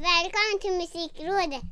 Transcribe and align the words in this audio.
Välkommen 0.00 0.58
till 0.60 0.72
Musikrådet! 0.72 1.62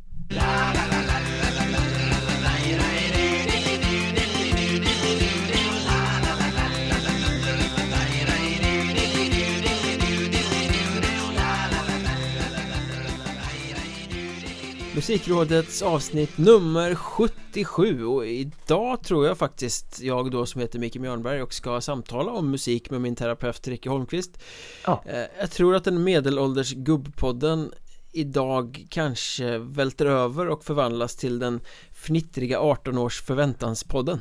Musikrådets 14.95 15.83
avsnitt 15.83 16.39
nummer 16.39 16.95
77 16.95 18.05
och 18.07 18.27
idag 18.27 19.05
tror 19.05 19.27
jag 19.27 19.39
faktiskt 19.39 20.01
jag 20.01 20.31
då 20.31 20.47
som 20.47 20.61
heter 20.61 20.79
Micke 20.79 20.97
Mjörnberg 20.97 21.43
och 21.43 21.55
ska 21.55 21.81
samtala 21.81 22.33
om 22.33 22.51
musik 22.51 22.91
med 22.91 23.01
min 23.01 23.17
terapeut 23.17 23.69
Ricky 23.69 23.89
Holmqvist 23.89 24.39
Ja. 24.87 25.03
Eh, 25.07 25.23
Jag 25.41 25.51
tror 25.51 25.75
att 25.75 25.85
den 25.85 26.05
medelålders 26.05 26.73
gubbpodden 26.73 27.73
idag 28.13 28.87
kanske 28.91 29.59
välter 29.59 30.07
över 30.07 30.49
och 30.49 30.65
förvandlas 30.65 31.17
till 31.17 31.39
den 31.39 31.61
fnittriga 31.93 32.59
18-års 32.61 33.23
förväntanspodden 33.23 34.21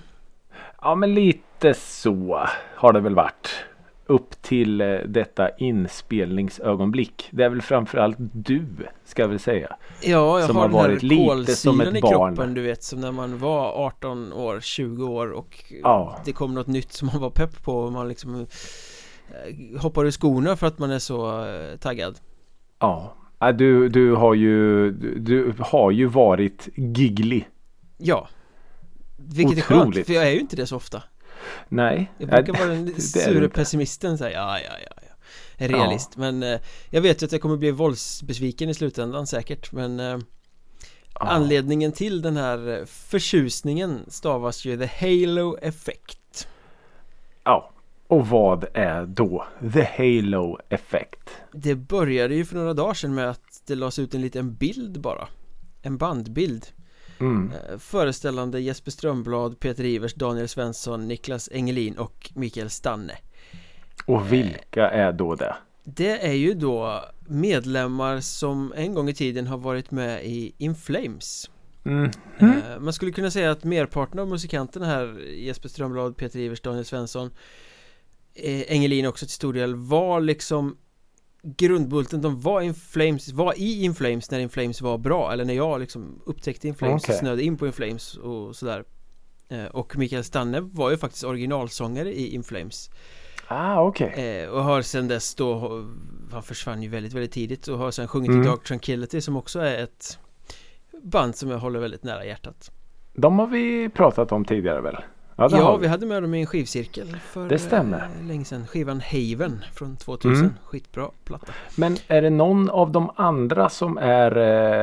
Ja, 0.82 0.96
men 0.96 1.14
lite 1.14 1.74
så 1.74 2.46
har 2.76 2.94
det 2.94 3.00
väl 3.00 3.16
varit. 3.16 3.50
Upp 4.10 4.42
till 4.42 4.82
eh, 4.82 4.88
detta 5.08 5.50
inspelningsögonblick. 5.58 7.30
Det 7.32 7.44
är 7.44 7.50
väl 7.50 7.62
framförallt 7.62 8.18
du, 8.20 8.66
ska 9.06 9.22
jag 9.22 9.30
väl 9.30 9.40
säga. 9.40 9.76
Ja, 10.04 10.40
jag 10.40 10.48
Som 10.48 10.56
har 10.56 10.64
har 10.64 10.70
den 10.70 10.80
här 10.80 10.88
varit 10.90 11.04
lite 11.04 11.56
som 11.56 11.82
ett 11.82 11.96
i 11.96 12.02
barn. 12.02 12.36
kroppen 12.36 12.54
du 12.54 12.62
vet 12.62 12.84
som 12.84 13.02
när 13.02 13.12
man 13.12 13.38
var 13.40 13.86
18 13.86 14.34
år, 14.34 14.60
20 14.60 15.06
år 15.06 15.32
och 15.32 15.64
Ja. 15.84 16.18
det 16.26 16.32
kom 16.34 16.54
något 16.54 16.68
nytt 16.68 16.94
som 16.94 17.08
man 17.14 17.22
var 17.22 17.30
pepp 17.30 17.64
på 17.64 17.80
och 17.80 17.92
man 17.92 18.08
liksom 18.08 18.36
eh, 18.36 19.80
hoppar 19.82 20.06
ur 20.06 20.12
skorna 20.12 20.56
för 20.56 20.68
att 20.68 20.80
man 20.80 20.92
är 20.92 21.00
så 21.00 21.46
eh, 21.46 21.78
taggad 21.78 22.20
Ja. 22.80 23.14
Ja, 23.40 23.52
Du, 23.52 23.90
du, 23.90 24.16
har 24.16 24.34
ju, 24.34 24.92
du, 25.20 25.54
har 25.60 25.92
ju 25.92 26.06
varit 26.06 26.70
giggly. 26.76 27.44
Ja 27.98 28.28
Vilket 29.18 29.58
är 29.58 29.62
skönt, 29.62 29.82
Otroligt. 29.82 30.08
för 30.08 30.14
jag 30.14 30.28
är 30.28 30.32
ju 30.32 30.40
inte 30.40 30.56
det 30.56 30.68
så 30.68 30.76
ofta 30.76 31.04
Nej. 31.70 32.12
Jag 32.18 32.30
brukar 32.30 32.54
Ja, 32.54 32.60
vara 32.60 32.70
den 32.76 33.02
sure 33.02 33.50
pessimisten 33.50 34.18
säga 34.18 34.32
ja, 34.40 34.60
ja, 34.60 34.72
ja, 34.86 35.02
ja 35.02 35.16
En 35.58 35.68
realist, 35.70 36.18
men 36.18 36.44
eh, 36.44 36.60
jag 36.90 37.02
vet 37.02 37.22
ju 37.22 37.26
att 37.26 37.32
jag 37.32 37.42
kommer 37.42 37.58
bli 37.58 37.72
våldsbesviken 37.72 38.70
i 38.70 38.74
slutändan 38.74 39.28
säkert 39.28 39.72
men 39.72 40.00
eh, 40.00 40.18
Ja. 41.20 41.26
Anledningen 41.26 41.92
till 41.92 42.22
den 42.22 42.38
här 42.38 42.80
eh, 42.80 42.86
förtjusningen 42.86 44.06
stavas 44.08 44.66
ju 44.66 44.78
The 44.78 44.86
Halo 44.86 45.58
Effect 45.62 46.48
Ja. 47.44 47.72
Och 48.08 48.28
vad 48.28 48.66
är 48.74 49.06
då 49.06 49.46
The 49.74 49.84
Halo 49.84 50.60
Effect? 50.70 51.30
Det 51.54 51.76
började 51.76 52.36
ju 52.36 52.46
för 52.46 52.56
några 52.56 52.74
dagar 52.74 52.94
sedan 52.94 53.16
med 53.16 53.30
att 53.30 53.62
det 53.68 53.76
lades 53.76 54.00
ut 54.00 54.14
en 54.14 54.22
liten 54.22 54.54
bild 54.56 55.02
bara 55.02 55.28
En 55.82 55.98
bandbild 55.98 56.66
Mm. 57.20 57.52
eh, 57.52 57.78
Föreställande 57.78 58.60
Jesper 58.60 58.92
Strömblad, 58.92 59.60
Peter 59.60 59.84
Ivers, 59.84 60.14
Daniel 60.14 60.48
Svensson, 60.48 61.08
Niklas 61.08 61.50
Engelin 61.52 61.98
och 61.98 62.32
Mikael 62.36 62.70
Stanne 62.70 63.14
Och 64.06 64.34
vilka 64.34 64.90
är 64.90 65.12
då 65.12 65.36
det? 65.36 65.56
Det 65.84 66.26
är 66.28 66.34
ju 66.34 66.54
då 66.54 67.04
medlemmar 67.28 68.20
som 68.20 68.74
en 68.76 68.94
gång 68.94 69.10
i 69.10 69.14
tiden 69.14 69.48
har 69.48 69.58
varit 69.58 69.92
med 69.92 70.26
i 70.26 70.54
In 70.58 70.76
Flames 70.76 71.50
Mm. 71.86 72.12
Man 72.80 72.94
skulle 72.94 73.12
kunna 73.12 73.32
säga 73.32 73.52
att 73.52 73.64
merparten 73.64 74.20
av 74.20 74.28
musikanterna 74.28 74.86
här 74.86 75.20
Jesper 75.36 75.70
Strömblad, 75.70 76.18
Peter 76.18 76.40
Ivers, 76.40 76.62
Daniel 76.62 76.86
Svensson 76.86 77.32
Engelin 78.68 79.06
också 79.06 79.26
till 79.26 79.34
stor 79.34 79.54
del 79.54 79.76
var 79.76 80.20
liksom 80.22 80.78
Grundbulten, 81.44 82.22
de 82.22 82.42
var 82.42 82.62
in 82.62 82.74
Flames, 82.74 83.30
var 83.32 83.54
i 83.58 83.84
In 83.84 83.96
Flames 83.96 84.32
när 84.32 84.40
In 84.40 84.50
Flames 84.50 84.82
var 84.82 84.98
bra 84.98 85.34
Eller 85.34 85.46
när 85.46 85.54
jag 85.54 85.80
liksom 85.80 86.22
upptäckte 86.26 86.68
In 86.68 86.76
Flames 86.76 87.10
och 87.10 87.16
snöade 87.16 87.44
in 87.44 87.58
på 87.58 87.68
In 87.68 87.74
Flames 87.74 88.16
och 88.16 88.56
sådär 88.56 88.84
Eh, 89.50 89.66
Och 89.66 89.98
Mikael 89.98 90.24
Stanne 90.24 90.60
var 90.60 90.92
ju 90.92 90.98
faktiskt 90.98 91.24
originalsångare 91.24 92.14
i 92.14 92.36
In 92.36 92.44
Flames 92.44 92.90
Ah, 93.48 93.82
okej. 93.84 94.42
eh, 94.44 94.50
Och 94.50 94.64
har 94.64 94.82
sen 94.82 95.08
dess 95.08 95.36
då 95.36 95.70
Han 96.32 96.44
försvann 96.44 96.84
ju 96.84 96.90
väldigt, 96.90 97.14
väldigt 97.14 97.32
tidigt 97.32 97.68
och 97.68 97.78
har 97.78 97.92
sen 97.92 98.08
sjungit 98.08 98.30
Mm. 98.30 98.42
i 98.42 98.46
Dark 98.46 98.64
Tranquillity 98.64 99.22
som 99.22 99.38
också 99.38 99.60
är 99.60 99.84
ett 99.84 100.20
Band 101.04 101.36
som 101.36 101.50
jag 101.50 101.58
håller 101.60 101.80
väldigt 101.80 102.04
nära 102.04 102.26
hjärtat 102.26 102.72
De 103.14 103.40
har 103.40 103.48
vi 103.48 103.90
pratat 103.90 104.32
om 104.32 104.46
tidigare 104.46 104.82
väl? 104.82 104.98
Ja, 105.40 105.48
det 105.48 105.58
har 105.58 105.78
vi 105.78 105.88
hade 105.88 106.06
med 106.06 106.24
dem 106.24 106.34
i 106.34 106.40
en 106.40 106.46
skivcirkel 106.46 107.18
för 107.32 107.50
Det 107.50 107.60
stämmer. 107.60 108.10
eh, 108.22 108.28
länge 108.28 108.46
sedan 108.46 108.68
Skivan 108.68 109.02
Haven 109.02 109.64
från 109.74 109.98
2000 109.98 110.36
Mm. 110.46 110.54
Skitbra 110.64 111.10
platta 111.24 111.52
Men 111.76 111.98
är 112.08 112.22
det 112.22 112.30
någon 112.30 112.70
av 112.70 112.92
de 112.92 113.12
andra 113.16 113.70
som 113.70 113.98
är 113.98 114.38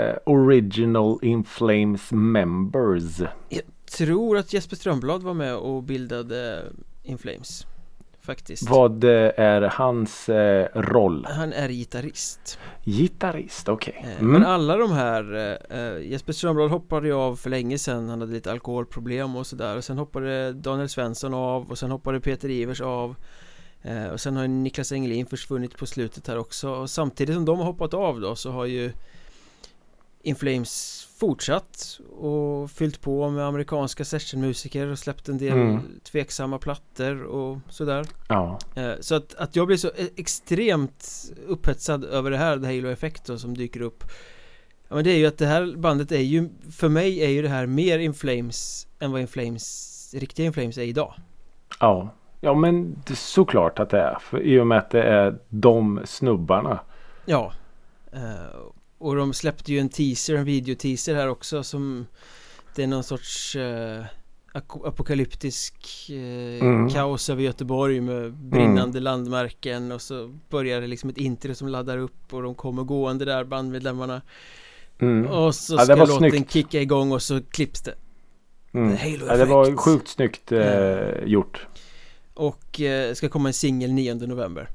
eh, 0.08 0.14
Original 0.26 1.18
In 1.22 1.44
Flames 1.44 2.12
members? 2.12 3.20
Jag 3.48 3.62
tror 3.98 4.38
att 4.38 4.52
Jesper 4.52 4.76
Strömblad 4.76 5.22
var 5.22 5.34
med 5.34 5.56
och 5.56 5.82
bildade 5.82 6.62
In 7.02 7.18
Flames 7.18 7.66
Faktiskt 8.24 8.70
Vad 8.70 9.04
eh, 9.04 9.30
är 9.36 9.62
hans 9.62 10.28
eh, 10.28 10.68
roll? 10.74 11.26
Han 11.30 11.52
är 11.52 11.68
gitarrist 11.68 12.58
Gitarrist, 12.84 13.68
okej. 13.68 14.04
Eh, 14.04 14.20
Mm. 14.20 14.32
Men 14.32 14.44
alla 14.44 14.76
de 14.76 14.92
här 14.92 15.56
eh, 15.70 16.10
Jesper 16.10 16.32
Strömblad 16.32 16.70
hoppade 16.70 17.06
ju 17.06 17.14
av 17.14 17.36
för 17.36 17.50
länge 17.50 17.78
sedan 17.78 18.08
Han 18.08 18.20
hade 18.20 18.32
lite 18.32 18.52
alkoholproblem 18.52 19.36
och 19.36 19.46
sådär 19.46 19.76
Och 19.76 19.84
sen 19.84 19.98
hoppade 19.98 20.52
Daniel 20.52 20.88
Svensson 20.88 21.34
av 21.34 21.70
Och 21.70 21.78
sen 21.78 21.90
hoppade 21.90 22.20
Peter 22.20 22.50
Ivers 22.50 22.80
av 22.80 23.14
eh, 23.82 24.06
Och 24.06 24.20
sen 24.20 24.36
har 24.36 24.48
Niklas 24.48 24.92
Engelin 24.92 25.26
försvunnit 25.26 25.78
på 25.78 25.86
slutet 25.86 26.26
här 26.28 26.38
också 26.38 26.70
Och 26.70 26.90
samtidigt 26.90 27.34
som 27.34 27.44
de 27.44 27.58
har 27.58 27.66
hoppat 27.66 27.94
av 27.94 28.20
då 28.20 28.36
så 28.36 28.50
har 28.50 28.64
ju 28.66 28.92
In 30.24 30.34
Flames 30.36 31.00
fortsatt 31.18 32.00
och 32.18 32.70
fyllt 32.70 33.00
på 33.00 33.30
med 33.30 33.44
amerikanska 33.46 34.04
sessionmusiker 34.04 34.86
och 34.86 34.98
släppt 34.98 35.28
en 35.28 35.38
del 35.38 35.52
Mm. 35.52 35.80
tveksamma 36.02 36.58
plattor 36.58 37.22
och 37.22 37.58
sådär 37.68 38.06
Ja. 38.28 38.58
Eh, 38.76 38.92
Så 39.00 39.14
att, 39.14 39.34
att 39.34 39.56
jag 39.56 39.66
blir 39.66 39.76
så 39.76 39.88
e- 39.88 40.10
extremt 40.16 41.24
upphetsad 41.46 42.04
över 42.04 42.30
det 42.30 42.36
här, 42.36 42.56
det 42.56 42.66
Halo 42.66 42.88
Effect 42.88 43.24
då, 43.26 43.38
som 43.38 43.56
dyker 43.56 43.80
upp 43.80 44.04
Ja 44.88 44.94
men 44.94 45.04
det 45.04 45.10
är 45.10 45.16
ju 45.16 45.26
att 45.26 45.38
det 45.38 45.46
här 45.46 45.74
bandet 45.76 46.12
är 46.12 46.20
ju, 46.20 46.48
för 46.70 46.88
mig 46.88 47.18
är 47.24 47.28
ju 47.28 47.42
det 47.42 47.48
här 47.48 47.66
mer 47.66 47.98
In 47.98 48.14
Flames 48.14 48.86
än 48.98 49.12
vad 49.12 49.20
In 49.20 49.28
Flames, 49.28 50.14
riktiga 50.18 50.46
In 50.46 50.52
Flames 50.52 50.78
är 50.78 50.82
idag 50.82 51.14
Ja. 51.80 52.08
Ja 52.40 52.54
men 52.54 53.02
det 53.06 53.12
är 53.12 53.16
såklart 53.16 53.78
att 53.78 53.90
det 53.90 54.00
är. 54.00 54.18
För 54.20 54.40
I 54.42 54.60
och 54.60 54.66
med 54.66 54.78
att 54.78 54.90
det 54.90 55.02
är 55.02 55.38
de 55.48 56.00
snubbarna. 56.04 56.80
Ja 57.24 57.52
Eh, 58.12 58.60
Och 59.04 59.16
de 59.16 59.32
släppte 59.32 59.72
ju 59.72 59.78
en 59.78 59.88
teaser, 59.88 60.34
en 60.34 60.44
videoteaser 60.44 61.14
här 61.14 61.28
också 61.28 61.62
som 61.62 62.06
Det 62.74 62.82
är 62.82 62.86
någon 62.86 63.04
sorts 63.04 63.56
eh, 63.56 64.04
apokalyptisk 64.84 65.74
eh, 66.10 66.60
Mm. 66.60 66.88
kaos 66.90 67.30
över 67.30 67.42
Göteborg 67.42 68.00
med 68.00 68.32
brinnande 68.34 69.00
landmärken 69.00 69.92
och 69.92 70.02
så 70.02 70.34
börjar 70.50 70.80
det 70.80 70.86
liksom 70.86 71.10
ett 71.10 71.18
intro 71.18 71.54
som 71.54 71.68
laddar 71.68 71.98
upp 71.98 72.32
och 72.34 72.42
de 72.42 72.54
kommer 72.54 72.82
gående 72.82 73.24
där 73.24 73.44
bandmedlemmarna 73.44 74.22
Mm. 74.98 75.26
Och 75.26 75.54
så 75.54 75.78
ska 75.78 75.94
låten 75.94 76.30
snyggt. 76.30 76.52
kicka 76.52 76.80
igång 76.80 77.12
och 77.12 77.22
så 77.22 77.40
klipps 77.42 77.82
det 77.82 77.94
Mm. 78.74 78.96
Ja, 79.28 79.36
det 79.36 79.44
var 79.44 79.76
sjukt 79.76 80.08
snyggt 80.08 80.52
eh, 80.52 81.24
gjort. 81.24 81.66
Och 82.34 82.80
eh, 82.80 83.14
ska 83.14 83.28
komma 83.28 83.48
en 83.48 83.54
singel 83.54 83.92
9 83.92 84.14
november 84.14 84.68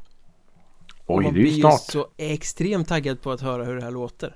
Oj, 1.18 1.24
man 1.24 1.34
det 1.34 1.40
är 1.40 1.44
ju 1.44 1.62
snart. 1.62 1.82
så 1.82 2.08
extremt 2.18 2.88
taggad 2.88 3.22
på 3.22 3.32
att 3.32 3.42
höra 3.42 3.64
hur 3.66 3.76
det 3.76 3.82
här 3.84 3.92
låter 3.92 4.36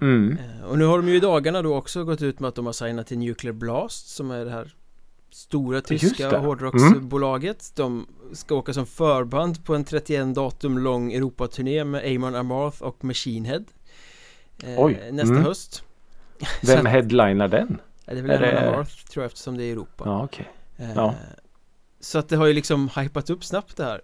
Mm. 0.00 0.38
Eh, 0.38 0.64
Och 0.64 0.78
nu 0.78 0.84
har 0.84 0.98
de 0.98 1.08
ju 1.08 1.16
i 1.16 1.20
dagarna 1.20 1.62
då 1.62 1.76
också 1.76 2.04
gått 2.04 2.22
ut 2.22 2.40
med 2.40 2.48
att 2.48 2.54
de 2.54 2.66
har 2.66 2.72
signat 2.72 3.06
till 3.06 3.18
Nuclear 3.18 3.52
Blast 3.54 4.08
som 4.08 4.30
är 4.30 4.44
det 4.44 4.50
här 4.50 4.74
stora 5.30 5.80
tyska 5.80 6.28
det. 6.30 6.36
Mm. 6.36 6.46
hårdrocksbolaget 6.46 7.72
De 7.76 8.06
ska 8.32 8.54
åka 8.54 8.72
som 8.72 8.86
förband 8.86 9.64
på 9.64 9.74
en 9.74 9.84
31 9.84 10.34
datum 10.34 10.78
lång 10.78 11.12
Europaturné 11.12 11.84
med 11.84 12.16
Amon 12.16 12.34
Amarth 12.34 12.82
och 12.82 13.04
Machine 13.04 13.44
Head 13.44 13.64
eh, 14.62 14.74
Oj, 14.84 15.08
Nästa 15.12 15.32
mm. 15.32 15.44
höst 15.44 15.82
Vem 16.62 16.82
Så- 16.82 16.88
headlinar 16.88 17.48
den? 17.48 17.80
Det 18.04 18.12
är 18.12 18.22
väl 18.22 18.30
Är 18.30 18.38
det- 18.40 18.68
Amarth 18.74 19.04
tror 19.04 19.22
jag 19.22 19.26
eftersom 19.28 19.56
det 19.56 19.64
är 19.64 19.72
Europa 19.72 20.04
Ja, 20.06 20.24
okej. 20.24 20.48
Eh, 20.76 20.92
Ja. 20.94 21.14
Så 22.00 22.18
att 22.18 22.28
det 22.28 22.36
har 22.36 22.46
ju 22.46 22.52
liksom 22.52 22.90
hypat 22.96 23.30
upp 23.30 23.44
snabbt 23.44 23.76
det 23.76 23.84
här 23.84 24.00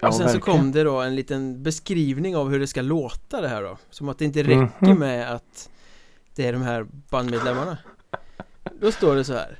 Ja, 0.00 0.08
Och 0.08 0.14
sen 0.14 0.26
verkligen. 0.26 0.40
så 0.40 0.58
kom 0.58 0.72
det 0.72 0.82
då 0.82 1.00
en 1.00 1.16
liten 1.16 1.62
beskrivning 1.62 2.36
av 2.36 2.50
hur 2.50 2.60
det 2.60 2.66
ska 2.66 2.82
låta 2.82 3.40
det 3.40 3.48
här 3.48 3.62
då 3.62 3.78
Som 3.90 4.08
att 4.08 4.18
det 4.18 4.24
inte 4.24 4.42
räcker 4.42 4.70
Mhm. 4.86 4.98
med 4.98 5.32
att 5.32 5.70
Det 6.34 6.46
är 6.46 6.52
de 6.52 6.62
här 6.62 6.86
bandmedlemmarna 7.10 7.78
Då 8.80 8.92
står 8.92 9.16
det 9.16 9.24
så 9.24 9.32
här 9.32 9.58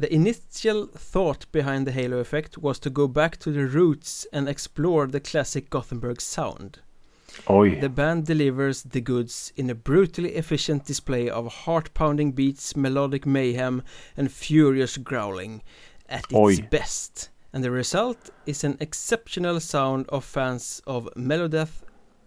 The 0.00 0.14
initial 0.14 0.88
thought 1.12 1.52
behind 1.52 1.86
the 1.86 2.02
Halo 2.02 2.20
effect 2.20 2.58
was 2.58 2.80
to 2.80 2.90
go 2.90 3.06
back 3.08 3.36
to 3.38 3.44
the 3.52 3.60
roots 3.62 4.26
and 4.32 4.48
explore 4.48 5.10
the 5.12 5.20
classic 5.20 5.64
Gothenburg 5.68 6.20
sound 6.22 6.78
Oj. 7.46 7.80
The 7.80 7.88
band 7.88 8.24
delivers 8.26 8.82
the 8.82 9.00
goods 9.00 9.52
in 9.54 9.70
a 9.70 9.74
brutally 9.74 10.28
efficient 10.38 10.86
display 10.86 11.30
of 11.30 11.52
heart-pounding 11.52 12.34
beats, 12.34 12.76
melodic 12.76 13.24
mayhem 13.24 13.82
and 14.16 14.30
furious 14.32 14.96
growling 14.96 15.64
at 16.08 16.20
its 16.24 16.32
Oj. 16.32 16.68
best. 16.70 17.30
And 17.54 17.64
the 17.64 17.70
result 17.70 18.30
is 18.46 18.64
an 18.64 18.76
exceptional 18.80 19.60
sound 19.60 20.08
of 20.08 20.24
fans 20.24 20.82
of 20.86 21.08
Melodeath 21.16 21.82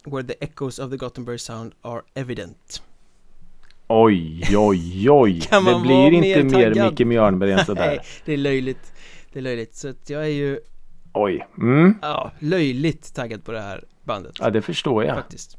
Where 0.06 0.24
the 0.24 0.44
echoes 0.44 0.80
of 0.80 0.92
the 0.92 0.98
Gothenburg 0.98 1.40
sound 1.40 1.74
are 1.82 2.02
evident 2.14 2.82
Oj, 3.88 4.58
oj, 4.58 5.10
oj. 5.10 5.40
Det 5.52 5.82
blir 5.82 6.12
inte 6.12 6.44
mer 6.44 6.76
mer? 6.76 6.90
Micke 6.90 7.06
Mjörnberg 7.06 7.52
än 7.52 7.56
Nej, 7.58 7.66
sådär. 7.66 8.00
det 8.26 8.34
är 8.34 8.38
löjligt 8.38 8.94
Det 9.34 9.40
är 9.40 9.44
löjligt, 9.44 9.76
så 9.76 9.90
att 9.90 10.10
jag 10.10 10.24
är 10.24 10.30
ju 10.30 10.60
Oj. 11.14 11.48
Mm. 11.58 11.98
Ja, 12.02 12.32
löjligt 12.40 13.16
taggad 13.16 13.46
på 13.46 13.52
det 13.52 13.62
här 13.62 13.84
bandet 14.04 14.36
Ja, 14.40 14.50
det 14.50 14.62
förstår 14.62 15.04
jag. 15.04 15.16
Faktiskt 15.16 15.58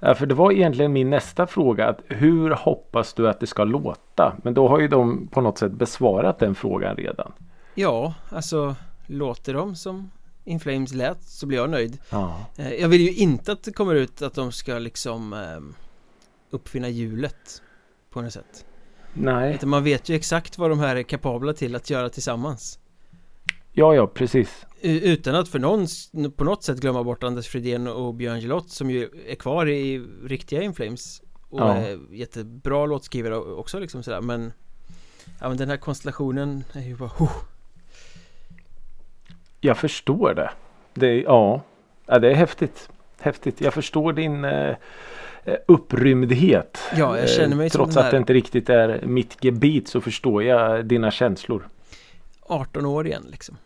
Ja, 0.00 0.14
för 0.14 0.26
det 0.26 0.34
var 0.34 0.52
egentligen 0.52 0.92
min 0.92 1.10
nästa 1.10 1.46
fråga. 1.46 1.88
Att 1.88 2.00
hur 2.08 2.50
hoppas 2.50 3.14
du 3.14 3.28
att 3.28 3.40
det 3.40 3.46
ska 3.46 3.64
låta? 3.64 4.36
Men 4.42 4.54
då 4.54 4.68
har 4.68 4.80
ju 4.80 4.88
de 4.88 5.28
på 5.28 5.40
något 5.40 5.58
sätt 5.58 5.72
besvarat 5.72 6.38
den 6.38 6.54
frågan 6.54 6.96
redan. 6.96 7.32
Ja, 7.74 8.14
alltså 8.28 8.76
Låter 9.06 9.54
de 9.54 9.74
som 9.76 10.10
In 10.44 10.60
Flames 10.60 10.92
lät 10.94 11.22
så 11.22 11.46
blir 11.46 11.58
jag 11.58 11.70
nöjd 11.70 11.98
Ja. 12.10 12.46
Eh, 12.56 12.74
Jag 12.74 12.88
vill 12.88 13.00
ju 13.00 13.12
inte 13.14 13.52
att 13.52 13.62
det 13.62 13.72
kommer 13.72 13.94
ut 13.94 14.22
att 14.22 14.34
de 14.34 14.52
ska 14.52 14.78
liksom 14.78 15.32
eh, 15.32 15.60
Uppfinna 16.50 16.88
hjulet 16.88 17.62
På 18.10 18.22
något 18.22 18.32
sätt 18.32 18.64
Nej. 19.14 19.54
Utan 19.54 19.68
man 19.68 19.84
vet 19.84 20.08
ju 20.08 20.14
exakt 20.14 20.58
vad 20.58 20.70
de 20.70 20.78
här 20.78 20.96
är 20.96 21.02
kapabla 21.02 21.52
till 21.52 21.74
att 21.76 21.90
göra 21.90 22.08
tillsammans 22.08 22.78
Ja, 23.72 23.94
ja, 23.94 24.06
precis. 24.06 24.66
Utan 24.80 25.34
att 25.34 25.48
för 25.48 25.58
någon 25.58 25.86
på 26.36 26.44
något 26.44 26.64
sätt 26.64 26.80
glömma 26.80 27.04
bort 27.04 27.22
Anders 27.24 27.48
Fridén 27.48 27.86
och 27.86 28.14
Björn 28.14 28.40
Gelott 28.40 28.70
som 28.70 28.90
ju 28.90 29.10
är 29.26 29.34
kvar 29.34 29.68
i 29.68 29.98
riktiga 30.24 30.62
In 30.62 30.74
Flames 30.74 31.22
Och 31.48 31.60
Ja. 31.60 31.74
är 31.74 32.14
jättebra 32.14 32.86
låtskrivare 32.86 33.36
också 33.36 33.78
liksom 33.78 34.02
sådär 34.02 34.20
men 34.20 34.52
Ja 35.40 35.48
men 35.48 35.56
den 35.56 35.68
här 35.68 35.76
konstellationen 35.76 36.64
är 36.72 36.80
ju 36.82 36.96
bara 36.96 37.10
oh, 37.18 37.32
Jag 39.60 39.78
förstår 39.78 40.34
det. 40.34 40.50
det 40.94 41.20
ja. 41.20 41.60
ja, 42.06 42.18
det 42.18 42.30
är 42.30 42.34
häftigt. 42.34 42.90
Häftigt. 43.20 43.60
Jag 43.60 43.74
förstår 43.74 44.12
din 44.12 44.44
eh, 44.44 44.74
eh, 45.44 45.56
upprymdhet. 45.68 46.78
Ja, 46.96 47.18
jag 47.18 47.28
känner 47.28 47.56
mig 47.56 47.66
Eh, 47.66 47.70
Trots 47.70 47.94
den 47.94 47.98
att 47.98 48.04
här- 48.04 48.12
det 48.12 48.18
inte 48.18 48.32
riktigt 48.32 48.68
är 48.68 49.02
mitt 49.06 49.44
gebit 49.44 49.88
så 49.88 50.00
förstår 50.00 50.42
jag 50.42 50.86
dina 50.86 51.10
känslor. 51.10 51.68
18 52.42 52.86
år 52.86 53.06
igen 53.06 53.26
liksom 53.30 53.56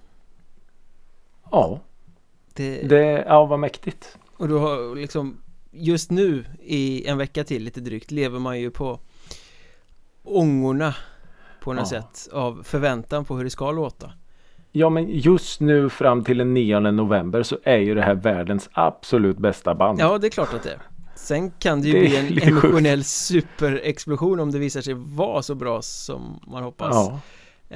Ja, 1.50 1.81
det, 2.55 2.82
det, 2.88 3.25
ja 3.26 3.44
vad 3.44 3.58
mäktigt. 3.58 4.19
Och 4.37 4.49
du 4.49 4.55
har 4.55 4.97
liksom 4.97 5.40
Just 5.76 6.11
nu 6.11 6.44
i 6.62 7.06
en 7.06 7.19
vecka 7.19 7.44
till 7.44 7.62
lite 7.64 7.81
drygt 7.81 8.11
lever 8.11 8.38
man 8.38 8.61
ju 8.61 8.70
på 8.70 9.00
Ångorna 10.23 10.94
På 11.61 11.73
något 11.73 11.93
Ja. 11.93 12.02
sätt 12.02 12.29
av 12.32 12.62
förväntan 12.62 13.25
på 13.25 13.37
hur 13.37 13.44
det 13.44 13.50
ska 13.50 13.70
låta 13.70 14.12
Ja 14.76 14.91
men 14.91 15.09
just 15.11 15.61
nu 15.61 15.88
fram 15.88 16.25
till 16.25 16.38
den 16.38 16.55
9 16.55 16.81
november 16.81 17.43
så 17.43 17.59
är 17.62 17.76
ju 17.79 17.94
det 17.94 18.03
här 18.03 18.15
världens 18.15 18.69
absolut 18.73 19.38
bästa 19.38 19.75
band. 19.75 20.00
Ja 20.00 20.19
det 20.19 20.26
är 20.26 20.31
klart 20.31 20.55
att 20.55 20.62
det 20.62 20.71
är 20.71 20.79
Sen 21.15 21.50
kan 21.50 21.81
det 21.82 21.88
ju 21.88 21.94
Det 21.94 22.00
bli 22.00 22.17
en 22.17 22.26
lite 22.26 22.41
sjukt. 22.50 22.65
emotionell 22.65 23.05
superexplosion 23.05 24.41
om 24.41 24.50
det 24.53 24.59
visar 24.59 24.81
sig 24.81 24.94
vara 24.94 25.43
så 25.43 25.55
bra 25.55 25.82
som 25.82 26.41
man 26.47 26.62
hoppas 26.62 26.88
Ja, 26.94 27.21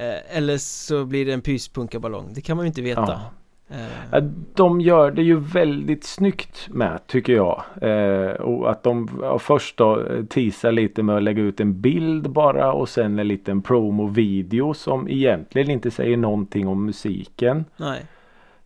eh, 0.01 0.37
Eller 0.37 0.57
så 0.57 1.05
blir 1.05 1.25
det 1.25 1.33
en 1.33 1.41
pyspunkaballong 1.41 2.33
Det 2.33 2.41
kan 2.41 2.57
man 2.57 2.65
ju 2.65 2.67
inte 2.67 2.81
veta 2.81 3.01
ja. 3.07 3.21
Eh, 3.69 3.77
Ja, 4.11 4.21
De 4.53 4.81
gör 4.81 5.11
det 5.11 5.21
ju 5.23 5.39
väldigt 5.39 6.03
snyggt 6.03 6.67
med 6.71 6.99
tycker 7.07 7.33
jag. 7.33 7.63
Eh, 7.81 8.31
och 8.31 8.71
att 8.71 8.83
de 8.83 9.09
ja, 9.21 9.39
först 9.39 9.77
då 9.77 10.01
eh, 10.05 10.23
teasar 10.25 10.71
lite 10.71 11.03
med 11.03 11.15
att 11.17 11.23
lägga 11.23 11.41
ut 11.41 11.59
en 11.59 11.81
bild 11.81 12.29
bara 12.31 12.73
och 12.73 12.89
sen 12.89 13.19
en 13.19 13.27
liten 13.27 13.61
promo-video 13.61 14.73
som 14.73 15.07
egentligen 15.09 15.69
inte 15.69 15.91
säger 15.91 16.17
någonting 16.17 16.67
om 16.67 16.85
musiken. 16.85 17.65
Nej 17.77 18.01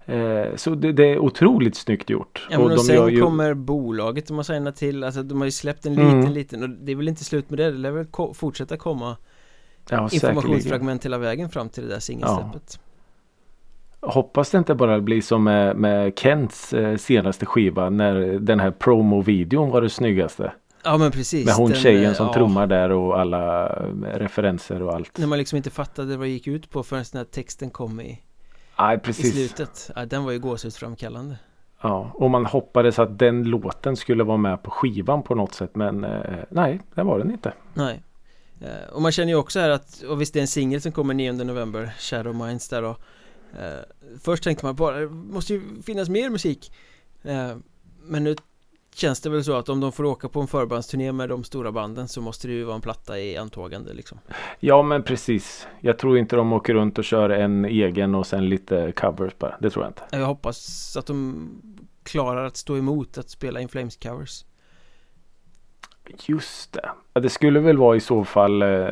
Eh, 0.06 0.56
så 0.56 0.70
det, 0.76 0.92
det 0.92 1.04
är 1.06 1.20
otroligt 1.20 1.76
snyggt 1.76 2.10
gjort. 2.10 2.48
Ja 2.52 2.58
men 2.58 2.64
och, 2.66 2.70
de 2.70 2.78
sen 2.78 3.08
ju... 3.10 3.22
kommer 3.22 3.54
bolaget 3.54 4.28
de 4.28 4.38
har 4.38 4.44
signat 4.44 4.76
till 4.76 5.04
Alltså 5.04 5.24
de 5.24 5.38
har 5.38 5.46
ju 5.46 5.52
släppt 5.52 5.86
en 5.86 5.96
liten 5.96 6.20
Mm. 6.20 6.32
liten 6.34 6.64
och 6.64 6.70
det 6.70 6.92
är 6.92 6.96
väl 6.96 7.08
inte 7.08 7.24
slut 7.24 7.50
med 7.50 7.60
det 7.60 7.72
Det 7.72 7.78
lär 7.78 7.92
väl 7.92 8.06
ko- 8.06 8.34
fortsätta 8.34 8.78
komma 8.78 9.18
ja, 9.90 10.10
säkerligen. 10.10 10.14
informationsfragment 10.38 11.06
hela 11.06 11.18
vägen 11.18 11.50
fram 11.50 11.70
till 11.70 11.84
det 11.84 11.90
där 11.90 12.00
singelsläppet 12.00 12.80
Hoppas 14.06 14.50
det 14.52 14.58
inte 14.58 14.76
bara 14.76 15.02
blir 15.02 15.22
som 15.22 15.44
med, 15.44 15.76
med 15.76 16.20
Kents 16.20 16.74
eh, 16.74 16.98
senaste 16.98 17.46
skiva 17.46 17.90
när 17.90 18.16
den 18.40 18.60
här 18.60 18.72
promo-videon 18.72 19.70
var 19.70 19.82
det 19.82 19.90
snyggaste. 19.90 20.54
Ja 20.84 20.98
men 20.98 21.12
precis 21.12 21.46
Med 21.46 21.56
hon 21.56 21.70
den, 21.70 21.80
tjejen 21.80 22.12
eh, 22.12 22.14
som 22.14 22.28
ja, 22.28 22.34
trummar 22.34 22.68
där 22.68 22.92
och 22.92 23.20
alla 23.20 23.68
eh, 23.68 24.20
referenser 24.20 24.82
och 24.82 24.94
allt. 24.94 25.18
När 25.18 25.28
man 25.28 25.38
liksom 25.38 25.58
inte 25.58 25.70
fattade 25.70 26.18
vad 26.18 26.28
det 26.28 26.32
gick 26.32 26.48
ut 26.48 26.70
på 26.70 26.84
förrän 26.84 27.04
den 27.12 27.18
här 27.20 27.26
texten 27.26 27.70
kom 27.70 28.02
i, 28.02 28.10
i 28.96 28.98
precis. 29.04 29.34
slutet 29.34 29.92
ja, 29.96 30.06
Den 30.06 30.24
var 30.24 30.32
ju 30.32 30.40
gåshudsframkallande 30.40 31.36
Ja, 31.82 32.12
och 32.14 32.32
man 32.32 32.46
hoppades 32.46 33.00
att 33.00 33.20
den 33.20 33.44
låten 33.44 33.96
skulle 33.96 34.24
vara 34.24 34.38
med 34.38 34.64
på 34.64 34.72
skivan 34.72 35.24
på 35.24 35.36
något 35.36 35.54
sätt 35.54 35.76
men 35.76 36.04
eh, 36.04 36.20
nej, 36.50 36.82
det 36.96 37.04
var 37.04 37.20
den 37.20 37.32
inte. 37.32 37.54
Nej 37.74 38.04
Eh, 38.64 38.94
Och 38.94 39.02
man 39.02 39.12
känner 39.12 39.30
ju 39.30 39.36
också 39.36 39.60
här 39.60 39.70
att, 39.70 40.02
och 40.10 40.22
visst 40.22 40.34
det 40.34 40.40
är 40.40 40.42
en 40.42 40.48
singel 40.48 40.82
som 40.82 40.92
kommer 40.92 41.14
9 41.14 41.32
november 41.32 41.94
Shadow 42.00 42.36
Minds 42.36 42.70
där 42.70 42.82
då 42.82 42.96
eh, 43.60 44.18
Först 44.22 44.44
tänkte 44.44 44.66
man 44.66 44.76
bara, 44.76 45.00
det 45.00 45.10
måste 45.10 45.54
ju 45.54 45.62
finnas 45.86 46.10
mer 46.10 46.30
musik 46.30 46.72
eh, 47.24 47.56
Men 48.04 48.24
nu 48.24 48.36
känns 48.96 49.22
det 49.22 49.30
väl 49.30 49.44
så 49.44 49.54
att 49.54 49.70
om 49.70 49.80
de 49.80 49.92
får 49.92 50.06
åka 50.06 50.30
på 50.30 50.42
en 50.42 50.48
förbandsturné 50.48 51.12
med 51.12 51.30
de 51.30 51.44
stora 51.44 51.72
banden 51.72 52.08
så 52.08 52.22
måste 52.22 52.48
det 52.48 52.54
ju 52.54 52.64
vara 52.64 52.76
en 52.76 52.82
platta 52.82 53.20
i 53.20 53.38
antågande 53.38 53.94
liksom 53.94 54.20
Ja 54.60 54.82
men 54.82 55.04
precis. 55.04 55.68
Jag 55.82 55.98
tror 55.98 56.18
inte 56.18 56.36
de 56.36 56.54
åker 56.54 56.74
runt 56.74 56.98
och 56.98 57.04
kör 57.04 57.30
en 57.30 57.66
egen 57.66 58.16
och 58.16 58.28
sen 58.28 58.50
lite 58.50 58.92
covers 58.92 59.38
bara. 59.38 59.56
Det 59.60 59.70
tror 59.70 59.86
jag 59.86 59.90
inte. 59.90 60.18
Jag 60.18 60.26
hoppas 60.26 60.98
att 60.98 61.06
de 61.06 61.50
klarar 62.04 62.46
att 62.46 62.58
stå 62.58 62.78
emot 62.78 63.18
att 63.18 63.30
spela 63.30 63.62
In 63.62 63.70
Flames 63.70 63.96
covers 63.96 64.46
Just 66.26 66.74
det. 66.74 66.90
Ja, 67.14 67.22
det 67.22 67.30
skulle 67.30 67.60
väl 67.60 67.78
vara 67.78 67.96
i 67.96 68.00
så 68.00 68.24
fall 68.24 68.62
eh, 68.62 68.88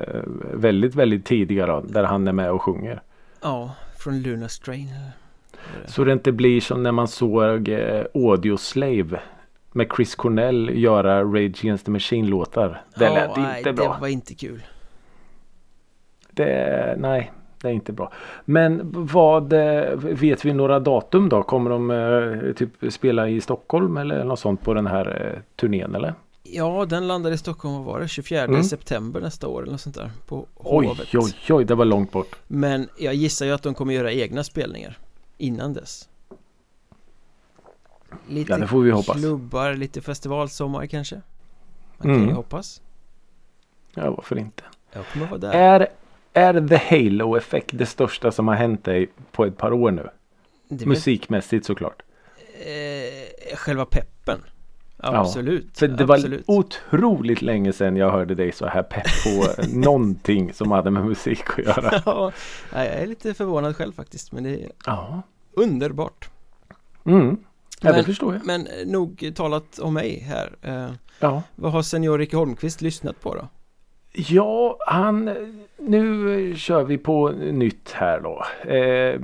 väldigt, 0.53 0.95
väldigt 0.95 1.25
tidiga 1.25 1.65
då, 1.65 1.81
där 1.81 2.03
han 2.03 2.27
är 2.27 2.33
med 2.33 2.51
och 2.51 2.61
sjunger. 2.61 3.01
Ja, 3.41 3.75
från 4.01 4.21
Luna 4.21 4.49
Strain? 4.49 4.87
Så 5.85 6.03
det 6.03 6.13
inte 6.13 6.31
blir 6.31 6.61
som 6.61 6.83
när 6.83 6.91
man 6.91 7.07
såg 7.07 7.69
eh, 7.69 8.03
Audio 8.13 8.57
Slave 8.57 9.19
med 9.71 9.87
Chris 9.95 10.15
Cornell 10.15 10.69
göra 10.73 11.23
Rage 11.23 11.59
Against 11.63 11.85
the 11.85 11.91
Machine 11.91 12.27
låtar. 12.29 12.81
Det 12.95 13.05
Ja, 13.05 13.13
lät 13.13 13.37
nej, 13.37 13.57
inte 13.57 13.73
bra. 13.73 13.93
det 13.93 14.01
var 14.01 14.07
inte 14.07 14.35
kul 14.35 14.63
Det, 16.31 16.95
nej, 16.97 17.31
det 17.61 17.67
är 17.67 17.71
inte 17.71 17.93
bra. 17.93 18.11
Men 18.45 18.79
vad 18.93 19.53
eh, 19.53 19.93
vet 19.95 20.45
vi 20.45 20.53
några 20.53 20.79
datum 20.79 21.29
då? 21.29 21.43
Kommer 21.43 21.69
de 21.69 21.91
eh, 21.91 22.53
typ 22.53 22.93
spela 22.93 23.29
i 23.29 23.41
Stockholm 23.41 23.97
eller 23.97 24.23
något 24.23 24.39
sånt 24.39 24.61
på 24.61 24.73
den 24.73 24.87
här 24.87 25.31
eh, 25.35 25.41
turnén 25.55 25.95
eller? 25.95 26.13
Ja, 26.53 26.85
den 26.85 27.07
landade 27.07 27.35
i 27.35 27.37
Stockholm, 27.37 27.75
vad 27.75 27.83
var 27.85 27.99
det? 27.99 28.07
24 28.07 28.43
Mm. 28.43 28.63
september 28.63 29.21
nästa 29.21 29.47
år 29.47 29.61
eller 29.61 29.71
något 29.71 29.81
sånt 29.81 29.95
där 29.95 30.11
På 30.27 30.45
Oj, 30.55 30.85
Hovet 30.87 31.07
oj, 31.15 31.33
oj, 31.49 31.65
det 31.65 31.75
var 31.75 31.85
långt 31.85 32.11
bort. 32.11 32.35
Men 32.47 32.89
jag 32.97 33.13
gissar 33.13 33.45
ju 33.45 33.51
att 33.51 33.63
de 33.63 33.73
kommer 33.73 33.93
göra 33.93 34.11
egna 34.11 34.43
spelningar 34.43 34.97
Innan 35.37 35.73
dess 35.73 36.09
Lite 38.27 38.51
Ja, 38.51 38.57
det 38.57 38.67
får 38.67 38.81
vi 38.81 38.91
hoppas. 38.91 39.17
klubbar, 39.17 39.73
lite 39.73 40.01
festivalsommar 40.01 40.85
kanske 40.85 41.15
Man 41.97 42.07
kan 42.07 42.15
Mm. 42.15 42.27
ju 42.29 42.33
hoppas 42.33 42.81
Ja, 43.93 44.11
varför 44.11 44.37
inte? 44.37 44.63
Jag 44.93 45.05
kommer 45.13 45.25
vara 45.27 45.37
där 45.37 45.51
Är, 45.53 45.87
är 46.33 46.67
The 46.67 46.77
Halo-effekt 46.77 47.69
det 47.73 47.85
största 47.85 48.31
som 48.31 48.47
har 48.47 48.55
hänt 48.55 48.83
dig 48.85 49.09
på 49.31 49.45
ett 49.45 49.57
par 49.57 49.73
år 49.73 49.91
nu? 49.91 50.09
Musikmässigt 50.85 51.65
såklart. 51.65 52.01
eh, 52.53 53.55
Själva 53.57 53.85
peppen 53.85 54.41
Absolut 55.03 55.77
För 55.77 55.87
det 55.87 56.05
var 56.05 56.15
absolut. 56.15 56.43
otroligt 56.47 57.41
länge 57.41 57.73
sedan 57.73 57.95
jag 57.97 58.11
hörde 58.11 58.35
dig 58.35 58.51
så 58.51 58.65
här 58.65 58.83
pepp 58.83 59.05
på 59.23 59.63
någonting 59.79 60.53
som 60.53 60.71
hade 60.71 60.91
med 60.91 61.05
musik 61.05 61.43
att 61.49 61.57
göra. 61.65 62.01
ja, 62.05 62.31
jag 62.73 62.85
är 62.85 63.07
lite 63.07 63.33
förvånad 63.33 63.75
själv 63.75 63.91
faktiskt 63.91 64.31
Men 64.31 64.43
det 64.43 64.49
är 64.63 64.69
Ja. 64.85 65.21
underbart 65.53 66.29
Mm. 67.05 67.37
Ja, 67.81 67.89
det 67.89 67.95
Men- 67.95 68.05
förstår 68.05 68.33
jag. 68.33 68.45
Men 68.45 68.67
eh, 68.67 68.87
nog 68.87 69.31
talat 69.35 69.79
om 69.79 69.93
mig 69.93 70.19
här 70.19 70.55
eh, 70.61 70.91
Ja. 71.19 71.43
Vad 71.55 71.71
har 71.71 71.81
senior 71.81 72.17
Ricky 72.17 72.35
Holmqvist 72.37 72.81
lyssnat 72.81 73.21
på 73.21 73.35
då? 73.35 73.47
Ja, 74.13 74.77
han... 74.87 75.29
Nu 75.77 76.55
kör 76.55 76.83
vi 76.83 76.97
på 76.97 77.29
nytt 77.31 77.91
här 77.91 78.19
då. 78.19 78.45
Eh, 78.71 79.19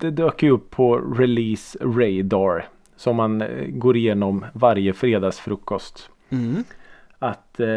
det 0.00 0.10
dök 0.10 0.42
ju 0.42 0.50
upp 0.50 0.70
på 0.70 0.96
Release 0.98 1.78
Radar. 1.80 2.68
Som 3.02 3.16
man 3.16 3.42
eh, 3.42 3.66
går 3.68 3.96
igenom 3.96 4.44
varje 4.52 4.92
fredagsfrukost. 4.92 6.10
Mm. 6.30 6.64
Att 7.18 7.60
eh, 7.60 7.68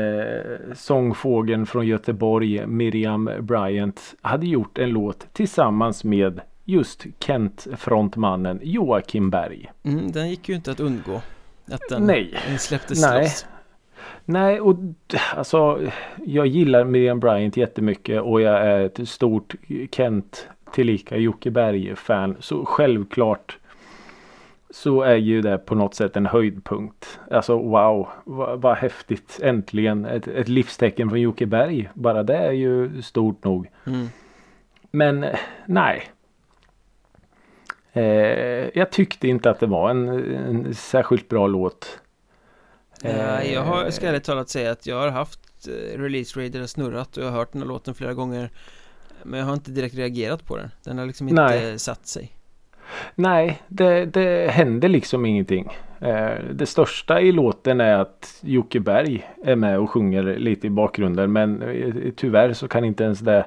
sångfågeln 0.75 1.65
från 1.65 1.87
Göteborg, 1.87 2.67
Miriam 2.67 3.29
Bryant, 3.39 4.15
hade 4.21 4.47
gjort 4.47 4.77
en 4.77 4.89
låt 4.89 5.33
tillsammans 5.33 6.03
med 6.03 6.41
just 6.63 7.05
Kent-frontmannen 7.19 8.59
Joakim 8.63 9.29
Berg. 9.29 9.71
Mm, 9.83 10.11
den 10.11 10.29
gick 10.29 10.49
ju 10.49 10.55
inte 10.55 10.71
att 10.71 10.79
undgå 10.79 11.21
Att 11.71 11.81
den, 11.89 12.03
Nej. 12.03 12.33
släpptes 12.57 13.01
Nej. 13.01 13.23
loss 13.23 13.45
Nej, 14.25 14.61
och 14.61 14.75
alltså 15.35 15.79
jag 16.25 16.47
gillar 16.47 16.83
Miriam 16.83 17.19
Bryant 17.19 17.57
jättemycket 17.57 18.21
och 18.21 18.41
jag 18.41 18.61
är 18.61 18.85
ett 18.85 19.09
stort 19.09 19.55
Kent 19.91 20.47
tillika 20.73 21.17
Jocke 21.17 21.51
Berg-fan. 21.51 22.35
Så 22.39 22.65
självklart 22.65 23.57
så 24.75 25.01
är 25.01 25.15
ju 25.15 25.41
det 25.41 25.57
på 25.57 25.75
något 25.75 25.95
sätt 25.95 26.15
en 26.15 26.25
höjdpunkt. 26.25 27.19
Alltså 27.31 27.57
wow, 27.57 28.09
vad, 28.23 28.61
vad 28.61 28.77
häftigt. 28.77 29.39
Äntligen 29.43 30.05
ett, 30.05 30.27
ett 30.27 30.47
livstecken 30.47 31.09
från 31.09 31.21
Jocke 31.21 31.45
Berg. 31.45 31.89
Bara 31.93 32.23
det 32.23 32.37
är 32.37 32.51
ju 32.51 33.01
stort 33.01 33.43
nog. 33.43 33.67
Mm. 33.85 34.07
Men 34.91 35.25
nej. 35.65 36.03
Eh, 37.93 38.03
jag 38.73 38.91
tyckte 38.91 39.27
inte 39.27 39.49
att 39.49 39.59
det 39.59 39.67
var 39.67 39.89
en, 39.89 40.09
en 40.35 40.75
särskilt 40.75 41.29
bra 41.29 41.47
låt. 41.47 41.99
Eh, 43.03 43.53
jag 43.53 43.63
har, 43.63 43.89
ska 43.89 44.07
ärligt 44.07 44.23
talat 44.23 44.49
säga 44.49 44.71
att 44.71 44.87
jag 44.87 44.99
har 44.99 45.09
haft 45.09 45.67
eh, 45.67 45.99
Release 45.99 46.61
och 46.61 46.69
snurrat 46.69 47.17
och 47.17 47.23
jag 47.23 47.31
har 47.31 47.37
hört 47.37 47.51
den 47.51 47.61
här 47.61 47.67
låten 47.67 47.93
flera 47.93 48.13
gånger 48.13 48.51
Men 49.23 49.39
jag 49.39 49.47
har 49.47 49.53
inte 49.53 49.71
direkt 49.71 49.95
reagerat 49.95 50.45
på 50.45 50.57
den 50.57 50.71
Den 50.83 50.97
har 50.97 51.05
liksom 51.05 51.29
inte 51.29 51.41
Nej. 51.41 51.79
satt 51.79 52.07
sig 52.07 52.34
Nej, 53.15 53.61
det, 53.67 54.05
det 54.05 54.51
händer 54.51 54.89
liksom 54.89 55.25
ingenting. 55.25 55.71
Eh, 55.99 56.31
det 56.53 56.65
största 56.65 57.21
i 57.21 57.31
låten 57.31 57.81
är 57.81 57.97
att 57.97 58.37
Jocke 58.41 58.79
Berg 58.79 59.29
är 59.43 59.55
med 59.55 59.79
och 59.79 59.89
sjunger 59.89 60.23
lite 60.23 60.67
i 60.67 60.69
bakgrunden. 60.69 61.31
Men 61.31 61.61
eh, 61.61 61.93
tyvärr 62.15 62.53
så 62.53 62.67
kan 62.67 62.85
inte 62.85 63.03
ens 63.03 63.19
det 63.19 63.45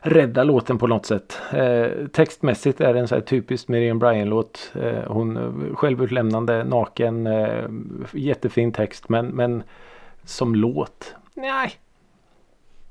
rädda 0.00 0.44
låten 0.44 0.78
på 0.78 0.86
något 0.86 1.06
sätt. 1.06 1.40
Eh, 1.52 2.06
textmässigt 2.12 2.80
är 2.80 2.94
det 2.94 3.00
en 3.00 3.08
så 3.08 3.14
här 3.14 3.22
typisk 3.22 3.68
Miriam 3.68 3.98
Bryant-låt. 3.98 4.72
Hon 5.06 5.54
självutlämnande, 5.74 6.64
naken, 6.64 7.28
jättefin 8.12 8.72
text. 8.72 9.08
Men, 9.08 9.26
men 9.26 9.62
som 10.24 10.54
låt, 10.54 11.14
nej. 11.34 11.70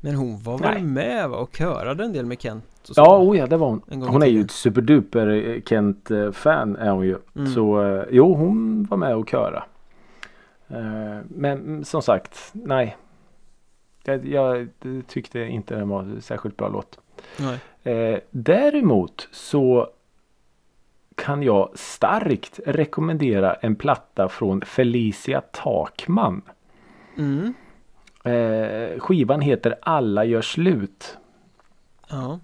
Men 0.02 0.16
hon 0.16 0.44
var 0.44 0.60
Nej. 0.60 0.74
väl 0.74 0.84
med 0.84 1.30
va? 1.30 1.38
och 1.38 1.56
körade 1.58 2.04
en 2.04 2.14
del 2.14 2.26
med 2.26 2.42
Kent 2.42 2.73
och 2.90 2.96
så. 2.96 3.02
Ja, 3.02 3.18
oh 3.18 3.38
ja, 3.38 3.48
det 3.48 3.58
var 3.58 3.68
hon. 3.68 4.04
Hon 4.04 4.22
är 4.24 4.28
ju 4.28 4.42
ett 4.42 4.52
superduper 4.52 5.28
eh, 5.28 5.62
Kent-fan 5.62 6.76
är 6.76 6.92
hon 6.92 7.06
ju. 7.06 7.18
Mm. 7.36 7.48
Så 7.48 7.84
eh, 7.84 8.04
jo, 8.12 8.36
hon 8.36 8.84
var 8.84 8.98
med 8.98 9.16
och 9.16 9.30
köra. 9.30 9.64
Eh, 10.68 11.20
Men 11.28 11.58
mm, 11.58 11.84
som 11.84 12.02
sagt, 12.02 12.50
nej. 12.54 12.98
Jag, 14.04 14.28
jag 14.28 14.68
tyckte 15.08 15.40
inte 15.40 15.76
den 15.76 15.90
var 15.90 16.00
en 16.00 16.22
särskilt 16.22 16.58
bra 16.58 16.68
låt. 16.68 17.00
Nej. 17.40 17.60
Eh, 17.84 18.20
däremot 18.30 19.28
så 19.32 19.90
kan 21.16 21.44
jag 21.44 21.70
starkt 21.74 22.60
rekommendera 22.66 23.54
en 23.54 23.76
platta 23.76 24.30
från 24.30 24.62
Felicia 24.62 25.42
Takman. 25.42 26.42
Mm. 27.18 27.54
Eh, 28.24 29.00
skivan 29.00 29.42
heter 29.42 29.76
Alla 29.82 30.26
gör 30.26 30.42
slut. 30.42 31.18
Ja 32.10 32.40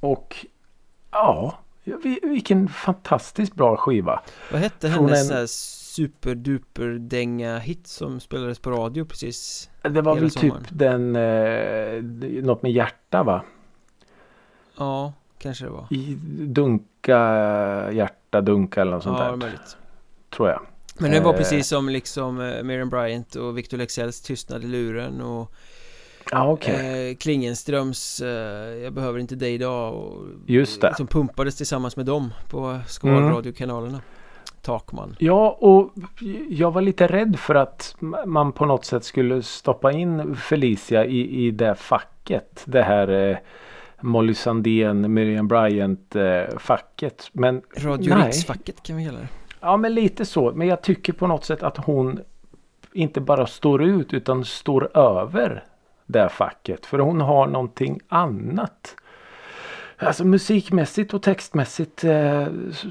Och 0.00 0.46
ja, 1.10 1.58
vi- 1.84 2.20
vilken 2.22 2.68
fantastiskt 2.68 3.54
bra 3.54 3.76
skiva. 3.76 4.20
Vad 4.52 4.60
hette 4.60 4.90
Från 4.90 5.04
hennes 5.04 5.20
en- 5.20 5.26
sån 5.26 5.36
här 5.36 5.46
superduper 5.46 6.86
dänga 6.88 7.58
hit 7.58 7.86
som 7.86 8.20
spelades 8.20 8.58
på 8.58 8.70
radio 8.70 9.04
precis? 9.04 9.70
Det 9.82 10.02
var 10.02 10.14
väl 10.16 10.30
sommaren. 10.30 10.64
typ 10.64 10.78
den, 10.78 11.16
eh, 11.16 12.42
något 12.44 12.62
med 12.62 12.72
hjärta 12.72 13.22
va? 13.22 13.44
Ja, 14.78 15.12
kanske 15.38 15.64
det 15.64 15.70
var 15.70 15.86
I 15.90 16.14
dunka, 16.46 17.18
hjärta, 17.92 18.40
dunka 18.40 18.80
eller 18.80 18.92
något 18.92 19.02
sånt 19.02 19.18
Ja, 19.18 19.24
där. 19.24 19.32
är 19.32 19.36
möjligt 19.36 19.76
Tror 20.30 20.48
jag. 20.48 20.60
Men 21.00 21.10
det 21.10 21.20
var 21.20 21.32
Eh. 21.32 21.38
precis 21.38 21.68
som 21.68 21.88
liksom 21.88 22.40
eh, 22.40 22.62
Miriam 22.62 22.90
Bryant 22.90 23.34
och 23.34 23.58
Victor 23.58 23.76
Leksells 23.78 24.20
Tystnad 24.22 24.64
i 24.64 24.66
luren 24.66 25.20
och 25.20 25.52
Ja 26.30 26.48
okej. 26.50 27.10
eh, 27.10 27.16
Klingenströms 27.16 28.20
eh, 28.20 28.28
Jag 28.82 28.92
behöver 28.92 29.18
inte 29.18 29.34
dig 29.36 29.54
idag 29.54 29.94
och 29.94 30.24
Just 30.46 30.80
det. 30.80 30.94
Som 30.96 31.06
pumpades 31.06 31.56
tillsammans 31.56 31.96
med 31.96 32.06
dem 32.06 32.32
på 32.50 32.58
Mm. 32.66 32.80
skvalradiokanalerna 32.86 34.00
Takman 34.62 35.16
Ja 35.18 35.56
och 35.60 35.90
jag 36.48 36.70
var 36.70 36.82
lite 36.82 37.06
rädd 37.06 37.38
för 37.38 37.54
att 37.54 37.96
man 38.26 38.52
på 38.52 38.66
något 38.66 38.84
sätt 38.84 39.04
skulle 39.04 39.42
stoppa 39.42 39.92
in 39.92 40.36
Felicia 40.36 41.04
i, 41.06 41.46
i 41.46 41.50
det 41.50 41.74
facket. 41.74 42.62
Det 42.64 42.82
här 42.82 43.30
eh, 43.30 43.36
Molly 44.00 44.34
Sandén, 44.34 45.14
Miriam 45.14 45.48
Bryant 45.48 46.16
eh, 46.16 46.58
facket. 46.58 47.28
Men 47.32 47.62
Radio. 47.76 48.14
Riksfacket 48.24 48.82
kan 48.82 48.96
vi 48.96 49.04
kalla 49.06 49.18
det 49.18 49.28
Ja 49.60 49.76
men 49.76 49.94
lite 49.94 50.24
så. 50.24 50.52
Men 50.54 50.66
jag 50.68 50.82
tycker 50.82 51.12
på 51.12 51.26
något 51.26 51.44
sätt 51.44 51.62
att 51.62 51.76
hon 51.76 52.20
inte 52.92 53.20
bara 53.20 53.46
står 53.46 53.82
ut 53.82 54.14
utan 54.14 54.44
står 54.44 54.96
över 54.96 55.64
det 56.08 56.28
facket. 56.28 56.86
För 56.86 56.98
hon 56.98 57.20
har 57.20 57.46
någonting 57.46 58.00
annat. 58.08 58.96
Alltså 59.98 60.24
musikmässigt 60.24 61.14
och 61.14 61.22
textmässigt. 61.22 62.04
Eh, 62.04 62.46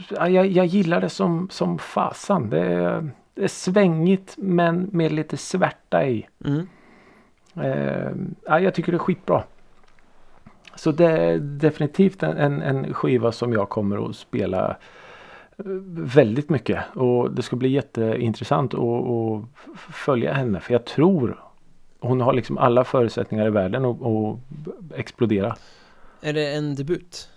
ja, 0.10 0.30
jag, 0.30 0.48
jag 0.48 0.66
gillar 0.66 1.02
det 1.02 1.10
som, 1.10 1.50
som 1.50 1.80
fasan. 1.80 2.50
Det 2.50 2.60
är, 2.60 3.10
det 3.34 3.44
är 3.44 3.48
svängigt 3.48 4.36
men 4.38 4.90
med 4.92 5.12
lite 5.12 5.38
svärta 5.38 6.06
i. 6.06 6.28
mm. 6.46 6.68
Eh, 7.56 8.12
ja, 8.46 8.60
jag 8.60 8.74
tycker 8.74 8.92
det 8.92 8.96
är 8.96 9.00
skitbra. 9.00 9.44
Så 10.76 10.92
det 10.92 11.06
är 11.06 11.38
definitivt 11.38 12.24
en, 12.24 12.38
en, 12.38 12.62
en 12.62 12.94
skiva 12.94 13.32
som 13.32 13.54
jag 13.54 13.70
kommer 13.70 14.10
att 14.10 14.16
spela 14.16 14.70
eh, 15.58 15.66
väldigt 16.16 16.50
mycket. 16.50 16.84
Och 16.96 17.32
det 17.32 17.42
ska 17.42 17.56
bli 17.56 17.70
jätteintressant 17.70 18.74
att, 18.74 18.80
att 18.80 19.44
följa 19.78 20.34
henne. 20.34 20.60
För 20.60 20.74
jag 20.74 20.86
tror 20.86 21.47
hon 22.00 22.22
har 22.22 22.34
liksom 22.34 22.58
alla 22.58 22.84
förutsättningar 22.84 23.48
i 23.48 23.50
världen 23.50 23.86
att, 23.86 24.02
att 24.02 24.40
explodera. 25.00 25.56
Är 26.22 26.34
det 26.34 26.54
en 26.54 26.76
debut? 26.76 27.30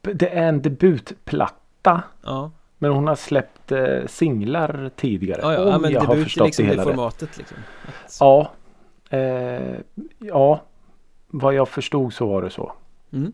Det 0.00 0.28
är 0.38 0.48
en 0.48 0.62
debutplatta. 0.62 2.02
Ja, 2.22 2.50
Men 2.78 2.90
hon 2.92 3.06
har 3.08 3.14
släppt 3.14 3.72
eh, 3.72 4.06
singlar 4.06 4.90
tidigare. 4.96 5.40
ja, 5.42 5.52
ja, 5.52 5.60
om 5.62 5.68
ja 5.68 5.78
men 5.78 5.92
jag 5.92 6.00
har 6.00 6.06
debut 6.06 6.20
är 6.20 6.24
förstått 6.24 6.46
liksom 6.46 6.64
det 6.64 6.70
det 6.70 6.72
hela 6.72 6.82
rätt. 6.90 6.96
formatet 6.96 7.38
liksom 7.38 7.56
Att- 7.86 8.16
Ja. 8.20 8.50
Eh, 9.10 9.74
ja. 10.18 10.60
Vad 11.32 11.54
jag 11.54 11.68
förstod 11.68 12.12
så 12.12 12.26
var 12.26 12.42
det 12.42 12.50
så. 12.50 12.72
mm. 13.12 13.32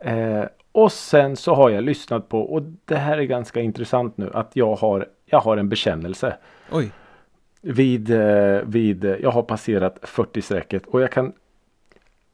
Eh, 0.00 0.44
och 0.72 0.92
sen 0.92 1.36
så 1.36 1.54
har 1.54 1.70
jag 1.70 1.84
lyssnat 1.84 2.28
på 2.28 2.40
och 2.40 2.62
det 2.84 2.96
här 2.96 3.18
är 3.18 3.22
ganska 3.22 3.60
intressant 3.60 4.16
nu 4.16 4.30
att 4.34 4.50
jag 4.56 4.74
har, 4.74 5.06
jag 5.26 5.40
har 5.40 5.56
en 5.56 5.68
bekännelse. 5.68 6.36
Oj, 6.72 6.90
Vid, 7.60 8.10
eh, 8.10 8.60
vid, 8.64 9.04
eh, 9.04 9.10
jag 9.16 9.30
har 9.30 9.42
passerat 9.42 9.98
40-strecket 10.02 10.86
och 10.86 11.00
jag 11.00 11.12
kan 11.12 11.32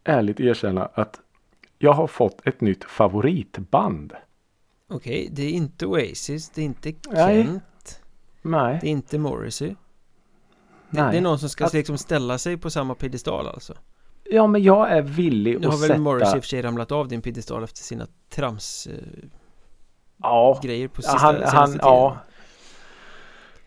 ärligt 0.05 0.41
erkänna 0.41 0.89
att 0.95 1.21
jag 1.79 1.93
har 1.93 2.07
fått 2.07 2.47
ett 2.47 2.61
nytt 2.61 2.85
favoritband. 2.85 4.13
okej, 4.89 5.29
det 5.33 5.43
är 5.43 5.51
inte 5.51 5.87
Oasis, 5.87 6.51
det 6.51 6.61
är 6.61 6.65
inte. 6.65 6.93
Kent 7.15 8.01
Nej, 8.43 8.79
Det 8.81 8.87
är 8.87 8.91
inte 8.91 9.19
Morrissey 9.19 9.69
det, 9.69 9.77
nej. 11.03 11.13
det 11.13 11.19
är 11.19 11.23
någon 11.23 11.39
som 11.39 11.49
ska 11.49 11.65
Att- 11.65 11.73
liksom 11.73 11.99
ställa 11.99 12.39
sig 12.39 12.57
på 12.57 12.71
samma 12.71 12.95
piedestal 12.95 13.47
alltså 13.47 13.75
Ja 14.25 14.47
men 14.47 14.63
jag 14.63 14.91
är 14.93 15.03
villig 15.03 15.61
Nu 15.61 15.67
att 15.67 15.73
har 15.73 15.81
väl 15.81 15.89
sätta... 15.89 16.01
Morrissey 16.01 16.37
i 16.37 16.39
och 16.39 16.45
för 16.45 16.49
sig 16.49 16.63
ramlat 16.63 16.93
av 16.93 17.09
din 17.09 17.23
piedestal 17.23 17.65
efter 17.65 17.81
sina 17.81 18.07
trams 18.31 18.87
eh, 18.87 18.95
Ja, 20.23 20.61
grejer 20.63 20.89
på 20.89 21.03
sista, 21.03 21.19
han, 21.19 21.43
han, 21.45 21.67
tiden 21.67 21.81
ja. 21.83 22.19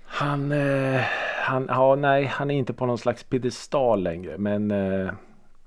Han, 0.06 0.52
eh, 0.52 1.02
han, 1.50 1.66
ja 1.70 1.96
nej, 1.96 2.26
han 2.26 2.52
är 2.52 2.56
inte 2.56 2.74
på 2.74 2.86
någon 2.86 2.98
slags 2.98 3.24
piedestal 3.24 4.04
längre. 4.04 4.38
Men 4.38 4.72
eh, 4.72 5.10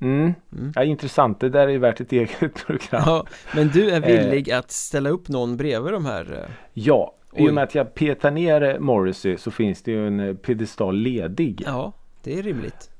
mm, 0.00 0.32
Mm. 0.52 0.72
ja, 0.74 0.84
intressant. 0.84 1.40
Det 1.40 1.48
där 1.48 1.68
är 1.68 1.78
värt 1.78 2.00
ett 2.00 2.12
eget 2.12 2.38
program. 2.66 3.02
Ja, 3.06 3.26
men 3.54 3.68
du 3.68 3.90
är 3.90 4.02
Eh. 4.02 4.06
villig 4.06 4.50
att 4.52 4.70
ställa 4.70 5.10
upp 5.10 5.28
någon 5.28 5.56
bredvid 5.56 5.92
de 5.92 6.06
här 6.06 6.32
eh, 6.32 6.50
Ja, 6.72 7.14
i 7.36 7.48
och 7.48 7.54
med 7.54 7.64
att 7.64 7.74
jag 7.74 7.94
petar 7.94 8.30
ner 8.30 8.62
eh, 8.62 8.78
Morrissey 8.78 9.36
så 9.36 9.50
finns 9.50 9.82
det 9.82 9.90
ju 9.90 10.06
en 10.06 10.20
eh, 10.20 10.34
piedestal 10.34 10.96
ledig. 10.96 11.62
Ja, 11.66 11.92
det 12.22 12.38
är 12.38 12.42
rimligt 12.42 12.90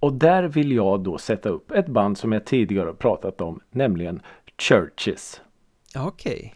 Och 0.00 0.12
där 0.12 0.42
vill 0.42 0.72
jag 0.72 1.00
då 1.00 1.18
sätta 1.18 1.48
upp 1.48 1.70
ett 1.70 1.86
band 1.86 2.18
som 2.18 2.32
jag 2.32 2.44
tidigare 2.44 2.86
har 2.86 2.94
pratat 2.94 3.40
om, 3.40 3.60
nämligen 3.70 4.22
Churches. 4.58 5.40
Okej 5.96 6.54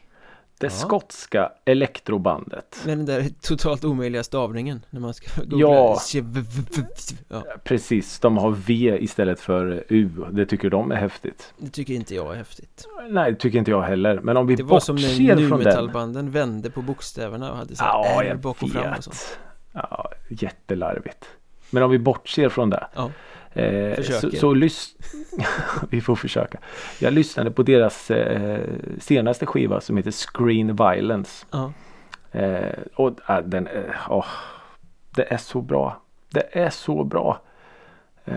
Det 0.64 0.74
Ja. 0.74 0.78
skotska 0.86 1.52
elektrobandet. 1.64 2.82
Med 2.86 2.98
den 2.98 3.06
där 3.06 3.26
totalt 3.40 3.84
omöjliga 3.84 4.24
stavningen 4.24 4.84
när 4.90 5.00
man 5.00 5.14
ska 5.14 5.40
googla 5.44 5.58
Ja. 5.58 5.98
ja, 7.28 7.44
Precis, 7.64 8.18
de 8.20 8.36
har 8.36 8.50
V 8.50 8.98
istället 9.00 9.40
för 9.40 9.84
U. 9.88 10.10
Det 10.32 10.46
tycker 10.46 10.70
de 10.70 10.90
är 10.92 10.96
häftigt. 10.96 11.54
det 11.58 11.70
tycker 11.70 11.94
inte 11.94 12.14
jag 12.14 12.32
är 12.32 12.36
häftigt 12.36 12.88
Nej, 13.10 13.32
det 13.32 13.38
tycker 13.38 13.58
inte 13.58 13.70
jag 13.70 13.82
heller. 13.82 14.20
Men 14.20 14.36
om 14.36 14.46
vi 14.46 14.54
Det 14.56 14.62
var 14.62 14.80
som 14.80 14.96
bortser 14.96 15.08
när 15.08 15.36
från 15.36 15.48
den. 15.48 15.48
nu-metallbanden 15.58 16.30
vände 16.30 16.70
på 16.70 16.82
bokstäverna 16.82 17.50
och 17.52 17.56
hade 17.58 17.76
så 17.76 17.84
Ja, 17.84 18.22
R 18.22 18.38
bak 18.42 18.62
och 18.62 18.70
fram 18.70 18.94
och 18.98 19.04
sånt. 19.04 19.38
Ja, 19.72 20.10
jättelarvigt. 20.28 21.24
Men 21.70 21.82
om 21.82 21.90
vi 21.90 21.98
bortser 21.98 22.48
från 22.48 22.70
det. 22.70 22.86
Ja, 22.94 23.10
Eh, 23.54 24.02
så, 24.02 24.30
så 24.30 24.54
lys- 24.54 24.94
Vi 25.90 26.00
får 26.00 26.16
försöka. 26.16 26.58
Jag 27.00 27.12
lyssnade 27.12 27.50
på 27.50 27.62
deras 27.62 28.10
eh, 28.10 28.60
senaste 28.98 29.46
skiva 29.46 29.80
som 29.80 29.96
heter 29.96 30.10
Screen 30.10 30.76
Violence. 30.76 31.46
ja, 31.50 31.72
Eh, 32.32 32.78
och 32.94 33.30
äh, 33.30 33.38
den 33.44 33.68
åh, 34.10 34.26
Det 35.10 35.32
är 35.32 35.36
så 35.36 35.60
bra. 35.62 36.02
Det 36.30 36.56
är 36.58 36.70
så 36.70 37.04
bra. 37.04 37.40
Eh, 38.24 38.36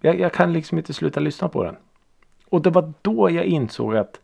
jag, 0.00 0.20
jag 0.20 0.32
kan 0.32 0.52
liksom 0.52 0.78
inte 0.78 0.92
sluta 0.94 1.20
lyssna 1.20 1.48
på 1.48 1.64
den. 1.64 1.76
Och 2.48 2.62
det 2.62 2.70
var 2.70 2.92
då 3.02 3.30
jag 3.30 3.44
insåg 3.44 3.96
att 3.96 4.20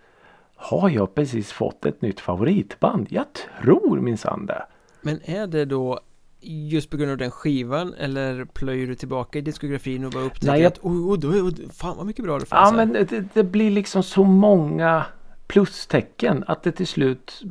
Har 0.57 0.89
jag 0.91 1.15
precis 1.15 1.53
fått 1.53 1.87
ett 1.87 2.03
nytt 2.03 2.21
favoritband? 2.21 3.07
Jag 3.11 3.25
tror 3.63 4.01
minsann 4.01 4.47
det. 4.47 4.65
Men 5.01 5.21
är 5.31 5.47
det 5.47 5.65
då 5.65 6.01
just 6.47 6.91
på 6.91 6.97
grund 6.97 7.11
av 7.13 7.17
den 7.19 7.31
skivan 7.31 7.95
eller 7.95 8.45
plöjer 8.45 8.87
du 8.87 8.95
tillbaka 8.95 9.39
i 9.39 9.43
diskografin 9.43 10.05
och 10.05 10.11
bara 10.13 10.23
upptäcker 10.25 10.47
Nej, 10.47 10.61
jag- 10.61 10.73
att 10.73 10.79
oh, 10.79 10.93
oh, 11.13 11.19
då, 11.19 11.31
är- 11.31 11.73
fan 11.73 11.97
vad 11.97 12.07
mycket 12.07 12.25
bra 12.25 12.39
det 12.39 12.45
Ja 12.51 12.57
fanns 12.57 12.71
här. 12.71 12.87
men 12.87 13.07
det, 13.11 13.25
det 13.35 13.43
blir 13.45 13.71
liksom 13.71 14.03
så 14.03 14.25
många 14.25 15.07
plustecken 15.47 16.45
att 16.47 16.63
det 16.63 16.73
till 16.73 16.87
slut 16.87 17.43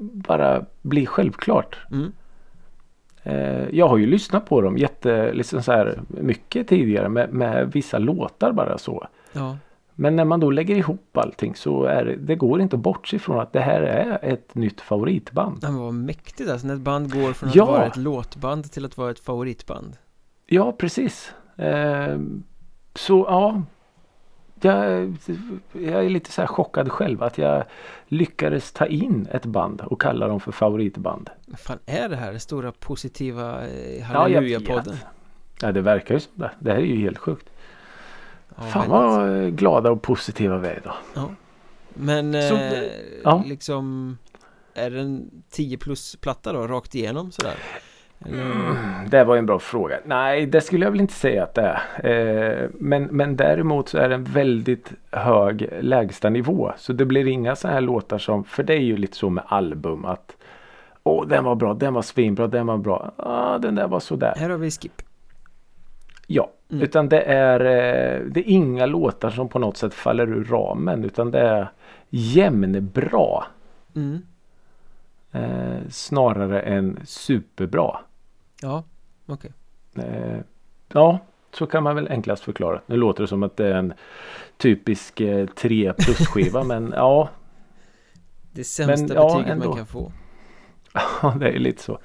bara 0.00 0.64
blir 0.82 1.06
självklart. 1.06 1.78
Mm. 1.90 2.12
Eh, 3.22 3.68
Jag 3.72 3.88
har 3.88 3.96
ju 3.98 4.06
lyssnat 4.06 4.46
på 4.48 4.60
dem 4.60 4.78
jätte, 4.78 5.32
liksom 5.32 5.62
så 5.62 5.72
här 5.72 6.00
mycket 6.08 6.68
tidigare 6.68 7.08
med, 7.08 7.32
med 7.32 7.72
vissa 7.72 7.98
låtar 7.98 8.52
bara 8.52 8.78
så. 8.78 9.08
Ja, 9.32 9.56
Men 10.00 10.16
när 10.16 10.24
man 10.24 10.40
då 10.40 10.50
lägger 10.50 10.76
ihop 10.76 11.16
allting 11.16 11.54
så 11.54 11.84
är 11.84 12.04
det, 12.04 12.16
det 12.16 12.34
går 12.34 12.60
inte 12.60 12.76
att 12.76 12.82
bortse 12.82 13.16
ifrån 13.16 13.40
att 13.40 13.52
det 13.52 13.60
här 13.60 13.80
är 13.82 14.18
ett 14.32 14.54
nytt 14.54 14.80
favoritband. 14.80 15.58
men 15.62 15.76
vad 15.78 15.94
mäktigt 15.94 16.50
alltså 16.50 16.66
när 16.66 16.74
ett 16.74 16.80
band 16.80 17.12
går 17.12 17.32
från 17.32 17.48
att 17.48 17.54
Ja. 17.54 17.66
vara 17.66 17.86
ett 17.86 17.96
låtband 17.96 18.72
till 18.72 18.84
att 18.84 18.96
vara 18.96 19.10
ett 19.10 19.18
favoritband. 19.20 19.96
Ja 20.46 20.72
precis. 20.72 21.32
Eh, 21.56 22.18
Så 22.94 23.24
ja. 23.28 23.62
Jag, 24.60 25.16
jag 25.72 26.04
är 26.04 26.08
lite 26.08 26.32
så 26.32 26.40
här 26.42 26.46
chockad 26.46 26.92
själv 26.92 27.22
att 27.22 27.38
jag 27.38 27.64
lyckades 28.08 28.72
ta 28.72 28.86
in 28.86 29.28
ett 29.32 29.46
band 29.46 29.80
och 29.80 30.00
kalla 30.00 30.28
dem 30.28 30.40
för 30.40 30.52
favoritband. 30.52 31.30
Vad 31.46 31.58
fan 31.58 31.78
är 31.86 32.08
det 32.08 32.16
här? 32.16 32.30
Den 32.30 32.40
stora 32.40 32.72
positiva 32.72 33.66
eh, 33.68 33.96
jag 33.98 34.04
halleluja-podden? 34.04 34.84
vet. 34.92 35.06
Ja 35.62 35.72
det 35.72 35.80
verkar 35.80 36.14
ju 36.14 36.20
som 36.20 36.32
det. 36.34 36.50
Det 36.58 36.70
här 36.70 36.78
är 36.78 36.82
ju 36.84 36.96
helt 37.00 37.18
sjukt. 37.18 37.50
Fan 38.72 38.88
vad 38.90 39.56
glada 39.56 39.90
och 39.90 40.02
positiva 40.02 40.58
vi 40.58 40.68
är 40.68 40.76
idag. 40.76 40.94
Ja. 41.14 41.30
Men 41.94 42.32
Så, 42.32 42.54
eh, 42.54 42.82
ja. 43.24 43.42
liksom 43.46 44.18
Är 44.74 44.90
det 44.90 45.00
en 45.00 45.30
10 45.50 45.78
plus 45.78 46.16
platta 46.16 46.52
då 46.52 46.66
rakt 46.66 46.94
igenom 46.94 47.30
sådär? 47.32 47.54
Eller? 48.26 48.42
Mm, 48.42 48.76
Det 49.10 49.24
var 49.24 49.36
en 49.36 49.46
bra 49.46 49.58
fråga. 49.58 49.98
Nej, 50.04 50.46
det 50.46 50.60
skulle 50.60 50.84
jag 50.86 50.90
väl 50.90 51.00
inte 51.00 51.14
säga 51.14 51.42
att 51.42 51.54
det 51.54 51.78
är. 51.96 52.62
Eh, 52.62 52.68
Men, 52.74 53.02
men 53.04 53.36
däremot 53.36 53.88
så 53.88 53.98
är 53.98 54.08
det 54.08 54.14
en 54.14 54.24
väldigt 54.24 54.92
hög 55.10 55.68
lägsta 55.80 56.30
nivå. 56.30 56.72
Så 56.76 56.92
det 56.92 57.04
blir 57.04 57.26
inga 57.28 57.56
så 57.56 57.68
här 57.68 57.80
låtar 57.80 58.18
som, 58.18 58.44
för 58.44 58.62
det 58.62 58.74
är 58.74 58.80
ju 58.80 58.96
lite 58.96 59.16
så 59.16 59.30
med 59.30 59.44
album 59.46 60.04
att 60.04 60.36
Åh, 61.02 61.26
den 61.26 61.44
var 61.44 61.54
bra, 61.54 61.74
den 61.74 61.94
var 61.94 62.02
svinbra, 62.02 62.46
den 62.46 62.66
var 62.66 62.76
bra. 62.78 63.12
Ah, 63.16 63.58
den 63.58 63.74
där 63.74 63.88
var 63.88 64.00
sådär. 64.00 64.34
Här 64.36 64.50
har 64.50 64.58
vi 64.58 64.70
Skip 64.70 65.02
Ja, 66.30 66.50
Mm. 66.70 66.82
utan 66.82 67.08
det 67.08 67.20
är, 67.22 67.60
eh, 67.60 68.20
det 68.26 68.40
är 68.40 68.48
inga 68.52 68.86
låtar 68.86 69.30
som 69.30 69.48
på 69.48 69.58
något 69.58 69.76
sätt 69.76 69.94
faller 69.94 70.26
ur 70.32 70.44
ramen. 70.44 71.04
Utan 71.04 71.30
det 71.30 71.40
är 71.40 71.70
jämnbra. 72.10 73.44
mm. 73.96 74.18
Eh, 75.32 75.88
snarare 75.90 76.60
än 76.60 76.98
superbra. 77.04 77.96
Ja, 78.62 78.84
okej 79.26 79.50
Eh, 79.94 80.38
ja, 80.92 81.18
så 81.52 81.66
kan 81.66 81.82
man 81.82 81.94
väl 81.94 82.08
enklast 82.08 82.42
förklara. 82.44 82.80
Nu 82.86 82.96
låter 82.96 83.22
det 83.22 83.28
som 83.28 83.42
att 83.42 83.56
det 83.56 83.66
är 83.66 83.74
en 83.74 83.92
typisk 84.56 85.20
eh, 85.20 85.46
3 85.46 85.92
plus 85.92 86.18
skiva 86.26 86.64
men 86.64 86.92
ja, 86.96 87.28
Det 88.52 88.64
sämsta 88.64 89.06
Men, 89.06 89.16
ja, 89.16 89.28
betyget 89.34 89.52
ändå. 89.52 89.68
man 89.68 89.76
kan 89.76 89.86
få 89.86 90.12
ja, 91.22 91.34
det 91.40 91.48
är 91.48 91.58
lite 91.58 91.82
så. 91.82 91.98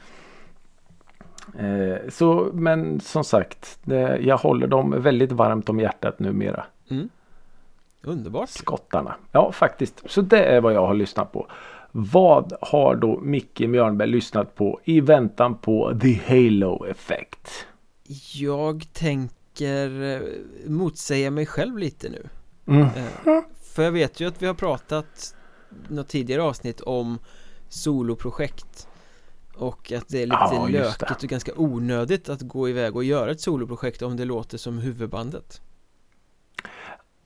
Eh, 1.60 2.10
så 2.10 2.50
men 2.54 3.00
som 3.00 3.24
sagt, 3.24 3.80
det, 3.84 4.18
jag 4.18 4.38
håller 4.38 4.68
dem 4.68 5.02
väldigt 5.02 5.32
varmt 5.32 5.70
om 5.70 5.80
hjärtat 5.80 6.20
numera. 6.20 6.66
mm. 6.90 7.10
Underbart 8.06 8.50
Skottarna. 8.50 9.16
Ja, 9.32 9.52
faktiskt. 9.52 10.04
Så 10.06 10.22
det 10.22 10.44
är 10.44 10.62
vad 10.62 10.74
jag 10.74 10.88
har 10.88 10.94
lyssnat 10.94 11.32
på. 11.32 11.48
Vad 11.92 12.54
har 12.62 12.96
då 12.96 13.20
Micke 13.20 13.60
Mjörnberg 13.60 14.08
lyssnat 14.10 14.56
på 14.56 14.80
i 14.84 15.02
väntan 15.02 15.58
på 15.58 16.00
The 16.02 16.14
Halo 16.28 16.86
Effect? 16.86 17.66
Jag 18.34 18.86
tänker 18.94 20.04
eh, 20.04 20.22
motsäga 20.68 21.32
mig 21.32 21.46
själv 21.46 21.78
lite 21.78 22.10
nu 22.10 22.28
Mm. 22.68 22.82
Eh, 22.82 23.42
För 23.62 23.84
jag 23.84 23.92
vet 23.92 24.20
ju 24.20 24.28
att 24.28 24.42
vi 24.42 24.46
har 24.48 24.54
pratat 24.54 25.36
något 25.88 26.08
tidigare 26.08 26.42
avsnitt 26.44 26.82
om 26.82 27.20
soloprojekt 27.70 28.88
Och 29.58 29.92
att 29.92 30.08
det 30.10 30.18
är 30.22 30.26
lite 30.26 30.38
Ja, 30.52 30.68
lökigt 30.70 31.24
och 31.24 31.30
ganska 31.30 31.52
onödigt 31.56 32.30
att 32.30 32.42
gå 32.42 32.70
iväg 32.70 32.96
och 32.96 33.04
göra 33.04 33.32
ett 33.32 33.42
soloprojekt 33.42 34.02
om 34.02 34.18
det 34.18 34.26
låter 34.26 34.58
som 34.58 34.78
huvudbandet 34.78 35.62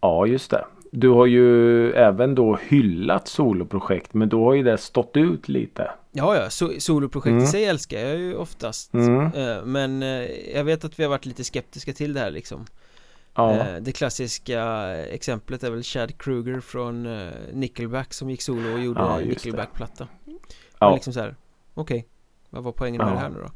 Ja, 0.02 0.26
just 0.26 0.52
det. 0.52 0.66
Du 0.92 1.10
har 1.10 1.26
ju 1.26 1.92
även 1.94 2.36
då 2.36 2.56
hyllat 2.68 3.28
soloprojekt 3.28 4.13
men 4.13 4.30
då 4.30 4.44
har 4.46 4.54
ju 4.54 4.63
det 4.63 4.78
stått 4.78 5.12
ut 5.18 5.50
lite. 5.50 5.92
Ja, 6.12 6.36
ja, 6.36 6.50
so 6.50 6.70
soloprojekt 6.80 7.32
Mm. 7.32 7.44
i 7.44 7.48
sig 7.48 7.66
älskar 7.66 8.00
jag 8.00 8.18
ju 8.18 8.36
oftast 8.36 8.94
Mm. 8.94 9.26
Eh, 9.34 9.66
Men 9.66 10.04
eh, 10.04 10.10
jag 10.56 10.63
vet 10.63 10.84
att 10.86 11.00
vi 11.00 11.04
har 11.04 11.10
varit 11.10 11.26
lite 11.26 11.44
skeptiska 11.44 11.94
till 11.94 12.13
det 12.13 12.20
här 12.20 12.32
liksom 12.32 12.66
Ja, 13.36 13.54
Eh, 13.54 13.76
Det 13.82 13.92
klassiska 13.92 14.63
exemplet 14.96 15.63
är 15.63 15.72
väl 15.72 15.84
Chad 15.84 16.18
Kruger 16.18 16.60
från 16.60 17.08
Nickelback 17.54 18.13
som 18.13 18.30
gick 18.30 18.42
solo 18.42 18.74
och 18.74 18.80
gjorde 18.80 19.00
Ja. 19.00 19.18
Nickelback-platta 19.20 20.08
ja. 20.80 20.94
Liksom 20.94 21.13
så 21.13 21.20
här, 21.20 21.36
okej, 21.74 22.06
vad 22.50 22.64
var 22.64 22.72
poängen 22.72 22.98
med 23.02 23.08
Ja. 23.08 23.14
det 23.14 23.20
här 23.20 23.30
nu 23.30 23.40
då? 23.40 23.50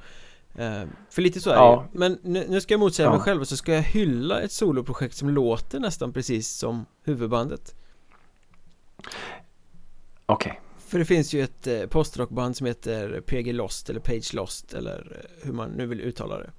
Eh, 0.64 0.84
för 1.10 1.22
lite 1.22 1.40
så 1.42 1.50
är 1.50 1.56
Ja. 1.56 1.88
det. 1.92 2.00
Men 2.00 2.18
nu, 2.24 2.46
nu 2.50 2.62
ska 2.62 2.74
jag 2.74 2.80
motsäga 2.80 3.08
Ja. 3.08 3.12
mig 3.12 3.20
själv 3.22 3.42
och 3.42 3.48
så 3.48 3.58
ska 3.58 3.74
jag 3.74 3.82
hylla 3.82 4.42
ett 4.42 4.52
soloprojekt 4.52 5.16
som 5.16 5.30
låter 5.30 5.80
nästan 5.80 6.14
precis 6.14 6.50
som 6.50 6.86
huvudbandet 7.04 7.76
okej. 10.26 10.62
För 10.88 11.00
det 11.00 11.06
finns 11.06 11.34
ju 11.34 11.42
ett 11.44 11.68
eh, 11.68 11.86
postrockband 11.86 12.58
som 12.58 12.68
heter 12.68 13.22
PG 13.22 13.54
Lost 13.54 13.90
eller 13.90 14.00
Page 14.00 14.34
Lost 14.34 14.74
eller 14.74 15.18
eh, 15.24 15.46
hur 15.48 15.54
man 15.54 15.70
nu 15.70 15.86
vill 15.86 16.02
uttala 16.02 16.38
det 16.38 16.50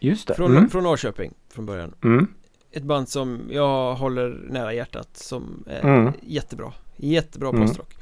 Just 0.00 0.28
det. 0.28 0.34
Från, 0.34 0.50
Mm. 0.50 0.70
från 0.70 0.82
Norrköping 0.82 1.34
från 1.48 1.66
början 1.66 1.94
Mm. 2.04 2.26
Ett 2.72 2.82
band 2.84 3.08
som 3.08 3.48
jag 3.50 3.94
håller 3.94 4.28
nära 4.50 4.72
hjärtat 4.74 5.16
som 5.16 5.64
är 5.66 5.80
Mm. 5.80 6.12
jättebra 6.22 6.72
Jättebra 6.96 7.48
Mm. 7.48 7.60
postrock 7.66 7.94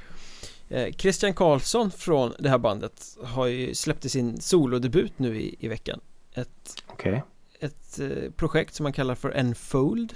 Christian 0.96 1.34
Karlsson 1.34 1.90
från 1.90 2.34
det 2.38 2.48
här 2.48 2.58
bandet 2.58 3.16
har 3.24 3.46
ju 3.46 3.74
släppte 3.74 4.08
sin 4.08 4.40
solodebut 4.40 5.12
nu 5.16 5.40
i, 5.40 5.56
i 5.58 5.68
veckan 5.68 6.00
Ett, 6.34 6.82
Okej. 6.86 7.22
ett 7.60 7.98
eh, 7.98 8.30
projekt 8.36 8.74
som 8.74 8.84
man 8.84 8.92
kallar 8.92 9.14
för 9.14 9.30
Enfold 9.30 10.14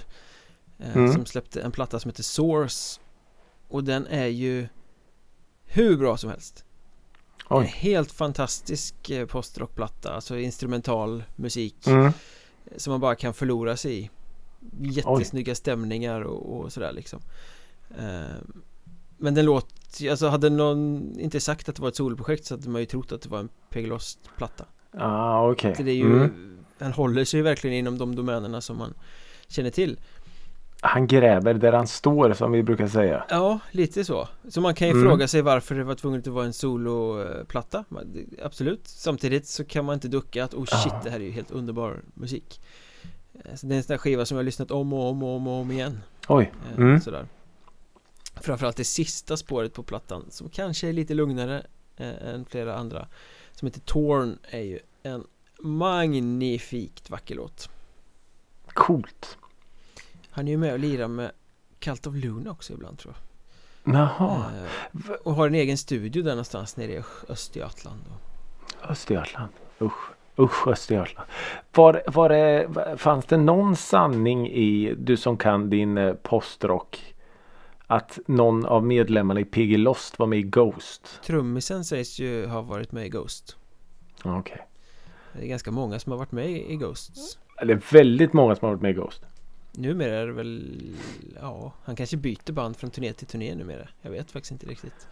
eh, 0.79 0.95
Mm. 0.97 1.13
Som 1.13 1.25
släppte 1.25 1.61
en 1.61 1.71
platta 1.71 1.99
som 1.99 2.09
heter 2.11 2.23
Source 2.23 2.99
Och 3.67 3.83
den 3.83 4.07
är 4.07 4.25
ju 4.27 4.67
hur 5.65 5.97
bra 5.97 6.17
som 6.17 6.29
helst 6.29 6.63
En 7.49 7.57
Oj. 7.57 7.65
helt 7.65 8.11
fantastisk 8.11 9.09
eh, 9.09 9.25
postrockplatta, 9.25 10.13
alltså 10.13 10.37
instrumental 10.37 11.23
musik 11.35 11.87
Mm. 11.87 12.11
som 12.77 12.91
man 12.91 12.99
bara 12.99 13.15
kan 13.15 13.33
förlora 13.33 13.77
sig 13.77 13.99
i 13.99 14.09
Jättesnygga 14.79 15.55
stämningar 15.55 16.21
och, 16.21 16.59
och 16.59 16.73
sådär 16.73 16.91
liksom 16.91 17.19
Ehm, 17.99 18.61
Men 19.17 19.33
den 19.33 19.45
låter, 19.45 20.09
alltså 20.11 20.27
hade 20.27 20.49
någon 20.49 21.11
inte 21.19 21.39
sagt 21.39 21.69
att 21.69 21.75
det 21.75 21.81
var 21.81 21.89
ett 21.89 21.95
soloprojekt 21.95 22.45
så 22.45 22.53
hade 22.53 22.69
man 22.69 22.81
ju 22.81 22.85
trott 22.85 23.11
att 23.11 23.21
det 23.21 23.29
var 23.29 23.39
en 23.39 23.49
Pegalost-platta 23.69 24.65
Ah, 24.97 25.49
okej. 25.51 25.75
Så 25.75 25.83
det 25.83 25.91
är 25.91 25.95
ju, 25.95 26.05
Mm. 26.15 26.57
han 26.79 26.91
håller 26.91 27.25
sig 27.25 27.37
ju 27.37 27.43
verkligen 27.43 27.75
inom 27.77 27.97
de 27.97 28.15
domänerna 28.15 28.61
som 28.61 28.77
man 28.77 28.93
känner 29.47 29.69
till 29.69 29.99
Han 30.81 31.07
gräver 31.07 31.53
där 31.53 31.73
han 31.73 31.87
står 31.87 32.33
som 32.33 32.51
vi 32.51 32.63
brukar 32.63 32.87
säga. 32.87 33.23
Ja, 33.29 33.59
lite 33.71 34.05
så 34.05 34.27
Så 34.49 34.61
man 34.61 34.75
kan 34.75 34.87
ju 34.87 34.93
Mm. 34.93 35.09
fråga 35.09 35.27
sig 35.27 35.41
varför 35.41 35.75
det 35.75 35.83
var 35.83 35.95
tvunget 35.95 36.27
att 36.27 36.33
vara 36.33 36.45
en 36.45 36.53
soloplatta 36.53 37.85
Absolut 38.43 38.87
Samtidigt 38.87 39.47
så 39.47 39.65
kan 39.65 39.85
man 39.85 39.93
inte 39.93 40.07
ducka 40.07 40.43
att 40.43 40.53
oh 40.53 40.65
shit 40.65 40.93
Ja. 40.93 41.01
det 41.03 41.09
här 41.09 41.19
är 41.19 41.23
ju 41.23 41.31
helt 41.31 41.51
underbar 41.51 42.01
musik 42.13 42.61
Eh, 43.45 43.55
Så 43.55 43.67
det 43.67 43.75
är 43.75 43.77
en 43.77 43.83
sån 43.83 43.93
där 43.93 43.97
skiva 43.97 44.25
som 44.25 44.35
jag 44.37 44.39
har 44.39 44.45
lyssnat 44.45 44.71
om 44.71 44.93
och 44.93 45.09
om 45.09 45.23
och 45.23 45.35
om 45.35 45.47
och 45.47 45.53
om 45.53 45.71
igen 45.71 45.99
Oj. 46.27 46.51
Eh, 46.71 46.77
Mm. 46.77 47.01
Sådär 47.01 47.25
Framförallt 48.41 48.77
det 48.77 48.83
sista 48.83 49.37
spåret 49.37 49.73
på 49.73 49.83
plattan 49.83 50.25
som 50.29 50.49
kanske 50.49 50.87
är 50.89 50.93
lite 50.93 51.13
lugnare 51.13 51.65
eh, 51.97 52.27
än 52.27 52.45
flera 52.45 52.75
andra 52.75 53.07
Som 53.51 53.65
heter 53.65 53.81
Torn 53.81 54.37
är 54.49 54.61
ju 54.61 54.79
en 55.03 55.23
magnifikt 55.59 57.09
vacker 57.09 57.35
låt 57.35 57.69
Coolt. 58.67 59.37
Han 60.29 60.47
är 60.47 60.51
ju 60.51 60.57
med 60.57 60.73
och 60.73 60.79
lirar 60.79 61.07
med 61.07 61.31
Cult 61.79 62.07
of 62.07 62.15
Luna 62.15 62.51
också 62.51 62.73
ibland 62.73 62.99
tror 62.99 63.13
jag 63.13 63.95
Jaha. 63.95 64.51
Eh, 64.93 65.11
Och 65.23 65.33
har 65.33 65.47
en 65.47 65.55
egen 65.55 65.77
studio 65.77 66.23
där 66.23 66.31
någonstans 66.31 66.77
nere 66.77 66.91
i 66.91 67.01
Östergötland. 67.29 68.01
Östergötland. 68.89 69.51
Usch. 69.81 70.11
Usch 70.39 70.67
Östergötland. 70.67 71.29
Var, 71.73 72.03
var 72.07 72.29
det, 72.29 72.67
fanns 72.97 73.25
det 73.25 73.37
någon 73.37 73.75
sanning 73.75 74.47
i, 74.47 74.95
du 74.97 75.17
som 75.17 75.37
kan 75.37 75.69
din 75.69 75.97
eh, 75.97 76.13
postrock, 76.13 77.15
att 77.87 78.19
någon 78.25 78.65
av 78.65 78.85
medlemmarna 78.85 79.39
i 79.39 79.45
PG 79.45 79.77
Lost 79.77 80.19
var 80.19 80.27
med 80.27 80.39
i 80.39 80.43
Ghost? 80.43 81.19
Trummisen 81.25 81.85
sägs 81.85 82.19
ju 82.19 82.45
ha 82.45 82.61
varit 82.61 82.91
med 82.91 83.05
i 83.05 83.09
Ghost 83.09 83.57
Okej. 84.23 84.67
Det 85.33 85.43
är 85.43 85.47
ganska 85.47 85.71
många 85.71 85.99
som 85.99 86.11
har 86.11 86.19
varit 86.19 86.31
med 86.31 86.49
i 86.49 86.75
Ghosts 86.75 87.37
Det 87.65 87.71
är 87.73 87.81
väldigt 87.91 88.33
många 88.33 88.55
som 88.55 88.65
har 88.65 88.73
varit 88.73 88.81
med 88.81 88.91
i 88.91 88.93
Ghost. 88.93 89.21
Numera 89.71 90.15
är 90.15 90.27
det 90.27 90.33
väl 90.33 90.81
Ja, 91.41 91.73
han 91.83 91.95
kanske 91.95 92.17
byter 92.17 92.51
band 92.51 92.77
från 92.77 92.89
turné 92.91 93.13
till 93.13 93.27
turné 93.27 93.55
numera 93.55 93.87
Jag 94.01 94.11
vet 94.11 94.31
faktiskt 94.31 94.51
inte 94.51 94.65
riktigt 94.65 95.07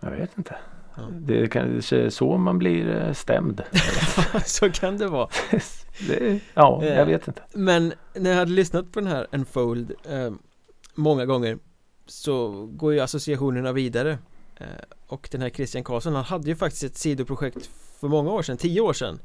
Jag 0.00 0.10
vet 0.10 0.38
inte. 0.38 0.56
Ja. 0.96 1.02
Det 1.12 1.40
är 1.40 1.46
kanske 1.46 2.10
så 2.10 2.36
man 2.36 2.58
blir 2.58 2.96
eh, 3.06 3.12
stämd. 3.12 3.62
Så 4.44 4.70
kan 4.70 4.98
det 4.98 5.08
vara 5.08 5.28
det, 6.08 6.40
ja, 6.54 6.82
Eh. 6.84 6.94
jag 6.94 7.06
vet 7.06 7.28
inte. 7.28 7.42
Men 7.54 7.92
när 8.14 8.30
jag 8.30 8.36
hade 8.38 8.50
lyssnat 8.50 8.92
på 8.92 9.00
den 9.00 9.08
här 9.08 9.26
Unfold 9.32 9.92
eh, 10.10 10.32
Många 10.94 11.26
gånger 11.26 11.58
Så 12.06 12.66
går 12.66 12.92
ju 12.92 13.00
associationerna 13.00 13.72
vidare 13.72 14.18
eh, 14.56 14.66
Och 15.06 15.28
den 15.32 15.42
här 15.42 15.50
Christian 15.50 15.84
Karlsson 15.84 16.14
Han 16.14 16.24
hade 16.24 16.48
ju 16.48 16.56
faktiskt 16.56 16.84
ett 16.84 16.96
sidoprojekt 16.96 17.70
För 18.00 18.08
många 18.08 18.30
år 18.30 18.42
sedan, 18.42 18.56
tio 18.56 18.80
år 18.80 18.92
sedan 18.92 19.20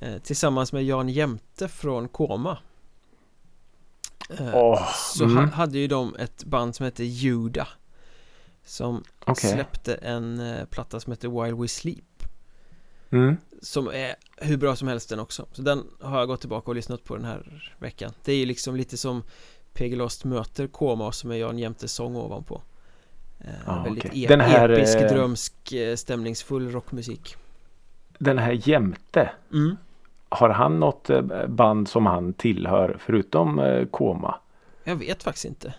eh, 0.00 0.18
Tillsammans 0.18 0.72
med 0.72 0.84
Jan 0.84 1.08
Jämte 1.08 1.68
från 1.68 2.08
Koma 2.08 2.58
Åh, 4.52 4.88
Så 4.94 5.24
mm. 5.24 5.36
ha, 5.36 5.44
hade 5.46 5.78
ju 5.78 5.86
de 5.86 6.16
ett 6.16 6.44
band 6.44 6.74
som 6.74 6.84
hette 6.84 7.04
Juda 7.04 7.68
Som 8.64 9.04
Okej. 9.24 9.52
släppte 9.52 9.94
en 9.94 10.42
platta 10.70 11.00
som 11.00 11.12
heter 11.12 11.28
While 11.28 11.62
We 11.62 11.68
Sleep 11.68 12.16
Mm. 13.10 13.36
Som 13.62 13.88
är 13.88 14.14
hur 14.36 14.56
bra 14.56 14.76
som 14.76 14.88
helst 14.88 15.08
den 15.08 15.20
också 15.20 15.46
Så 15.52 15.62
den 15.62 15.84
har 16.00 16.18
jag 16.18 16.28
gått 16.28 16.40
tillbaka 16.40 16.70
och 16.70 16.74
lyssnat 16.74 17.04
på 17.04 17.16
den 17.16 17.24
här 17.24 17.74
veckan 17.78 18.12
Det 18.24 18.32
är 18.32 18.36
ju 18.36 18.46
liksom 18.46 18.76
lite 18.76 18.96
som 18.96 19.22
PG 19.76 19.96
Lost 19.96 20.24
möter 20.24 20.66
Koma 20.66 21.12
som 21.12 21.30
är 21.30 21.34
Jan 21.36 21.58
Jämtes 21.58 21.92
sång 21.92 22.16
ovanpå 22.16 22.62
Ja, 23.66 23.82
Väldigt 23.84 24.04
okej. 24.04 24.24
e- 24.24 24.28
Den 24.28 24.40
här, 24.40 24.68
episk, 24.68 24.96
eh, 24.98 25.08
drömsk, 25.12 25.72
eh, 25.72 25.96
stämningsfull 25.96 26.70
rockmusik 26.70 27.36
Den 28.18 28.38
här 28.38 28.68
Jämte. 28.68 29.30
mm. 29.52 29.76
Har 30.28 30.48
han 30.50 30.80
något 30.80 31.10
band 31.48 31.88
som 31.88 32.06
han 32.06 32.32
tillhör 32.32 32.96
förutom 33.00 33.60
Koma? 33.90 34.34
Jag 34.84 34.96
vet 34.96 35.22
faktiskt 35.22 35.44
inte 35.44 35.74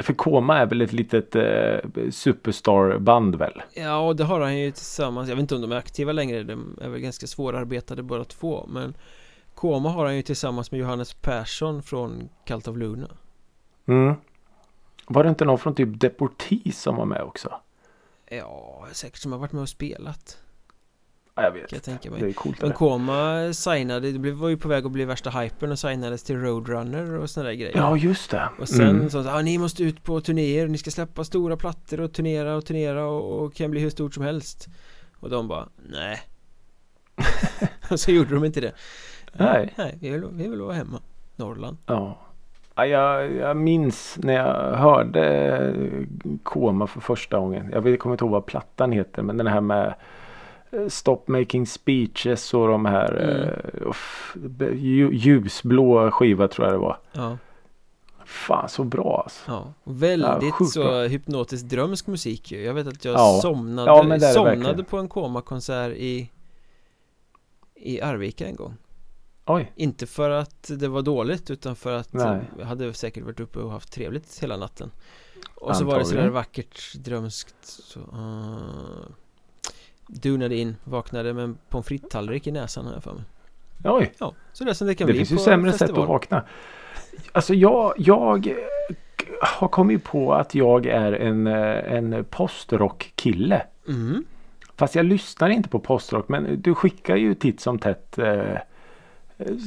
För 0.00 0.12
Koma 0.14 0.58
är 0.58 0.66
väl 0.66 0.82
ett 0.82 0.92
litet 0.92 1.36
eh, 1.36 1.78
superstarband 2.10 3.34
väl? 3.36 3.62
Ja, 3.74 3.98
och 3.98 4.16
det 4.16 4.24
har 4.24 4.40
han 4.40 4.58
ju 4.58 4.70
tillsammans 4.70 5.28
Jag 5.28 5.36
vet 5.36 5.40
inte 5.42 5.54
om 5.54 5.60
de 5.60 5.72
är 5.72 5.76
aktiva 5.76 6.12
längre 6.12 6.42
De 6.42 6.78
är 6.82 6.88
väl 6.88 7.00
ganska 7.00 7.26
svårarbetade 7.26 8.02
båda 8.02 8.24
två 8.24 8.66
Men 8.68 8.94
Koma 9.54 9.88
har 9.90 10.04
han 10.04 10.16
ju 10.16 10.22
tillsammans 10.22 10.70
med 10.70 10.80
Johannes 10.80 11.14
Persson 11.14 11.82
från 11.82 12.28
Cult 12.46 12.68
of 12.68 12.76
Luna 12.76 13.08
Mm. 13.86 14.14
Var 15.06 15.22
det 15.24 15.28
inte 15.28 15.44
någon 15.44 15.58
från 15.58 15.74
typ 15.74 16.00
Deportees 16.00 16.80
som 16.82 16.96
var 16.96 17.04
med 17.04 17.22
också? 17.22 17.54
Ja, 18.30 18.86
säkert 18.92 19.18
som 19.18 19.32
har 19.32 19.38
varit 19.38 19.52
med 19.52 19.62
och 19.62 19.68
spelat 19.68 20.38
Ja, 21.36 21.42
jag 21.42 21.50
vet. 21.52 21.68
Kan 21.70 21.76
jag 21.76 21.82
tänka 21.82 22.10
mig 22.10 22.20
Det 22.20 22.26
är 22.28 22.32
coolt. 22.32 22.62
Men. 22.62 22.72
Koma 22.72 23.52
signade, 23.52 24.12
det 24.12 24.32
var 24.32 24.48
ju 24.48 24.56
på 24.56 24.68
väg 24.68 24.86
att 24.86 24.92
bli 24.92 25.04
värsta 25.04 25.30
hypen 25.30 25.72
och 25.72 25.78
signades 25.78 26.22
till 26.22 26.40
Roadrunner 26.40 27.18
och 27.18 27.30
såna 27.30 27.46
där 27.46 27.54
grejer 27.54 27.76
Ja, 27.76 27.96
just 27.96 28.30
det. 28.30 28.48
Och 28.58 28.68
sen 28.68 28.88
Mm. 28.96 29.10
så 29.10 29.28
ah, 29.28 29.42
ni 29.42 29.58
måste 29.58 29.82
ut 29.82 30.02
på 30.04 30.20
turnéer, 30.20 30.68
ni 30.68 30.78
ska 30.78 30.90
släppa 30.90 31.24
stora 31.24 31.56
plattor 31.56 32.00
och 32.00 32.12
turnera 32.12 32.56
och 32.56 32.66
turnera 32.66 33.06
och, 33.06 33.44
och 33.44 33.54
kan 33.54 33.70
bli 33.70 33.80
hur 33.80 33.90
stort 33.90 34.14
som 34.14 34.22
helst 34.22 34.66
Och 35.20 35.30
de 35.30 35.48
bara, 35.48 35.68
nej 35.88 36.20
Och 37.90 38.00
så 38.00 38.10
gjorde 38.10 38.34
de 38.34 38.44
inte 38.44 38.60
det 38.60 38.72
Nej. 39.38 39.72
Nej, 39.76 39.98
vi 40.00 40.10
vill, 40.10 40.24
vi 40.32 40.48
vill 40.48 40.60
vara 40.60 40.72
hemma 40.74 41.00
Norrland 41.36 41.76
Ja. 41.86 42.18
Ja, 42.76 42.86
jag, 42.86 43.32
jag 43.32 43.56
minns 43.56 44.18
när 44.22 44.34
jag 44.34 44.76
hörde 44.76 45.74
Koma 46.42 46.86
för 46.86 47.00
första 47.00 47.38
gången. 47.38 47.70
Jag 47.72 47.98
kommer 47.98 48.14
inte 48.14 48.24
ihåg 48.24 48.32
vad 48.32 48.46
plattan 48.46 48.92
heter. 48.92 49.22
Men 49.22 49.36
den 49.36 49.46
här 49.46 49.60
med 49.60 49.94
eh, 50.70 50.88
Stop 50.88 51.20
making 51.26 51.66
speeches 51.66 52.54
och 52.54 52.68
de 52.68 52.84
här 52.86 53.12
Mm. 53.14 54.50
eh, 54.60 54.66
lju- 54.74 55.12
ljusblå 55.12 56.10
skiva 56.10 56.48
tror 56.48 56.66
jag 56.66 56.74
det 56.74 56.78
var. 56.78 56.98
Ja, 57.12 57.38
Fan 58.24 58.68
så 58.68 58.84
bra 58.84 59.20
alltså. 59.24 59.42
ja 59.52 59.72
Väldigt 59.84 60.54
Ja, 60.60 60.66
så 60.66 60.80
bra. 60.82 61.02
hypnotiskt 61.02 61.68
drömsk 61.70 62.06
musik 62.06 62.52
ju 62.52 62.60
Jag 62.64 62.74
vet 62.74 62.86
att 62.86 63.04
jag 63.04 63.14
Ja. 63.14 63.38
somnade, 63.42 64.20
somnade 64.20 64.84
på 64.84 64.98
en 64.98 65.08
Koma-konsert 65.08 65.92
i 65.92 66.30
I 67.74 68.00
Arvika 68.00 68.46
en 68.46 68.56
gång 68.56 68.74
Oj. 69.46 69.72
Inte 69.76 70.06
för 70.06 70.30
att 70.30 70.70
det 70.78 70.88
var 70.88 71.02
dåligt 71.02 71.50
utan 71.50 71.76
för 71.76 71.92
att 71.92 72.12
Nej. 72.12 72.40
jag 72.58 72.66
hade 72.66 72.94
säkert 72.94 73.24
varit 73.24 73.40
uppe 73.40 73.58
och 73.58 73.70
haft 73.70 73.92
trevligt 73.92 74.38
hela 74.42 74.56
natten 74.56 74.90
Och 75.54 75.76
så 75.76 75.84
var 75.84 75.98
det 75.98 76.04
sådär 76.04 76.18
Antagligen. 76.18 76.32
vackert, 76.32 76.94
drömskt 76.94 77.54
så, 77.62 78.00
uh, 78.00 79.06
Dunade 80.06 80.56
in, 80.56 80.76
vaknade 80.84 81.32
med 81.34 81.44
en 81.44 81.58
pommes 81.68 81.86
frites-tallrik 81.86 82.46
i 82.46 82.52
näsan 82.52 82.86
har 82.86 82.92
jag 82.92 83.02
för 83.02 83.12
mig 83.14 83.22
Oj. 83.84 84.12
Ja, 84.18 84.34
så 84.52 84.64
det 84.64 84.74
som 84.74 84.86
det 84.86 84.94
kan 84.94 85.06
Det 85.06 85.12
bli 85.12 85.24
finns 85.26 85.40
ju 85.40 85.44
sämre 85.44 85.70
festival. 85.70 85.94
sätt 85.96 86.02
att 86.02 86.08
vakna. 86.08 86.44
Alltså 87.32 87.54
jag, 87.54 87.94
jag 87.96 88.54
har 89.40 89.68
kommit 89.68 90.04
på 90.04 90.34
att 90.34 90.54
jag 90.54 90.86
är 90.86 91.12
en, 91.12 91.46
en 91.46 92.24
postrock-kille. 92.24 93.66
mm. 93.88 94.24
Fast 94.76 94.94
jag 94.94 95.04
lyssnar 95.06 95.48
inte 95.48 95.68
på 95.68 95.78
postrock. 95.78 96.28
Men 96.28 96.62
du 96.62 96.74
skickar 96.74 97.16
ju 97.16 97.34
titt 97.34 97.60
som 97.60 97.78
tätt 97.78 98.18
eh, 98.18 98.56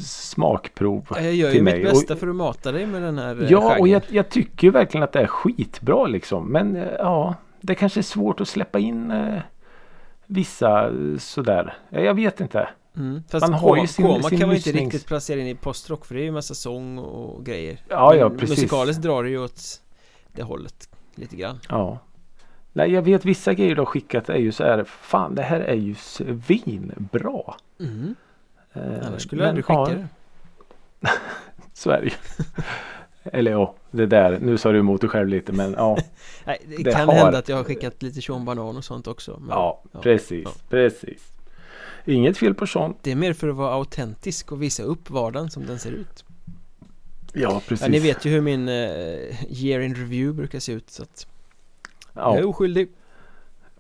smakprov 0.04 1.06
Jag 1.10 1.24
gör 1.24 1.32
ju 1.48 1.52
till 1.52 1.64
mitt 1.64 1.74
mig. 1.74 1.84
bästa 1.84 2.14
och, 2.14 2.20
för 2.20 2.28
att 2.28 2.36
mata 2.36 2.72
dig 2.72 2.86
med 2.86 3.02
den 3.02 3.18
här 3.18 3.44
eh, 3.44 3.52
Ja, 3.52 3.58
och 3.58 3.86
genren. 3.86 3.90
jag, 3.92 4.02
jag 4.10 4.30
tycker 4.30 4.72
verkligen 4.72 5.04
att 5.04 5.12
det 5.12 5.20
är 5.22 5.28
skitbra 5.28 6.06
liksom. 6.06 6.48
Men 6.52 6.76
eh, 6.76 6.88
ja, 7.00 7.36
det 7.62 7.76
kanske 7.76 8.00
är 8.00 8.04
svårt 8.04 8.42
att 8.42 8.48
släppa 8.48 8.80
in 8.80 9.12
eh, 9.12 9.40
vissa 10.26 10.88
eh, 10.90 11.18
sådär. 11.18 11.78
Ja, 11.90 12.00
Jag 12.00 12.14
vet 12.14 12.40
inte. 12.42 12.70
mm. 12.98 13.24
Fast 13.30 13.48
man 13.50 13.54
har 13.60 13.78
ju 13.78 13.88
sin- 13.88 14.06
Koma 14.08 14.30
sin 14.30 14.40
kan 14.40 14.48
man 14.48 14.56
inte 14.58 14.70
lyssnings- 14.72 14.84
riktigt 14.86 15.06
placera 15.08 15.40
in 15.40 15.48
i 15.48 15.56
postrock 15.56 16.06
för 16.06 16.16
det 16.16 16.22
är 16.22 16.26
ju 16.26 16.32
massa 16.32 16.54
sång 16.54 16.98
och 16.98 17.46
grejer 17.46 17.80
Ja, 17.90 18.16
ja, 18.16 18.30
precis. 18.30 18.50
Musikaliskt 18.50 19.02
drar 19.04 19.24
det 19.24 19.30
ju 19.30 19.44
åt 19.44 19.62
det 20.32 20.44
hållet 20.44 20.90
lite 21.16 21.36
grann 21.36 21.60
Ja. 21.70 22.00
Nej, 22.74 22.92
jag 22.92 23.02
vet 23.02 23.26
vissa 23.26 23.54
grejer 23.54 23.76
du 23.76 23.82
har 23.82 23.86
skickat 23.86 24.30
är 24.30 24.36
ju 24.38 24.52
så 24.52 24.64
här. 24.64 24.84
Fan, 24.84 25.36
det 25.36 25.42
här 25.42 25.60
är 25.60 25.76
ju 25.76 25.96
svinbra. 25.96 27.54
mm. 27.80 28.16
Eh, 28.78 29.08
Annars 29.08 29.22
skulle 29.22 29.42
jag 29.42 29.46
men, 29.46 29.50
aldrig 29.50 29.66
skicka 29.66 30.08
ja, 31.86 31.98
det 32.00 32.06
ju. 32.06 32.12
Eller 33.24 33.52
ja, 33.52 33.76
det 33.92 34.06
där. 34.06 34.40
Nu 34.42 34.58
sa 34.58 34.72
du 34.72 34.80
emot 34.80 35.02
dig 35.02 35.10
själv 35.10 35.28
lite 35.28 35.52
men 35.52 35.74
ja. 35.74 35.98
Nej, 36.46 36.58
det, 36.68 36.84
Det 36.84 36.92
kan 36.92 37.08
har- 37.08 37.16
hända 37.16 37.38
att 37.38 37.50
jag 37.50 37.58
har 37.58 37.64
skickat 37.64 38.04
lite 38.04 38.22
Sean 38.22 38.46
Banan 38.46 38.78
och 38.78 38.84
sånt 38.86 39.08
också 39.08 39.38
men 39.40 39.50
Ja, 39.50 39.82
ja. 39.92 40.02
precis. 40.02 40.42
Ja. 40.46 40.52
Precis. 40.70 41.32
Inget 42.06 42.38
fel 42.38 42.54
på 42.54 42.68
sånt. 42.68 42.98
Det 43.02 43.12
är 43.12 43.16
mer 43.16 43.34
för 43.34 43.48
att 43.50 43.56
vara 43.56 43.74
autentisk 43.74 44.52
och 44.52 44.62
visa 44.62 44.84
upp 44.84 45.10
vardagen 45.10 45.50
som 45.50 45.66
den 45.66 45.80
ser 45.80 45.92
ut 45.92 46.24
Ja, 47.34 47.62
precis. 47.68 47.86
ja, 47.86 47.92
Ni 47.92 48.00
vet 48.00 48.26
ju 48.26 48.30
hur 48.30 48.42
min 48.42 48.68
eh, 48.68 48.74
year 49.64 49.80
in 49.80 49.96
review 49.96 50.34
brukar 50.38 50.60
se 50.60 50.72
ut 50.72 50.90
så 50.90 51.04
att 51.04 51.28
jag 52.14 52.36
är 52.38 52.40
Ja, 52.42 52.46
oskyldig 52.48 52.90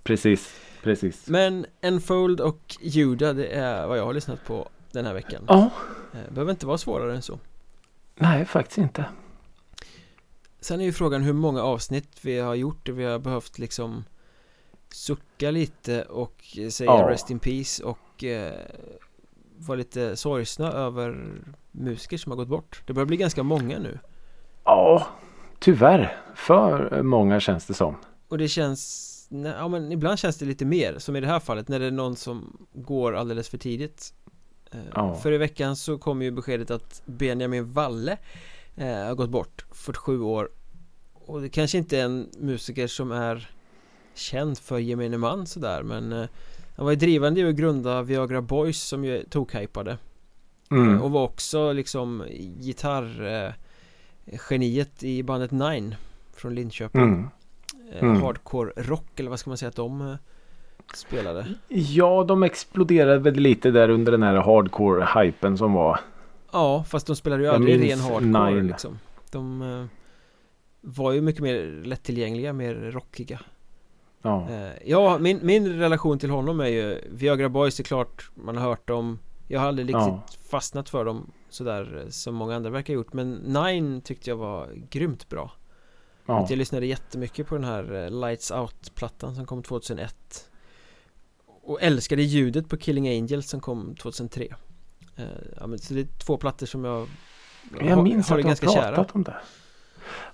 precis. 0.03 0.53
Precis. 0.83 1.27
Men 1.27 1.65
Enfold 1.81 2.41
och 2.41 2.75
Juda 2.81 3.33
det 3.33 3.47
är 3.47 3.87
vad 3.87 3.97
jag 3.97 4.05
har 4.05 4.13
lyssnat 4.13 4.45
på 4.45 4.69
den 4.93 5.05
här 5.05 5.13
veckan 5.13 5.43
Ja, 5.47 5.69
eh, 6.13 6.33
Behöver 6.33 6.51
inte 6.51 6.65
vara 6.65 6.77
svårare 6.77 7.15
än 7.15 7.21
så 7.21 7.39
nej 8.15 8.45
faktiskt 8.45 8.77
inte. 8.77 9.05
Sen 10.59 10.81
är 10.81 10.85
ju 10.85 10.93
frågan 10.93 11.21
hur 11.21 11.33
många 11.33 11.61
avsnitt 11.61 12.09
vi 12.21 12.39
har 12.39 12.55
gjort 12.55 12.85
där 12.85 12.93
vi 12.93 13.03
har 13.05 13.19
behövt 13.19 13.59
liksom 13.59 14.03
Sucka 14.93 15.51
lite 15.51 16.03
och 16.03 16.43
säga 16.71 16.91
Ja. 16.91 17.07
Rest 17.09 17.29
in 17.29 17.39
Peace 17.39 17.83
och 17.83 18.23
eh, 18.23 18.53
Vara 19.57 19.77
lite 19.77 20.15
sorgsna 20.15 20.71
över 20.71 21.31
musiker 21.71 22.17
som 22.17 22.31
har 22.31 22.37
gått 22.37 22.47
bort 22.47 22.81
Det 22.87 22.93
börjar 22.93 23.05
bli 23.05 23.17
ganska 23.17 23.43
många 23.43 23.79
nu 23.79 23.99
Ja, 24.63 25.07
tyvärr. 25.59 26.17
För 26.35 27.01
många 27.03 27.39
känns 27.39 27.65
det 27.65 27.73
som. 27.73 27.95
Och 28.27 28.37
det 28.37 28.47
känns 28.47 29.13
Ja 29.29 29.67
men 29.67 29.91
ibland 29.91 30.19
känns 30.19 30.37
det 30.37 30.45
lite 30.45 30.65
mer 30.65 30.99
Som 30.99 31.15
i 31.15 31.21
det 31.21 31.27
här 31.27 31.39
fallet 31.39 31.67
när 31.67 31.79
det 31.79 31.85
är 31.85 31.91
någon 31.91 32.15
som 32.15 32.67
går 32.73 33.15
alldeles 33.15 33.49
för 33.49 33.57
tidigt 33.57 34.13
Eh, 34.25 34.26
Ja. 34.95 35.15
För 35.15 35.31
i 35.31 35.37
veckan 35.37 35.75
så 35.75 35.97
kom 35.97 36.21
ju 36.21 36.31
beskedet 36.31 36.71
att 36.71 37.01
Benjamin 37.05 37.71
Walle 37.71 38.17
eh, 38.75 38.87
Har 38.87 39.15
gått 39.15 39.29
bort 39.29 39.65
47 39.71 40.21
år 40.21 40.49
Och 41.13 41.41
det 41.41 41.49
kanske 41.49 41.77
inte 41.77 41.99
är 41.99 42.05
en 42.05 42.29
musiker 42.39 42.87
som 42.87 43.11
är 43.11 43.49
Känd 44.13 44.57
för 44.57 44.77
gemene 44.77 45.17
man 45.17 45.45
sådär 45.47 45.83
men 45.83 46.13
eh, 46.13 46.25
Han 46.75 46.85
var 46.85 46.91
ju 46.91 46.95
drivande 46.97 47.39
i 47.41 47.49
att 47.49 47.55
grunda 47.55 48.01
Viagra 48.01 48.41
Boys 48.41 48.81
som 48.81 49.05
ju 49.05 49.23
tokhypade 49.29 49.97
Mm. 50.71 50.95
Eh, 50.95 51.01
Och 51.01 51.11
var 51.11 51.23
också 51.23 51.71
liksom 51.73 52.23
gitarr 52.59 53.25
eh, 53.45 53.53
Geniet 54.49 55.03
i 55.03 55.23
bandet 55.23 55.51
Nine 55.51 55.95
Från 56.33 56.55
Linköping 56.55 57.01
Mm. 57.01 57.29
eh, 57.91 58.03
Mm. 58.03 58.21
Hardcore 58.21 58.71
rock 58.75 59.19
eller 59.19 59.29
vad 59.29 59.39
ska 59.39 59.49
man 59.49 59.57
säga 59.57 59.69
att 59.69 59.75
de 59.75 60.01
eh, 60.01 60.15
Spelade 60.93 61.45
Ja, 61.67 62.23
de 62.27 62.43
exploderade 62.43 63.19
väl 63.19 63.33
lite 63.33 63.71
där 63.71 63.89
under 63.89 64.11
den 64.11 64.23
här 64.23 64.35
hardcore-hypen 64.35 65.55
som 65.57 65.73
var. 65.73 65.99
Ja, 66.51 66.83
fast 66.87 67.07
de 67.07 67.15
spelade 67.15 67.43
ju 67.43 67.49
aldrig 67.49 67.91
ren 67.91 67.99
hardcore 67.99 68.51
Nine. 68.51 68.67
liksom 68.67 68.99
De 69.31 69.61
eh, 69.61 69.85
var 70.81 71.11
ju 71.11 71.21
mycket 71.21 71.41
mer 71.41 71.81
lättillgängliga, 71.85 72.53
mer 72.53 72.73
rockiga 72.75 73.39
Ja. 74.21 74.49
eh, 74.49 74.71
Ja, 74.85 75.17
min, 75.19 75.39
min 75.43 75.79
relation 75.79 76.19
till 76.19 76.29
honom 76.29 76.59
är 76.59 76.67
ju 76.67 77.01
Viagra 77.11 77.49
Boys 77.49 77.79
är 77.79 77.83
klart 77.83 78.29
man 78.35 78.57
har 78.57 78.69
hört 78.69 78.87
dem 78.87 79.19
Jag 79.47 79.59
har 79.59 79.67
aldrig 79.67 79.89
Ja. 79.89 79.99
riktigt 80.23 80.49
fastnat 80.49 80.89
för 80.89 81.05
dem 81.05 81.31
sådär 81.49 82.01
eh, 82.03 82.09
som 82.09 82.35
många 82.35 82.55
andra 82.55 82.69
verkar 82.69 82.93
ha 82.93 82.95
gjort 82.95 83.13
Men 83.13 83.33
Nine 83.33 84.01
tyckte 84.01 84.29
jag 84.29 84.37
var 84.37 84.69
grymt 84.89 85.29
bra 85.29 85.51
Ja. 86.25 86.45
Jag 86.49 86.57
lyssnade 86.57 86.85
jättemycket 86.85 87.47
på 87.47 87.55
den 87.55 87.63
här 87.63 88.09
Lights 88.09 88.51
Out-plattan 88.51 89.35
som 89.35 89.45
kom 89.45 89.63
2001 89.63 90.49
Och 91.67 91.81
älskade 91.81 92.21
ljudet 92.23 92.69
på 92.69 92.77
Killing 92.77 93.09
Angels 93.09 93.49
som 93.49 93.59
kom 93.59 93.95
2003 93.95 94.55
Eh, 95.19 95.25
Ja 95.59 95.67
men 95.67 95.79
så 95.79 95.93
det 95.93 95.99
är 95.99 96.07
två 96.25 96.37
plattor 96.37 96.65
som 96.65 96.85
jag 96.85 97.07
Jag 97.81 98.03
minns 98.03 98.29
har 98.29 98.37
att 98.39 98.43
du 98.43 98.67
har 98.67 98.73
pratat 98.73 98.95
kära 98.95 99.05
om 99.13 99.23
det. 99.23 99.35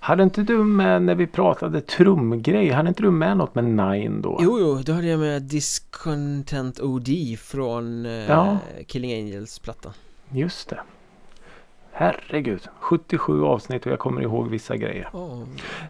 Hade 0.00 0.22
inte 0.22 0.42
du 0.42 0.64
med 0.64 1.02
när 1.02 1.14
vi 1.14 1.26
pratade 1.26 1.80
trumgrej? 1.80 2.70
Hade 2.70 2.88
inte 2.88 3.02
du 3.02 3.10
med 3.10 3.36
något 3.36 3.54
med 3.54 3.64
Nine 3.64 4.22
då? 4.22 4.38
Jo, 4.40 4.58
jo, 4.60 4.82
då 4.84 4.92
hade 4.92 5.06
jag 5.06 5.20
med 5.20 5.42
Discontent 5.42 6.80
OD 6.80 7.08
från 7.38 8.06
eh, 8.06 8.12
Ja. 8.12 8.58
Killing 8.86 9.12
Angels-plattan 9.14 9.92
Just 10.30 10.68
det. 10.68 10.80
Herregud. 11.92 12.68
77 12.80 13.42
avsnitt 13.42 13.86
och 13.86 13.92
jag 13.92 13.98
kommer 13.98 14.22
ihåg 14.22 14.48
vissa 14.50 14.76
grejer. 14.76 15.08
oh, 15.12 15.42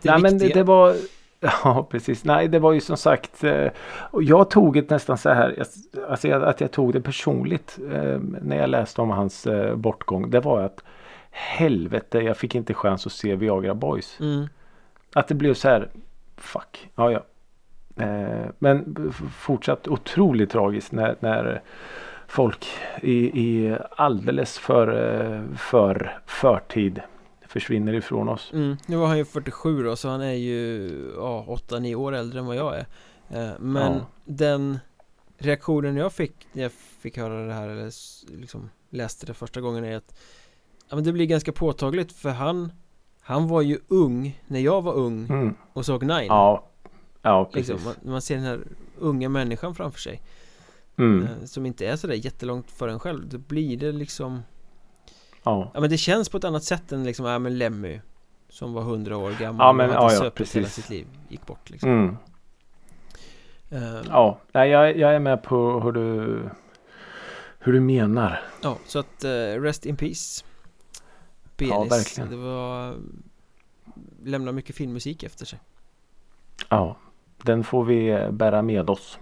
Det 0.03 0.11
Nej 0.11 0.21
men 0.21 0.39
det, 0.39 0.49
det 0.49 0.63
var 0.63 0.97
Ja 1.65 1.87
precis. 1.91 2.25
Nej 2.25 2.49
det 2.49 2.59
var 2.59 2.73
ju 2.73 2.81
som 2.81 2.97
sagt 2.97 3.45
eh, 3.45 3.69
och 4.11 4.23
jag 4.23 4.51
tog 4.51 4.75
det 4.75 4.91
nästan 4.91 5.19
så 5.19 5.31
här 5.31 5.65
alltså 6.09 6.33
att 6.33 6.61
jag 6.61 6.71
tog 6.71 6.93
det 6.93 7.01
personligt 7.01 7.79
eh, 7.93 8.19
när 8.21 8.57
jag 8.57 8.71
läste 8.71 9.01
om 9.03 9.11
hans 9.11 9.47
eh, 9.47 9.77
bortgång. 9.77 10.31
Det 10.31 10.41
var 10.41 10.61
att 10.61 10.85
helvete 11.31 12.19
jag 12.19 12.37
fick 12.37 12.55
inte 12.55 12.75
chans 12.75 13.07
att 13.07 13.13
se 13.13 13.37
Viagra 13.37 13.75
Boys. 13.75 14.21
mm. 14.21 14.49
Att 15.15 15.29
det 15.29 15.35
blev 15.35 15.55
så 15.55 15.69
här 15.69 15.89
fuck. 16.37 16.89
Ja 16.95 17.11
ja. 17.11 17.21
Men 18.59 19.13
fortsatt 19.37 19.89
otroligt 19.89 20.51
tragiskt 20.51 20.93
när, 20.93 21.17
när 21.21 21.63
folk 22.27 22.67
i, 23.03 23.17
i 23.41 23.77
alldeles 23.97 24.59
för, 24.59 25.47
för 25.57 26.19
förtid 26.27 27.03
försvinner 27.55 27.93
ifrån 27.93 28.29
oss. 28.29 28.51
Mm. 28.53 28.77
Nu 28.87 28.97
var 28.97 29.07
han 29.07 29.19
ju 29.19 29.25
47 29.25 29.83
då 29.83 29.97
så 29.97 30.09
han 30.09 30.21
är 30.21 30.33
ju 30.33 30.89
ja, 31.17 31.45
8-9 31.69 31.95
år 31.95 32.15
äldre 32.15 32.39
än 32.39 32.47
vad 32.47 32.57
jag 32.57 32.75
är 32.77 32.87
eh, 33.31 33.53
Men 33.61 33.93
Ja. 33.95 34.01
den 34.25 34.79
reaktionen 35.39 35.97
jag 35.97 36.13
fick 36.13 36.47
när 36.53 36.63
jag 36.63 36.73
fick 36.73 37.17
höra 37.19 37.47
det 37.47 37.53
här 37.53 37.69
eller 37.69 37.91
liksom 38.41 38.71
läste 38.91 39.27
det 39.27 39.35
första 39.35 39.61
gången 39.61 39.85
är 39.85 39.97
att 39.97 40.19
Ja 40.89 40.95
men 40.97 41.05
det 41.05 41.13
blir 41.13 41.27
ganska 41.27 41.53
påtagligt 41.53 42.13
för 42.13 42.31
han 42.31 42.73
Han 43.21 43.49
var 43.49 43.63
ju 43.63 43.79
ung 43.89 44.41
när 44.47 44.61
jag 44.61 44.83
var 44.83 44.93
ung 44.95 45.27
Mm. 45.31 45.55
och 45.73 45.87
såg 45.87 46.03
Nine 46.03 46.27
Ja. 46.27 46.69
Ja 47.23 47.51
precis. 47.53 47.69
liksom, 47.69 47.85
man, 48.03 48.13
man 48.13 48.23
ser 48.23 48.35
den 48.35 48.45
här 48.45 48.61
unga 48.99 49.29
människan 49.29 49.75
framför 49.75 50.01
sig 50.01 50.23
Mm. 50.99 51.23
eh, 51.23 51.45
Som 51.45 51.67
inte 51.67 51.87
är 51.87 51.97
sådär 51.97 52.15
jättelångt 52.15 52.71
för 52.71 52.89
en 52.89 52.99
själv 53.01 53.29
Då 53.29 53.39
blir 53.39 53.77
det 53.77 53.93
liksom 53.93 54.43
Ja. 55.45 55.71
Ja 55.75 55.81
men 55.81 55.91
det 55.91 55.99
känns 55.99 56.29
på 56.29 56.37
ett 56.37 56.45
annat 56.45 56.65
sätt 56.65 56.93
än 56.93 57.05
liksom, 57.05 57.27
ja 57.27 57.39
men 57.39 57.59
Lemmy 57.59 58.01
Som 58.49 58.73
var 58.73 58.83
100 58.83 59.17
år 59.17 59.31
gammal 59.31 59.67
Ja, 59.67 59.73
men, 59.73 59.91
och 59.91 59.97
ja, 59.97 60.03
hade 60.03 60.15
ja, 60.15 60.21
supit 60.21 60.57
hela 60.57 60.69
sitt 60.69 60.91
liv 60.91 61.07
Gick 61.29 61.47
bort 61.47 61.71
liksom 61.71 61.91
Mm. 61.91 62.17
Eh, 63.71 64.01
Ja. 64.09 64.39
Nej, 64.53 64.71
jag, 64.71 64.97
jag 64.97 65.15
är 65.15 65.19
med 65.19 65.43
på 65.43 65.81
hur 65.81 65.93
du 65.93 66.41
hur 67.59 67.73
du 67.73 67.81
menar. 67.81 68.43
Ja, 68.63 68.79
så 68.87 68.99
att 68.99 69.25
uh, 69.25 69.63
Rest 69.63 69.87
in 69.87 69.97
Peace 69.97 70.45
Penis, 71.57 71.71
Ja, 71.73 71.85
verkligen. 71.85 72.31
Det 72.31 72.37
var 72.37 72.95
Lämnar 74.25 74.53
mycket 74.53 74.77
filmmusik 74.77 75.23
efter 75.23 75.47
sig 75.47 75.59
Ja. 76.69 76.97
Den 77.43 77.65
får 77.65 77.85
vi 77.85 78.29
bära 78.33 78.63
med 78.63 78.91
oss. 78.91 79.19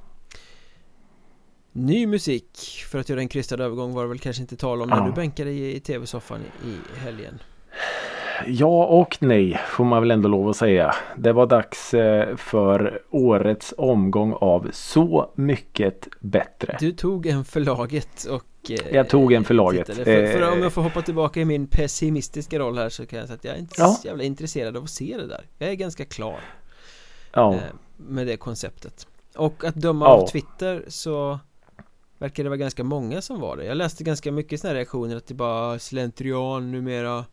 Ny 1.73 2.07
musik 2.07 2.59
För 2.91 2.99
att 2.99 3.09
göra 3.09 3.21
en 3.21 3.29
krystad 3.29 3.55
övergång 3.65 3.95
var 3.95 4.03
det 4.03 4.09
väl 4.09 4.19
kanske 4.19 4.43
inte 4.43 4.57
tal 4.57 4.83
om 4.83 4.89
när 4.89 4.97
Ja. 4.97 5.05
du 5.07 5.13
bänkade 5.13 5.51
i, 5.51 5.77
i 5.77 5.81
tv-soffan 5.81 6.41
i, 6.67 6.99
helgen 6.99 7.39
Ja 8.47 8.87
och 8.87 9.19
nej 9.21 9.61
får 9.69 9.85
man 9.85 10.03
väl 10.03 10.11
ändå 10.11 10.29
lov 10.29 10.49
att 10.49 10.57
säga. 10.57 10.95
Det 11.17 11.33
var 11.33 11.47
dags 11.47 11.95
eh, 11.95 12.37
för 12.37 13.03
årets 13.11 13.75
omgång 13.79 14.33
av 14.33 14.71
Så 14.73 15.31
mycket 15.35 16.09
bättre. 16.21 16.77
Du 16.81 16.93
tog 16.93 17.27
en 17.27 17.45
förlaget 17.45 18.25
och 18.25 18.71
eh, 18.71 18.95
Jag 18.95 19.09
tog 19.09 19.33
en 19.33 19.45
förlaget. 19.45 19.87
För, 19.87 20.05
för 20.05 20.49
om 20.53 20.59
Eh. 20.59 20.63
jag 20.65 20.73
får 20.73 20.83
hoppa 20.83 21.03
tillbaka 21.03 21.41
i 21.41 21.45
min 21.45 21.67
pessimistiska 21.67 22.59
roll 22.59 22.79
här 22.79 22.89
så 22.89 23.07
kan 23.07 23.19
jag 23.19 23.29
säga 23.29 23.35
att 23.37 23.45
jag 23.45 23.55
är 23.55 23.59
inte 23.59 23.75
Ja. 23.79 23.89
så 23.89 24.07
jävla 24.09 24.23
intresserad 24.25 24.77
av 24.77 24.85
att 24.85 24.91
se 24.91 25.17
det 25.17 25.27
där 25.27 25.45
Jag 25.59 25.69
är 25.71 25.75
ganska 25.75 26.05
klar 26.05 26.41
Ja. 27.33 27.59
med 27.97 28.27
det 28.27 28.37
konceptet 28.37 29.07
Och 29.37 29.65
att 29.65 29.75
döma 29.75 30.05
Ja. 30.05 30.11
av 30.11 30.27
Twitter 30.29 30.85
så 30.89 31.39
Verkar 32.23 32.43
det 32.43 32.49
vara 32.51 32.57
ganska 32.57 32.85
många 32.85 33.23
som 33.23 33.41
var 33.41 33.57
det 33.57 33.65
Jag 33.65 33.77
läste 33.77 34.05
ganska 34.05 34.33
mycket 34.33 34.61
sådana 34.61 34.79
reaktioner 34.79 35.17
att 35.17 35.27
det 35.27 35.35
bara 35.35 35.79
slentrian 35.79 36.73
numera 36.73 37.25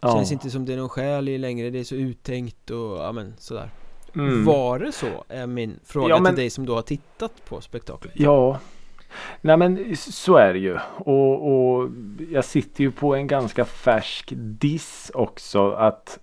ja. 0.00 0.14
Känns 0.14 0.32
inte 0.32 0.50
som 0.50 0.64
det 0.64 0.72
är 0.72 0.76
någon 0.76 0.88
själ 0.88 1.28
i 1.28 1.38
längre, 1.38 1.70
det 1.70 1.78
är 1.78 1.84
så 1.84 1.94
uttänkt 1.94 2.70
och 2.70 2.96
ja 2.98 3.12
men 3.12 3.34
sådär 3.38 3.70
Mm. 4.14 4.44
Var 4.44 4.78
det 4.78 4.92
så? 4.92 5.24
Är 5.28 5.46
min 5.46 5.80
fråga 5.84 6.08
Ja, 6.08 6.20
men- 6.20 6.32
till 6.34 6.42
dig 6.42 6.50
som 6.50 6.66
då 6.66 6.74
har 6.74 6.82
tittat 6.82 7.32
på 7.48 7.60
spektaklet 7.60 8.12
Ja. 8.16 8.58
Nej 9.40 9.56
men 9.56 9.96
så 9.96 10.36
är 10.36 10.52
det 10.52 10.58
ju. 10.58 10.78
Och, 10.96 11.52
och 11.52 11.88
jag 12.30 12.44
sitter 12.44 12.84
ju 12.84 12.90
på 12.90 13.14
en 13.14 13.26
ganska 13.26 13.64
färsk 13.64 14.32
diss 14.36 15.10
också 15.14 15.70
att 15.70 16.18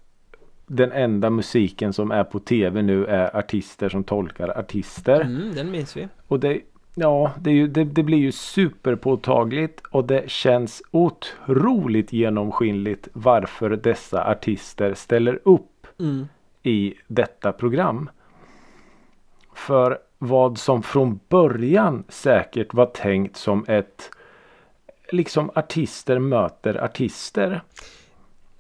den 0.68 0.92
enda 0.92 1.30
musiken 1.30 1.94
som 1.94 2.12
är 2.12 2.24
på 2.24 2.40
tv 2.40 2.82
nu 2.82 3.06
är 3.06 3.36
artister 3.38 3.90
som 3.90 4.04
tolkar 4.04 4.60
artister. 4.60 5.22
mm, 5.22 5.56
Den 5.56 5.72
minns 5.72 5.98
vi 5.98 6.08
Och 6.28 6.40
det, 6.40 6.62
ja, 7.00 7.32
det, 7.40 7.52
ju, 7.52 7.68
det, 7.68 7.84
det 7.84 8.04
blir 8.04 8.18
ju 8.18 8.32
superpåtagligt 8.32 9.82
och 9.92 10.06
det 10.06 10.30
känns 10.30 10.82
otroligt 10.92 12.14
genomskinligt 12.14 13.08
varför 13.14 13.70
dessa 13.70 14.32
artister 14.32 14.94
ställer 14.94 15.40
upp 15.44 15.88
mm. 16.00 16.28
i 16.64 16.94
detta 17.08 17.52
program. 17.52 18.10
För 19.54 20.00
vad 20.18 20.58
som 20.58 20.84
från 20.84 21.20
början 21.30 22.04
säkert 22.10 22.74
var 22.74 22.86
tänkt 22.86 23.38
som 23.38 23.66
ett 23.68 24.12
liksom 25.12 25.52
artister 25.56 26.20
möter 26.20 26.84
artister. 26.84 27.62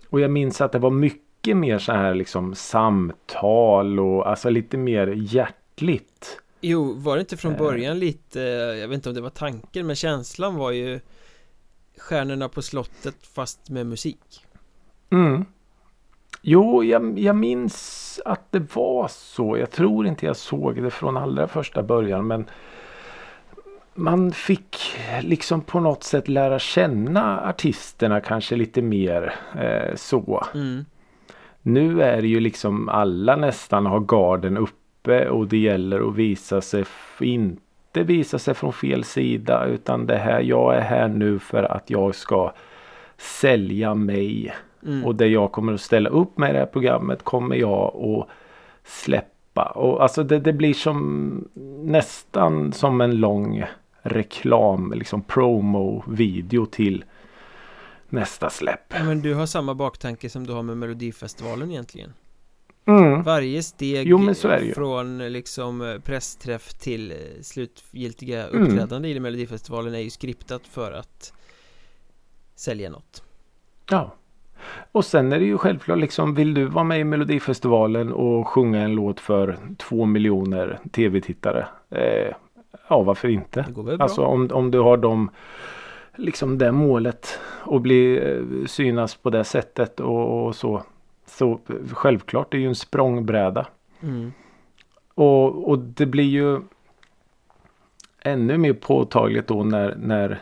Och 0.10 0.20
jag 0.20 0.32
minns 0.32 0.62
att 0.62 0.72
det 0.72 0.80
var 0.80 0.90
mycket 0.90 1.58
mer 1.58 1.78
så 1.78 1.92
här 1.92 2.14
liksom 2.14 2.56
samtal 2.56 4.00
och 4.00 4.30
alltså 4.30 4.50
lite 4.50 4.78
mer 4.78 5.08
hjärtligt. 5.08 6.42
Jo, 6.62 6.94
var 6.94 7.16
det 7.16 7.20
inte 7.20 7.38
från 7.38 7.52
Eh. 7.52 7.58
början 7.58 8.00
lite, 8.00 8.40
jag 8.80 8.88
vet 8.88 8.96
inte 8.96 9.10
om 9.10 9.16
det 9.16 9.22
var 9.22 9.30
tanken, 9.30 9.88
men 9.88 9.96
känslan 9.96 10.56
var 10.56 10.72
ju 10.72 11.00
Stjärnorna 11.98 12.50
på 12.50 12.62
slottet 12.62 13.16
fast 13.34 13.70
med 13.70 13.88
musik 13.88 14.46
Mm. 15.12 15.46
Jo, 16.42 16.84
jag, 16.84 17.20
jag 17.20 17.36
minns 17.36 18.20
att 18.26 18.52
det 18.52 18.76
var 18.76 19.08
så. 19.08 19.58
Jag 19.58 19.72
tror 19.72 20.08
inte 20.08 20.26
jag 20.26 20.38
såg 20.38 20.84
det 20.84 20.90
från 20.90 21.18
allra 21.18 21.48
första 21.48 21.84
början 21.84 22.28
men 22.28 22.46
man 23.96 24.32
fick 24.32 24.78
liksom 25.22 25.62
på 25.62 25.80
något 25.80 26.04
sätt 26.04 26.28
lära 26.28 26.60
känna 26.60 27.50
artisterna 27.50 28.22
kanske 28.22 28.56
lite 28.56 28.82
mer 28.82 29.36
eh, 29.60 29.96
så. 29.96 30.46
mm. 30.54 30.86
Nu 31.62 32.02
är 32.02 32.22
det 32.22 32.28
ju 32.28 32.40
liksom 32.40 32.90
alla 32.90 33.36
nästan 33.36 33.86
har 33.86 34.00
garden 34.00 34.58
uppe 35.00 35.30
och 35.30 35.48
det 35.48 35.58
gäller 35.58 36.08
att 36.10 36.16
visa 36.16 36.62
sig, 36.62 36.86
inte 37.20 38.04
visa 38.04 38.40
sig 38.40 38.54
från 38.54 38.74
fel 38.74 39.04
sida 39.04 39.66
utan 39.66 40.06
det 40.06 40.18
här, 40.18 40.42
jag 40.42 40.76
är 40.76 40.82
här 40.82 41.08
nu 41.08 41.40
för 41.40 41.64
att 41.64 41.90
jag 41.90 42.16
ska 42.16 42.54
sälja 43.18 43.96
mig. 43.96 44.54
Mm. 44.86 45.06
Och 45.06 45.16
det 45.16 45.28
jag 45.28 45.52
kommer 45.52 45.74
att 45.74 45.82
ställa 45.82 46.10
upp 46.10 46.38
med 46.38 46.50
i 46.50 46.54
det 46.54 46.60
här 46.60 46.66
programmet 46.66 47.24
kommer 47.24 47.56
jag 47.56 47.96
att 47.96 48.28
släppa. 48.84 49.64
Och 49.64 50.04
alltså 50.04 50.24
det, 50.24 50.40
det 50.40 50.54
blir 50.54 50.74
som 50.74 51.48
nästan 51.84 52.74
som 52.74 53.02
en 53.02 53.16
lång 53.16 53.64
reklam, 54.02 54.94
liksom 54.96 55.22
promo-video 55.22 56.66
till 56.66 57.04
nästa 58.10 58.50
släpp. 58.50 58.94
Ja, 58.94 59.04
men 59.04 59.22
du 59.22 59.34
har 59.34 59.46
samma 59.46 59.76
baktanke 59.76 60.30
som 60.30 60.48
du 60.48 60.54
har 60.54 60.64
med 60.64 60.78
Melodifestivalen 60.78 61.72
egentligen 61.72 62.14
Mm. 62.90 63.24
Varje 63.24 63.64
steg 63.64 64.08
Jo, 64.08 64.34
från 64.76 65.18
liksom 65.18 66.00
pressträff 66.04 66.74
till 66.74 67.12
eh, 67.12 67.18
slutgiltiga 67.42 68.48
Mm. 68.48 68.64
uppträdande 68.64 69.10
i 69.10 69.20
Melodifestivalen 69.20 69.94
är 69.94 70.00
ju 70.00 70.10
skriptat 70.10 70.68
för 70.68 70.92
att 70.92 71.34
sälja 72.56 72.90
något 72.90 73.24
Ja. 73.90 74.14
Och 74.92 75.06
sen 75.06 75.34
är 75.34 75.40
det 75.40 75.46
ju 75.46 75.58
självklart 75.58 76.00
liksom 76.00 76.36
vill 76.36 76.54
du 76.54 76.66
vara 76.66 76.84
med 76.84 77.00
i 77.00 77.04
Melodifestivalen 77.04 78.12
och 78.14 78.48
sjunga 78.48 78.82
en 78.82 78.96
låt 78.96 79.20
för 79.20 79.58
två 79.78 80.06
miljoner 80.06 80.80
tv-tittare. 80.92 81.68
Eh, 81.90 82.34
ja 82.90 83.02
varför 83.04 83.28
inte? 83.28 83.62
Det 83.68 83.74
går 83.74 83.84
väl 83.84 83.98
bra? 83.98 84.04
Alltså 84.04 84.22
om, 84.22 84.50
om 84.54 84.72
du 84.72 84.80
har 84.80 84.98
dem 84.98 85.30
liksom 86.16 86.58
det 86.58 86.72
målet 86.72 87.40
och 87.64 87.82
bli 87.82 88.18
eh, 88.18 88.66
synas 88.68 89.16
på 89.16 89.30
det 89.30 89.44
sättet 89.44 90.00
och, 90.00 90.46
och 90.48 90.56
så. 90.56 90.84
Så 91.30 91.60
självklart 91.92 92.52
det 92.52 92.58
är 92.58 92.62
ju 92.62 92.68
en 92.68 92.76
språngbräda. 92.76 93.68
mm. 94.02 94.34
Och, 95.14 95.70
och 95.70 95.80
det 95.80 96.06
blir 96.06 96.24
ju 96.30 96.62
ännu 98.22 98.58
mer 98.58 98.74
påtagligt 98.74 99.48
då 99.48 99.64
när, 99.64 99.96
när 99.96 100.42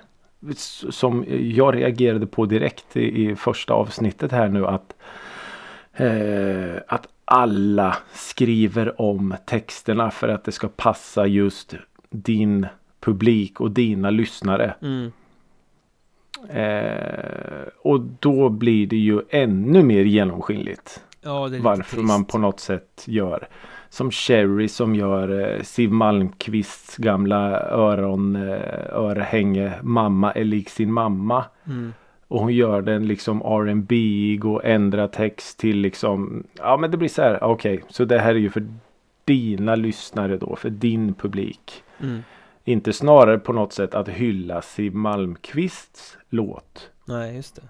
som 0.89 1.25
jag 1.29 1.75
reagerade 1.75 2.27
på 2.27 2.45
direkt 2.45 2.97
i, 2.97 3.29
i 3.29 3.35
första 3.35 3.73
avsnittet 3.73 4.31
här 4.31 4.47
nu 4.47 4.67
att 4.67 4.95
eh, 5.93 6.81
att 6.87 7.07
alla 7.25 7.97
skriver 8.13 9.01
om 9.01 9.35
texterna 9.45 10.11
för 10.11 10.27
att 10.27 10.43
det 10.43 10.51
ska 10.51 10.67
passa 10.67 11.27
just 11.27 11.75
din 12.09 12.67
publik 12.99 13.61
och 13.61 13.71
dina 13.71 14.09
lyssnare. 14.09 14.75
Mm. 14.81 15.11
Eh, 16.49 17.67
och 17.81 18.01
då 18.19 18.49
blir 18.49 18.87
det 18.87 18.97
ju 18.97 19.21
ännu 19.29 19.83
mer 19.83 20.03
genomskinligt 20.03 21.01
Ja, 21.21 21.49
varför 21.61 22.01
man 22.01 22.25
på 22.25 22.37
något 22.37 22.59
sätt 22.59 23.03
gör. 23.05 23.47
Som 23.89 24.11
Cherry 24.11 24.67
som 24.67 24.95
gör 24.95 25.55
eh, 25.55 25.61
Siw 25.61 25.95
Malmkvists 25.95 26.97
gamla 26.97 27.61
öron 27.61 28.35
eh, 28.35 28.61
örhänge 28.91 29.73
Mamma 29.81 30.31
är 30.31 30.43
lik 30.43 30.69
sin 30.69 30.93
mamma. 30.93 31.45
Mm. 31.67 31.93
Och 32.27 32.39
hon 32.39 32.53
gör 32.53 32.81
den 32.81 33.07
liksom 33.07 33.41
R&B 33.41 34.39
och 34.43 34.65
ändrar 34.65 35.07
text 35.07 35.59
till 35.59 35.77
liksom 35.77 36.43
Ja 36.57 36.77
men 36.77 36.91
det 36.91 36.97
blir 36.97 37.09
så 37.09 37.21
här 37.21 37.43
okej 37.43 37.83
så 37.89 38.05
det 38.05 38.19
här 38.19 38.35
är 38.35 38.39
ju 38.39 38.49
för 38.49 38.67
dina 39.25 39.75
lyssnare 39.75 40.37
då 40.37 40.55
för 40.55 40.69
din 40.69 41.13
publik. 41.13 41.83
Mm. 41.99 42.23
Inte 42.67 42.93
snarare 42.93 43.39
på 43.39 43.53
något 43.53 43.73
sätt 43.73 43.95
att 43.95 44.09
hylla 44.09 44.61
Siw 44.61 44.97
Malmkvists 44.97 46.17
låt. 46.29 46.91
Nej, 47.05 47.35
just 47.35 47.55
det. 47.55 47.61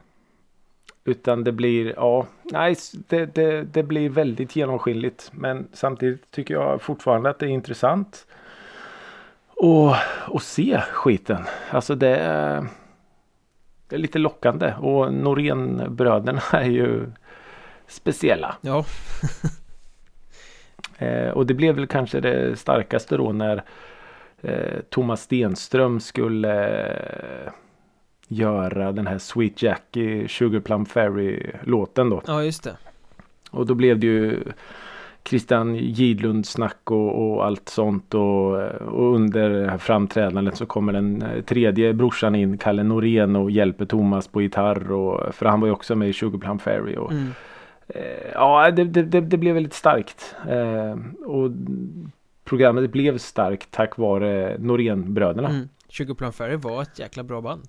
Utan 1.03 1.43
det 1.43 1.51
blir, 1.51 1.93
ja, 1.95 2.25
nej, 2.43 2.75
det, 2.93 3.25
det, 3.25 3.63
det 3.63 3.83
blir 3.83 4.09
väldigt 4.09 4.55
genomskinligt. 4.55 5.31
Men 5.33 5.67
samtidigt 5.73 6.31
tycker 6.31 6.53
jag 6.53 6.81
fortfarande 6.81 7.29
att 7.29 7.39
det 7.39 7.45
är 7.45 7.49
intressant. 7.49 8.27
Och, 9.47 9.95
och 10.27 10.41
se 10.41 10.81
skiten. 10.91 11.45
Alltså 11.69 11.95
det 11.95 12.15
är, 12.15 12.67
det 13.87 13.95
är 13.95 13.99
lite 13.99 14.19
lockande. 14.19 14.73
Och 14.73 15.13
Norén-bröderna 15.13 16.41
är 16.51 16.69
ju 16.69 17.11
speciella. 17.87 18.55
Ja, 18.61 18.85
Eh, 20.97 21.29
och 21.29 21.45
det 21.45 21.53
blev 21.53 21.75
väl 21.75 21.87
kanske 21.87 22.19
det 22.19 22.59
starkaste 22.59 23.17
då 23.17 23.31
när 23.31 23.63
eh, 24.41 24.79
Thomas 24.89 25.21
Stenström 25.21 25.99
skulle 25.99 26.77
eh, 26.87 27.51
göra 28.27 28.91
den 28.91 29.07
här 29.07 29.17
Sweet 29.17 29.61
Jackie 29.63 30.27
Sugar 30.27 30.59
Plum 30.59 30.85
Fairy 30.85 31.51
låten 31.63 32.09
då. 32.09 32.21
ja 32.27 32.43
just 32.43 32.63
det. 32.63 32.77
Och 33.51 33.65
då 33.65 33.75
blev 33.75 33.99
det 33.99 34.07
ju 34.07 34.43
Christian 35.25 35.75
Gidlund 35.75 36.45
snack 36.45 36.91
och, 36.91 37.31
och 37.31 37.45
allt 37.45 37.69
sånt 37.69 38.13
och, 38.13 38.53
och 38.71 39.15
under 39.15 39.77
framträdandet 39.77 40.57
så 40.57 40.65
kommer 40.65 40.93
den 40.93 41.21
eh, 41.21 41.41
tredje 41.43 41.93
brorsan 41.93 42.35
in, 42.35 42.57
Kalle 42.57 42.83
Norén 42.83 43.35
och 43.35 43.51
hjälper 43.51 43.85
Thomas 43.85 44.27
på 44.27 44.41
gitarr 44.41 44.91
och 44.91 45.35
för 45.35 45.45
han 45.45 45.59
var 45.59 45.67
ju 45.67 45.73
också 45.73 45.95
med 45.95 46.09
i 46.09 46.13
Sugar 46.13 46.39
Plum 46.39 46.59
Fairy 46.59 46.95
och 46.95 47.11
Mm. 47.11 47.31
eh, 47.87 48.31
ja 48.33 48.71
det, 48.71 48.83
det, 48.83 49.03
det, 49.03 49.21
det 49.21 49.37
blev 49.37 49.53
väldigt 49.53 49.73
starkt 49.73 50.35
eh, 50.49 50.95
och 51.25 51.51
programmet 52.47 52.91
blev 52.91 53.17
starkt 53.17 53.71
tack 53.71 53.97
vare 53.97 54.57
Norén-bröderna. 54.59 55.49
Mm. 55.49 55.69
Sugar 55.89 56.15
Plum 56.15 56.31
Fairy 56.33 56.55
var 56.55 56.81
ett 56.81 56.99
jäkla 56.99 57.23
bra 57.23 57.41
band. 57.41 57.67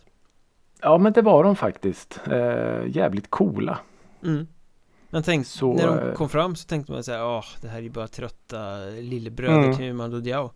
Ja 0.83 0.99
men 0.99 1.13
det 1.13 1.23
var 1.23 1.45
de 1.45 1.57
faktiskt. 1.57 2.21
Eh, 2.31 2.87
jävligt 2.87 3.31
coola. 3.31 3.79
Mm. 4.25 4.47
Men 5.11 5.23
tänk, 5.23 5.47
Så, 5.47 5.73
när 5.73 5.87
de 5.87 5.99
eh, 6.09 6.15
kom 6.15 6.29
fram 6.29 6.57
så 6.57 6.67
tänkte 6.69 6.93
man 6.93 7.05
säga, 7.05 7.27
åh, 7.27 7.45
det 7.63 7.69
här 7.69 7.79
är 7.79 7.83
ju 7.83 7.91
bara 7.91 8.09
trötta 8.09 8.79
lillebröder 9.01 9.59
Mm. 9.65 9.77
till 9.77 9.95
Mando 9.95 10.21
Diao. 10.21 10.51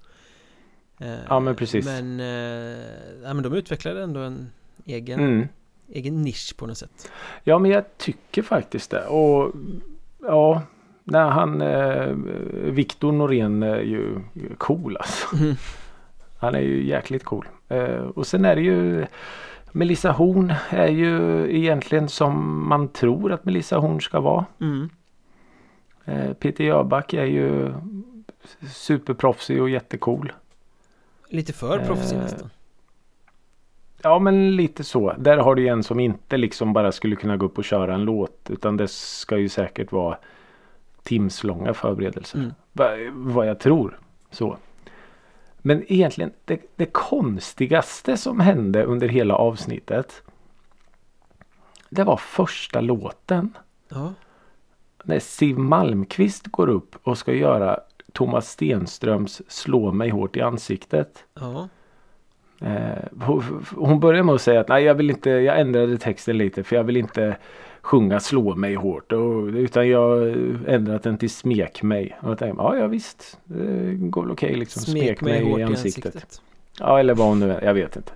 Eh, 1.01 1.15
Ja, 1.29 1.41
men 1.41 1.57
precis. 1.57 1.87
Men, 1.87 2.21
eh, 2.21 2.79
ja, 3.23 3.35
men 3.35 3.43
de 3.43 3.53
utvecklade 3.55 4.03
ändå 4.03 4.21
en 4.21 4.51
egen, 4.85 5.21
Mm. 5.21 5.49
egen 5.89 6.23
nisch 6.23 6.55
på 6.57 6.67
något 6.67 6.79
sätt. 6.79 7.11
Ja 7.45 7.59
men 7.59 7.71
jag 7.71 7.85
tycker 7.99 8.43
faktiskt 8.43 8.91
det. 8.91 9.07
Och 9.07 9.53
ja, 10.21 10.63
när 11.13 11.31
han 11.31 11.61
eh, 11.61 12.07
Viktor 12.73 13.13
Norén 13.13 13.63
är 13.63 13.81
ju 13.81 14.19
cool 14.59 14.97
alltså. 14.97 15.37
Mm. 15.37 15.55
Han 16.39 16.55
är 16.55 16.61
ju 16.61 16.87
jäkligt 16.87 17.25
cool. 17.25 17.49
Eh, 17.69 18.03
och 18.15 18.27
sen 18.27 18.45
är 18.45 18.57
det 18.57 18.63
ju 18.63 19.07
Melissa 19.73 20.11
Horn 20.11 20.55
är 20.71 20.89
ju 20.89 21.47
egentligen 21.57 22.09
som 22.09 22.69
man 22.69 22.89
tror 22.89 23.33
att 23.33 23.45
Melissa 23.45 23.79
Horn 23.79 24.01
ska 24.01 24.21
vara. 24.21 24.45
Mm. 24.61 24.91
Eh, 26.05 26.33
Peter 26.33 26.65
Jöback 26.65 27.15
är 27.15 27.25
ju 27.25 27.73
superproffsig 28.73 29.63
och 29.63 29.71
jättecool. 29.71 30.33
Lite 31.29 31.53
för 31.53 31.79
Eh, 31.79 31.87
proffsig 31.87 32.17
nästan. 32.17 32.51
Ja 34.03 34.19
men 34.19 34.57
lite 34.57 34.85
så. 34.85 35.15
Där 35.19 35.37
har 35.37 35.55
du 35.55 35.69
en 35.69 35.83
som 35.83 36.01
inte 36.01 36.37
liksom 36.37 36.73
bara 36.73 36.93
skulle 36.93 37.17
kunna 37.17 37.37
gå 37.37 37.47
upp 37.47 37.59
och 37.59 37.65
köra 37.65 37.95
en 37.95 38.05
låt. 38.05 38.51
Utan 38.51 38.77
det 38.77 38.91
ska 38.91 39.39
ju 39.39 39.49
säkert 39.49 39.93
vara 39.93 40.19
timslånga 41.03 41.75
förberedelser. 41.75 42.39
Mm. 42.39 42.53
Va, 42.73 42.89
vad 43.13 43.47
jag 43.49 43.59
tror. 43.59 43.99
Så. 44.31 44.57
Men 45.59 45.85
egentligen 45.93 46.33
det, 46.45 46.61
det 46.77 46.87
konstigaste 46.87 48.17
som 48.17 48.41
hände 48.41 48.85
under 48.85 49.09
hela 49.09 49.35
avsnittet. 49.37 50.23
Det 51.91 52.05
var 52.05 52.17
första 52.17 52.81
låten. 52.81 53.57
Ja, 53.89 54.13
När 55.05 55.19
Siw 55.19 55.61
Malmkvist 55.63 56.47
går 56.47 56.69
upp 56.69 56.97
och 57.03 57.19
ska 57.19 57.33
göra 57.33 57.81
Thomas 58.13 58.49
Stenströms 58.51 59.43
Slå 59.49 59.93
mig 59.93 60.11
hårt 60.11 60.37
i 60.37 60.41
ansiktet. 60.41 61.25
ja, 61.35 61.69
Eh, 62.61 63.05
hon- 63.21 63.65
hon 63.77 64.01
börjar 64.01 64.23
med 64.23 64.35
att 64.35 64.43
säga 64.43 64.61
att 64.61 64.69
nej 64.69 64.85
jag 64.85 64.95
vill 64.95 65.11
inte, 65.11 65.31
jag 65.31 65.61
ändrade 65.61 65.99
texten 65.99 66.39
lite 66.39 66.63
för 66.65 66.77
jag 66.77 66.85
vill 66.85 66.97
inte 66.97 67.37
sjunga 67.83 68.21
slå 68.21 68.55
mig 68.55 68.75
hårt 68.75 69.13
och, 69.13 69.43
utan 69.47 69.89
jag 69.89 70.35
ändrat 70.67 71.03
den 71.03 71.19
till 71.19 71.31
smek 71.31 71.83
mig. 71.83 72.19
Och 72.21 72.31
jag 72.31 72.39
tänkte, 72.39 72.63
ja 72.63 72.77
ja 72.77 72.87
visst, 72.87 73.39
det 73.45 73.95
går 73.95 74.23
väl 74.23 74.31
okej 74.31 74.55
liksom. 74.55 74.83
smek 74.83 75.21
mig 75.21 75.51
hårt 75.51 75.61
i 75.61 75.63
ansiktet. 75.63 76.43
Ja 76.79 77.01
eller 77.01 77.15
vad 77.15 77.29
hon 77.29 77.41
nu 77.41 77.53
är, 77.53 77.63
jag 77.63 77.75
vet 77.75 77.97
inte. 77.97 78.13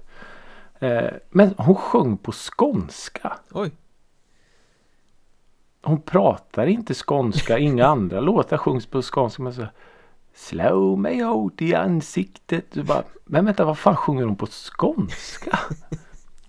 Eh, 0.79 1.11
men 1.31 1.55
hon 1.59 1.75
sjöng 1.75 2.17
på 2.17 2.33
skånska. 2.33 3.39
Oj, 3.53 3.71
Hon 5.83 6.01
pratar 6.01 6.67
inte 6.67 6.95
skånska, 6.95 7.59
inga 7.59 7.87
andra 7.97 8.21
låtar 8.21 8.57
sjungs 8.57 8.87
på 8.87 9.03
skånska. 9.03 9.43
Men 9.43 9.55
så, 9.55 9.67
Slå 10.35 10.97
mig 10.97 11.21
hårt 11.21 11.63
i 11.63 11.75
ansiktet. 11.75 12.75
Bara, 12.75 13.03
men 13.25 13.45
vänta 13.45 13.65
vad 13.65 13.79
fan 13.79 13.97
sjunger 13.97 14.25
hon 14.25 14.37
på 14.37 14.47
skånska? 14.47 15.59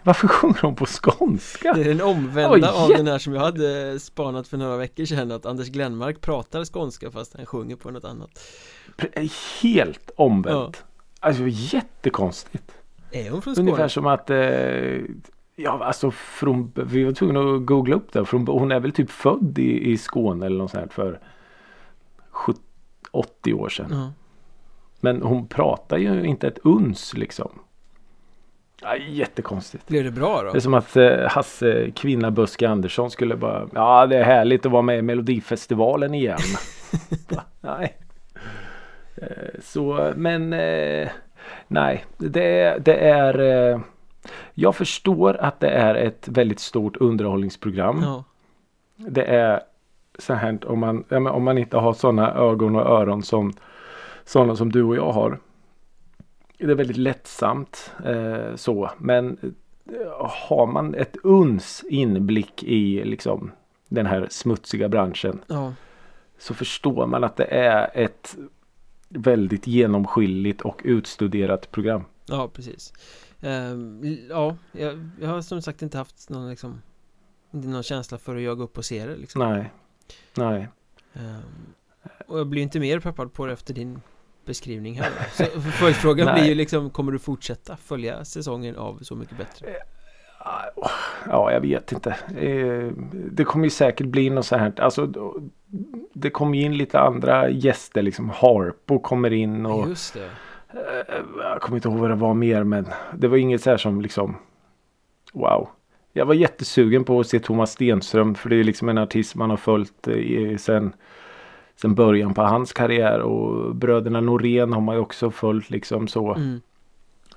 Varför 0.08 0.28
sjunger 0.28 0.62
hon 0.62 0.76
på 0.76 0.86
skånska? 0.86 1.74
det 1.74 1.82
är 1.82 1.86
den 1.86 2.02
omvända 2.02 2.72
av 2.72 2.90
den 2.90 3.08
här 3.08 3.18
som 3.18 3.34
jag 3.34 3.42
hade 3.42 4.00
spanat 4.00 4.48
för 4.48 4.58
några 4.58 4.78
veckor 4.78 5.06
sedan 5.06 5.32
Att 5.32 5.46
Anders 5.46 5.68
Glenmark 5.68 6.22
pratar 6.22 6.66
skånska 6.66 7.12
fast 7.12 7.36
han 7.38 7.46
sjunger 7.46 7.76
på 7.76 7.92
något 7.92 8.06
annat 8.06 8.30
Pre- 8.98 9.32
Helt 9.62 10.12
omvänt. 10.16 10.86
Alltså 11.20 11.44
jättekonstigt. 11.48 12.72
Är 13.12 13.32
hon 13.32 13.42
från 13.42 13.56
Skåne? 13.56 13.70
Ungefär 13.70 13.88
som 13.88 14.06
att 14.06 14.30
eh, 14.30 14.38
Ja 15.56 15.84
alltså 15.84 16.12
från, 16.12 16.72
vi 16.76 17.04
var 17.04 17.12
tvungna 17.12 17.40
att 17.40 17.66
googla 17.66 17.96
upp 17.96 18.14
det. 18.14 18.26
Från, 18.26 18.48
hon 18.48 18.72
är 18.72 18.80
väl 18.80 18.92
typ 18.92 19.10
född 19.12 19.60
i, 19.60 19.92
i 19.92 19.98
Skåne 19.98 20.46
eller 20.46 20.58
något 20.58 20.72
sånt 20.72 20.84
här 20.84 20.90
för 20.90 21.20
70, 22.30 22.60
80 23.12 23.54
år 23.54 23.70
sedan. 23.70 23.88
Ja. 23.92 24.14
Men 25.00 25.22
hon 25.22 25.48
pratar 25.48 25.98
ju 25.98 26.24
inte 26.24 26.48
ett 26.48 26.60
uns 26.64 27.14
liksom. 27.14 27.60
Ja, 28.82 28.96
jättekonstigt. 28.96 29.88
Blev 29.88 30.04
det 30.04 30.12
bra 30.12 30.44
då? 30.44 30.52
Det 30.52 30.58
är 30.58 30.60
som 30.60 30.74
att 30.74 30.96
eh, 30.96 31.28
Hasse 31.28 31.92
Kvinna 31.96 32.32
Böske 32.32 32.70
Andersson 32.70 33.12
skulle 33.12 33.36
bara 33.36 33.68
Ja 33.74 34.08
det 34.08 34.18
är 34.18 34.24
härligt 34.24 34.66
att 34.66 34.72
vara 34.72 34.82
med 34.82 34.98
i 34.98 35.02
Melodifestivalen 35.02 36.14
igen. 36.14 36.38
Nej. 37.62 37.98
Eh, 39.16 39.28
så 39.64 40.14
men 40.16 40.54
eh, 40.54 41.10
Nej 41.68 42.06
det, 42.18 42.78
det 42.86 42.96
är 42.96 43.40
eh, 43.74 43.80
Jag 44.54 44.76
förstår 44.76 45.38
att 45.38 45.60
det 45.60 45.70
är 45.70 45.96
ett 45.96 46.28
väldigt 46.28 46.60
stort 46.60 46.98
underhållningsprogram. 46.98 48.02
Ja, 48.04 48.24
Det 48.96 49.24
är 49.24 49.62
så 50.20 50.34
här 50.34 50.60
om 50.66 50.80
man, 50.80 51.04
om 51.28 51.44
man 51.44 51.58
inte 51.58 51.78
har 51.78 51.94
sådana 51.94 52.34
ögon 52.34 52.76
och 52.76 52.86
öron 52.86 53.24
som 53.24 53.54
sådana 54.26 54.56
som 54.56 54.72
du 54.72 54.84
och 54.84 54.96
jag 54.96 55.12
har. 55.12 55.40
Det 56.58 56.64
är 56.72 56.76
väldigt 56.76 56.98
lättsamt 56.98 57.92
eh, 58.06 58.56
så 58.56 58.92
men 58.98 59.38
eh, 59.86 60.30
har 60.48 60.66
man 60.68 60.96
ett 60.96 61.18
uns 61.24 61.84
inblick 61.90 62.64
i 62.64 63.04
liksom 63.06 63.52
den 63.90 64.06
här 64.06 64.28
smutsiga 64.30 64.90
branschen 64.90 65.40
ja, 65.48 65.74
så 66.38 66.54
förstår 66.54 67.08
man 67.08 67.24
att 67.24 67.36
det 67.36 67.46
är 67.46 67.90
ett 67.94 68.36
väldigt 69.10 69.68
genomskinligt 69.68 70.62
och 70.62 70.82
utstuderat 70.84 71.72
program. 71.72 72.04
ja 72.26 72.50
precis 72.54 72.94
l- 73.42 74.20
Ja, 74.30 74.56
jag, 74.72 75.10
jag 75.22 75.30
har 75.30 75.42
som 75.42 75.62
sagt 75.62 75.82
inte 75.82 75.98
haft 75.98 76.30
någon 76.30 76.50
liksom 76.50 76.82
Inte 77.52 77.68
någon 77.68 77.84
känsla 77.84 78.18
för 78.18 78.36
att 78.36 78.42
jag 78.42 78.58
gå 78.58 78.64
upp 78.64 78.78
och 78.78 78.86
se 78.86 79.06
det 79.06 79.16
liksom 79.16 79.42
Nej. 79.50 79.72
Nej. 80.38 80.68
Ehm, 81.14 81.42
Och 82.28 82.40
jag 82.40 82.48
blir 82.48 82.62
inte 82.62 82.80
mer 82.80 83.00
peppad 83.00 83.34
på 83.34 83.46
det 83.46 83.54
efter 83.54 83.74
din 83.74 84.02
beskrivning 84.48 85.00
här 85.02 85.12
Så 85.34 85.62
följdfrågan 85.62 86.34
blir 86.36 86.46
ju 86.46 86.56
liksom 86.56 86.90
Kommer 86.90 87.12
du 87.12 87.20
fortsätta 87.20 87.78
följa 87.78 88.26
säsongen 88.26 88.76
av 88.76 89.00
Så 89.02 89.16
mycket 89.16 89.38
bättre? 89.38 89.68
Ja, 91.30 91.52
jag 91.52 91.62
vet 91.62 91.92
inte. 91.92 92.10
Eh, 92.38 92.92
Det 93.32 93.44
kommer 93.44 93.66
ju 93.66 93.70
säkert 93.70 94.08
bli 94.08 94.30
något 94.30 94.46
så 94.46 94.56
här. 94.58 94.74
Alltså, 94.82 95.12
det 96.14 96.30
kommer 96.30 96.58
ju 96.58 96.64
in 96.64 96.78
lite 96.78 97.00
andra 97.00 97.50
gäster. 97.50 98.02
Liksom 98.02 98.30
Harpo 98.30 99.00
kommer 99.00 99.34
in 99.34 99.66
och 99.66 99.90
Just 99.90 100.14
det 100.14 100.26
eh, 100.80 101.16
jag 101.42 101.62
kommer 101.62 101.78
inte 101.78 101.88
ihåg 101.90 101.98
vad 101.98 102.10
det 102.10 102.16
var 102.16 102.34
mer. 102.34 102.64
Men 102.64 102.88
det 103.18 103.28
var 103.28 103.38
inget 103.38 103.62
så 103.62 103.70
här 103.70 103.78
som 103.78 104.02
liksom 104.02 104.36
wow. 105.34 105.70
Jag 106.14 106.26
var 106.26 106.34
jättesugen 106.34 107.04
på 107.04 107.20
att 107.20 107.28
se 107.28 107.40
Thomas 107.40 107.72
Stenström. 107.72 108.36
För 108.36 108.50
det 108.50 108.56
är 108.56 108.64
liksom 108.64 108.90
en 108.90 108.98
artist 108.98 109.36
man 109.36 109.50
har 109.50 109.58
följt 109.58 110.08
eh, 110.08 110.14
i- 110.14 110.58
sen, 110.58 110.94
sen 111.82 111.96
början 111.96 112.34
på 112.34 112.42
hans 112.42 112.74
karriär. 112.74 113.20
Och 113.20 113.76
bröderna 113.76 114.22
Norén 114.22 114.74
har 114.74 114.82
man 114.82 114.96
ju 114.96 115.02
också 115.02 115.32
följt 115.32 115.70
liksom 115.70 116.08
så. 116.08 116.34
mm. 116.36 116.62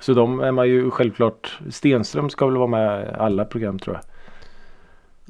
Så 0.00 0.14
de 0.14 0.40
är 0.40 0.52
man 0.52 0.68
ju 0.68 0.90
självklart. 0.90 1.58
Stenström 1.70 2.30
ska 2.30 2.46
väl 2.46 2.56
vara 2.56 2.66
med 2.66 3.04
i 3.08 3.14
alla 3.18 3.44
program 3.44 3.78
tror 3.78 3.96
jag. 3.96 4.04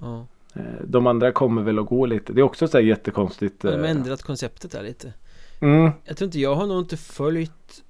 Ja, 0.08 0.26
Eh, 0.54 0.62
De 0.84 1.06
andra 1.06 1.32
kommer 1.32 1.62
väl 1.62 1.78
att 1.78 1.86
gå 1.86 2.06
lite. 2.06 2.32
Det 2.32 2.40
är 2.40 2.42
också 2.42 2.68
så 2.68 2.76
här 2.78 2.84
jättekonstigt. 2.84 3.60
de 3.62 3.68
har 3.68 3.78
eh, 3.78 3.90
ändrat 3.90 4.22
konceptet 4.22 4.70
där 4.72 4.82
lite 4.82 5.12
Mm, 5.60 5.90
Jag 6.04 6.16
tror 6.16 6.26
inte, 6.26 6.38
jag 6.40 6.54
har 6.54 6.66
nog 6.66 6.78
inte 6.78 6.96
följt 6.96 7.84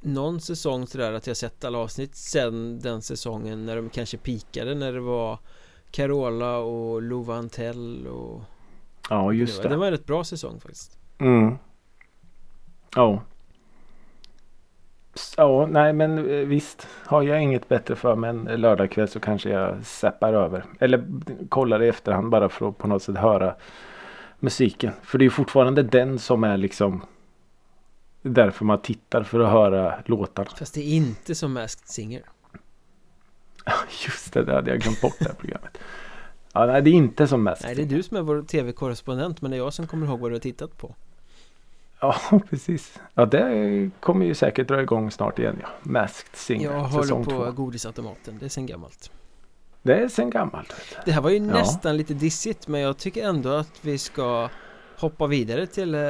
någon 0.00 0.40
säsong 0.40 0.86
sådär 0.86 1.12
att 1.12 1.26
jag 1.26 1.36
sett 1.36 1.64
alla 1.64 1.78
avsnitt 1.78 2.16
sen 2.16 2.80
den 2.80 3.02
säsongen 3.02 3.66
när 3.66 3.76
de 3.76 3.88
kanske 3.88 4.16
pikade 4.16 4.74
när 4.74 4.92
det 4.92 5.00
var 5.00 5.38
Carola 5.90 6.58
och 6.58 7.02
Lova 7.02 7.34
Antell 7.34 8.06
och 8.06 8.42
ja, 9.10 9.32
just 9.32 9.62
det. 9.62 9.68
det. 9.68 9.76
var 9.76 9.86
en 9.86 9.92
rätt 9.92 10.06
bra 10.06 10.24
säsong 10.24 10.60
faktiskt 10.60 10.98
Mm. 11.18 11.58
Ja. 12.96 13.22
Ja, 15.36 15.66
nej 15.66 15.92
men 15.92 16.18
eh, 16.18 16.46
visst. 16.46 16.88
Har 17.06 17.22
jag 17.22 17.42
inget 17.42 17.68
bättre 17.68 17.96
för 17.96 18.16
mig 18.16 18.30
en 18.30 18.44
lördagkväll 18.44 19.08
så 19.08 19.20
kanske 19.20 19.50
jag 19.50 19.86
zappar 19.86 20.32
över. 20.32 20.64
Eller 20.80 21.04
kollar 21.48 21.82
i 21.82 21.88
efterhand 21.88 22.30
bara 22.30 22.48
för 22.48 22.68
att 22.68 22.78
på 22.78 22.88
något 22.88 23.02
sätt 23.02 23.16
höra 23.16 23.54
musiken. 24.40 24.92
För 25.02 25.18
det 25.18 25.22
är 25.22 25.26
ju 25.26 25.30
fortfarande 25.30 25.82
den 25.82 26.18
som 26.18 26.44
är 26.44 26.56
liksom 26.56 27.04
därför 28.22 28.64
man 28.64 28.82
tittar 28.82 29.22
för 29.22 29.40
att 29.40 29.50
höra 29.50 29.94
låtarna. 30.06 30.50
Fast 30.58 30.74
det 30.74 30.80
är 30.80 30.96
inte 30.96 31.34
som 31.34 31.52
Masked 31.52 31.88
Singer 31.88 32.22
Just 34.06 34.32
det, 34.32 34.44
det 34.44 34.54
hade 34.54 34.70
jag 34.70 34.80
glömt 34.80 35.00
bort 35.00 35.16
det 35.18 35.28
här 35.28 35.34
programmet. 35.34 35.78
Ja, 36.54 36.66
nej, 36.66 36.82
det 36.82 36.90
är 36.90 36.94
inte 36.94 37.26
som 37.28 37.42
mest. 37.42 37.62
Nej 37.64 37.74
det 37.74 37.82
är 37.82 37.86
du 37.86 38.02
som 38.02 38.16
är 38.16 38.22
vår 38.22 38.42
tv-korrespondent 38.42 39.40
men 39.42 39.50
det 39.50 39.56
är 39.56 39.58
jag 39.58 39.74
som 39.74 39.86
kommer 39.86 40.06
ihåg 40.06 40.20
vad 40.20 40.30
du 40.30 40.34
har 40.34 40.40
tittat 40.40 40.76
på 40.78 40.94
Ja, 42.00 42.16
precis. 42.50 43.00
Ja, 43.14 43.26
det 43.26 43.90
kommer 44.00 44.26
ju 44.26 44.34
säkert 44.34 44.68
dra 44.68 44.82
igång 44.82 45.10
snart 45.10 45.38
igen. 45.38 45.58
Ja. 45.62 45.68
Masked 45.82 46.36
Singer, 46.36 46.72
Jag 46.72 46.80
håller 46.80 47.14
på 47.24 47.30
två. 47.30 47.50
godisautomaten, 47.52 48.38
det 48.38 48.44
är 48.44 48.48
sen 48.48 48.66
gammalt 48.66 49.10
Det 49.82 49.94
är 49.94 50.08
sen 50.08 50.30
gammalt. 50.30 50.74
Det 51.04 51.12
här 51.12 51.20
var 51.20 51.30
ju 51.30 51.36
Ja. 51.36 51.42
nästan 51.42 51.96
lite 51.96 52.14
dissigt 52.14 52.68
men 52.68 52.80
jag 52.80 52.96
tycker 52.98 53.28
ändå 53.28 53.48
att 53.50 53.72
vi 53.80 53.98
ska 53.98 54.48
hoppa 54.98 55.26
vidare 55.26 55.66
till 55.66 55.94
eh, 55.94 56.00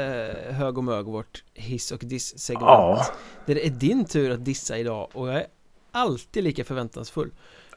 hög 0.51 0.78
och 0.78 0.84
mög 0.84 1.05
vårt 1.05 1.45
hiss 1.55 1.92
och 1.92 1.99
diss-segment 2.05 2.66
Ja, 2.68 3.07
Där 3.47 3.55
det 3.55 3.66
är 3.66 3.70
din 3.70 4.05
tur 4.05 4.30
att 4.30 4.45
dissa 4.45 4.78
idag 4.78 5.09
och 5.12 5.28
jag 5.28 5.34
är 5.36 5.47
alltid 5.92 6.45
lika 6.45 6.64
förväntansfull 6.64 7.30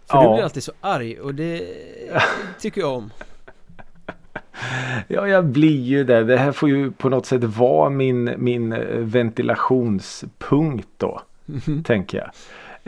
För 0.09 0.17
Ja. 0.17 0.23
du 0.23 0.33
blir 0.33 0.43
alltid 0.43 0.63
så 0.63 0.71
arg 0.81 1.19
och 1.19 1.35
det 1.35 1.67
tycker 2.59 2.81
jag 2.81 2.93
om 2.95 3.11
ja, 5.07 5.27
jag 5.27 5.45
blir 5.45 5.81
ju 5.81 6.03
det. 6.03 6.23
Det 6.23 6.37
här 6.37 6.51
får 6.51 6.69
ju 6.69 6.91
på 6.91 7.09
något 7.09 7.25
sätt 7.25 7.43
vara 7.43 7.89
min, 7.89 8.33
min 8.37 8.73
eh, 8.73 8.97
ventilationspunkt 8.97 10.87
då. 10.97 11.21
tänker 11.83 12.17
jag. 12.17 12.29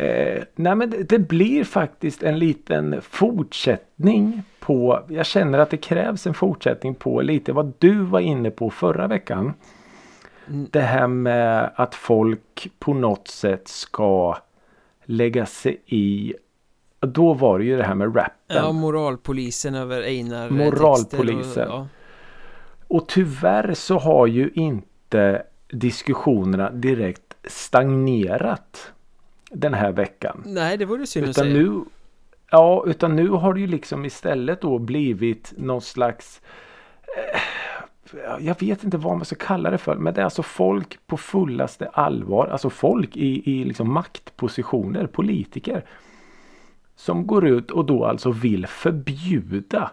Eh, 0.06 0.44
nej 0.56 0.76
men 0.76 0.90
det, 0.90 1.04
det 1.10 1.20
blir 1.20 1.64
faktiskt 1.64 2.24
en 2.24 2.40
liten 2.40 3.02
fortsättning 3.02 4.44
på, 4.60 5.04
jag 5.08 5.26
känner 5.26 5.60
att 5.60 5.70
det 5.70 5.78
krävs 5.78 6.28
en 6.28 6.34
fortsättning 6.34 6.96
på 6.96 7.22
lite 7.22 7.54
vad 7.54 7.74
du 7.78 7.94
var 8.02 8.20
inne 8.20 8.52
på 8.52 8.70
förra 8.70 9.08
veckan. 9.08 9.54
Mm. 10.48 10.68
Det 10.72 10.82
här 10.82 11.08
med 11.08 11.72
att 11.76 11.96
folk 11.96 12.68
på 12.80 12.94
något 12.94 13.28
sätt 13.28 13.68
ska 13.68 14.38
lägga 15.06 15.46
sig 15.46 15.82
i 15.86 16.34
då 17.00 17.34
var 17.34 17.60
det 17.60 17.66
ju 17.66 17.78
det 17.78 17.84
här 17.84 17.96
med 17.96 18.16
rappen. 18.16 18.34
Ja, 18.58 18.72
moralpolisen 18.72 19.76
över 19.76 20.02
Einar 20.02 20.46
eh, 20.46 20.52
Moralpolisen. 20.52 21.68
Och, 21.68 21.74
ja. 21.74 21.88
Och 22.88 23.08
tyvärr 23.08 23.74
så 23.74 23.98
har 23.98 24.28
ju 24.28 24.52
inte 24.54 25.44
diskussionerna 25.72 26.72
direkt 26.72 27.36
stagnerat 27.44 28.92
den 29.52 29.74
här 29.74 29.92
veckan. 29.92 30.44
Nej, 30.46 30.78
det 30.78 30.86
vore 30.86 31.08
synd 31.08 31.26
att 31.26 31.30
Utan 31.30 31.44
säga 31.44 31.54
nu, 31.56 31.82
ja, 32.52 32.84
utan 32.88 33.16
nu 33.16 33.30
har 33.30 33.54
det 33.54 33.60
ju 33.60 33.68
liksom 33.68 34.06
istället 34.06 34.62
då 34.62 34.78
blivit 34.78 35.54
någon 35.58 35.82
slags 35.82 36.42
eh, 37.18 37.42
jag 38.40 38.60
vet 38.60 38.84
inte 38.84 38.98
vad 38.98 39.18
man 39.18 39.26
ska 39.26 39.36
kalla 39.36 39.72
det 39.72 39.78
för. 39.78 39.96
Men 39.96 40.14
det 40.14 40.22
är 40.22 40.26
alltså 40.26 40.44
folk 40.44 41.08
på 41.08 41.18
fullaste 41.18 41.88
allvar. 41.88 42.48
Alltså 42.48 42.70
folk 42.70 43.18
i, 43.18 43.52
i 43.52 43.64
liksom 43.64 43.94
maktpositioner. 43.94 45.08
Politiker. 45.08 45.86
Som 47.00 47.28
går 47.28 47.48
ut 47.48 47.72
och 47.72 47.86
då 47.86 48.06
alltså 48.06 48.32
vill 48.32 48.68
förbjuda. 48.68 49.92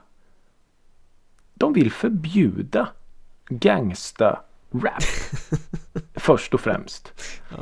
De 1.55 1.73
vill 1.73 1.93
förbjuda 1.93 2.89
gangsta 3.49 4.41
rap. 4.73 5.03
först 6.15 6.55
och 6.55 6.61
främst. 6.61 7.13
Ja. 7.51 7.57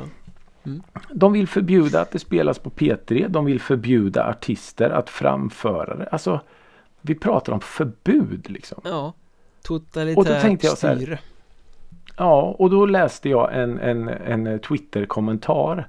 Mm. 0.63 0.83
De 1.11 1.33
vill 1.33 1.47
förbjuda 1.47 2.01
att 2.01 2.11
det 2.11 2.19
spelas 2.19 2.59
på 2.59 2.69
P3. 2.69 3.27
De 3.27 3.45
vill 3.45 3.61
förbjuda 3.61 4.29
artister 4.29 4.89
att 4.89 5.09
framföra 5.09 5.95
det. 5.95 6.07
Alltså 6.07 6.39
vi 7.01 7.15
pratar 7.15 7.53
om 7.53 7.61
förbud 7.61 8.49
liksom. 8.49 8.81
Ja, 8.83 9.13
totalitärt 9.61 10.17
Och 10.17 10.25
då 10.25 10.39
tänkte 10.41 10.67
jag 10.67 10.77
så 10.77 10.87
här- 10.87 10.95
styre 10.95 11.19
Ja, 12.17 12.55
och 12.59 12.69
då 12.69 12.85
läste 12.85 13.29
jag 13.29 13.61
en, 13.61 13.79
en, 13.79 14.07
en 14.07 14.59
Twitter-kommentar 14.59 15.87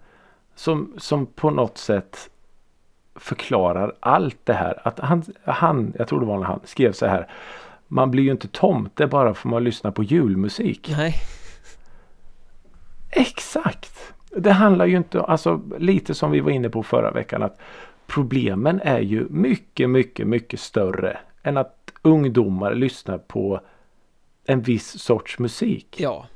som, 0.55 0.95
som 0.99 1.27
på 1.27 1.51
något 1.51 1.79
sätt 1.79 2.31
förklarar 3.17 3.95
allt 4.01 4.39
det 4.45 4.53
här. 4.53 4.89
Att 4.89 4.99
han, 4.99 5.23
han, 5.45 5.93
jag 5.99 6.09
tror 6.09 6.21
det 6.21 6.27
var 6.27 6.45
han 6.45 6.61
skrev 6.65 6.93
så 6.93 7.07
här. 7.07 7.29
Man 7.89 8.11
blir 8.11 8.23
ju 8.23 8.31
inte 8.31 8.49
tomte 8.49 9.07
bara 9.07 9.35
för 9.35 9.49
man 9.49 9.65
lyssnar 9.65 9.91
på 9.91 10.03
julmusik. 10.03 10.89
Nej, 10.97 11.15
Exakt! 13.11 14.15
Det 14.37 14.53
handlar 14.53 14.87
ju 14.87 14.97
inte, 14.97 15.21
alltså 15.21 15.61
lite 15.79 16.15
som 16.15 16.31
vi 16.31 16.41
var 16.41 16.51
inne 16.51 16.69
på 16.69 16.83
förra 16.83 17.11
veckan 17.11 17.43
att 17.43 17.61
problemen 18.07 18.81
är 18.85 19.01
ju 19.01 19.27
mycket, 19.31 19.91
mycket, 19.91 20.27
mycket 20.27 20.61
större 20.61 21.19
än 21.43 21.57
att 21.57 21.93
ungdomar 22.03 22.75
lyssnar 22.75 23.19
på 23.19 23.61
en 24.45 24.63
viss 24.63 25.03
sorts 25.03 25.39
musik. 25.39 25.97
ja 26.01 26.27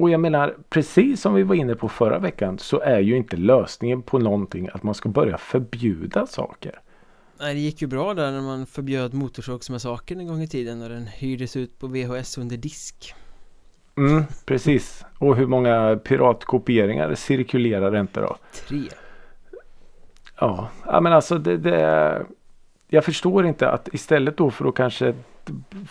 Och 0.00 0.10
jag 0.10 0.20
menar, 0.20 0.56
precis 0.68 1.20
som 1.20 1.34
vi 1.34 1.42
var 1.42 1.54
inne 1.54 1.74
på 1.74 1.88
förra 1.88 2.18
veckan 2.18 2.58
så 2.58 2.80
är 2.80 3.00
ju 3.00 3.16
inte 3.16 3.36
lösningen 3.36 4.02
på 4.02 4.18
någonting 4.18 4.68
att 4.72 4.82
man 4.82 4.94
ska 4.94 5.08
börja 5.08 5.38
förbjuda 5.38 6.26
saker. 6.26 6.80
Nej, 7.40 7.54
det 7.54 7.60
gick 7.60 7.82
ju 7.82 7.88
bra 7.88 8.14
där 8.14 8.32
när 8.32 8.40
man 8.40 8.66
förbjöd 8.66 9.14
Motorsågsmassakern 9.14 10.20
en 10.20 10.26
gång 10.26 10.42
i 10.42 10.48
tiden 10.48 10.82
och 10.82 10.88
den 10.88 11.06
hyrdes 11.06 11.56
ut 11.56 11.78
på 11.78 11.86
VHS 11.86 12.38
under 12.38 12.56
disk 12.56 13.14
Mm, 13.96 14.24
precis. 14.44 15.04
Och 15.18 15.36
hur 15.36 15.46
många 15.46 15.98
piratkopieringar 16.04 17.14
cirkulerar 17.14 18.00
inte 18.00 18.20
då? 18.20 18.36
Tre 18.68 18.82
Ja, 20.36 20.68
men 20.86 21.12
alltså 21.12 21.38
det, 21.38 21.56
det 21.56 22.26
Jag 22.88 23.04
förstår 23.04 23.46
inte 23.46 23.70
att 23.70 23.88
istället 23.92 24.36
då 24.36 24.50
för 24.50 24.64
att 24.68 24.74
kanske 24.74 25.14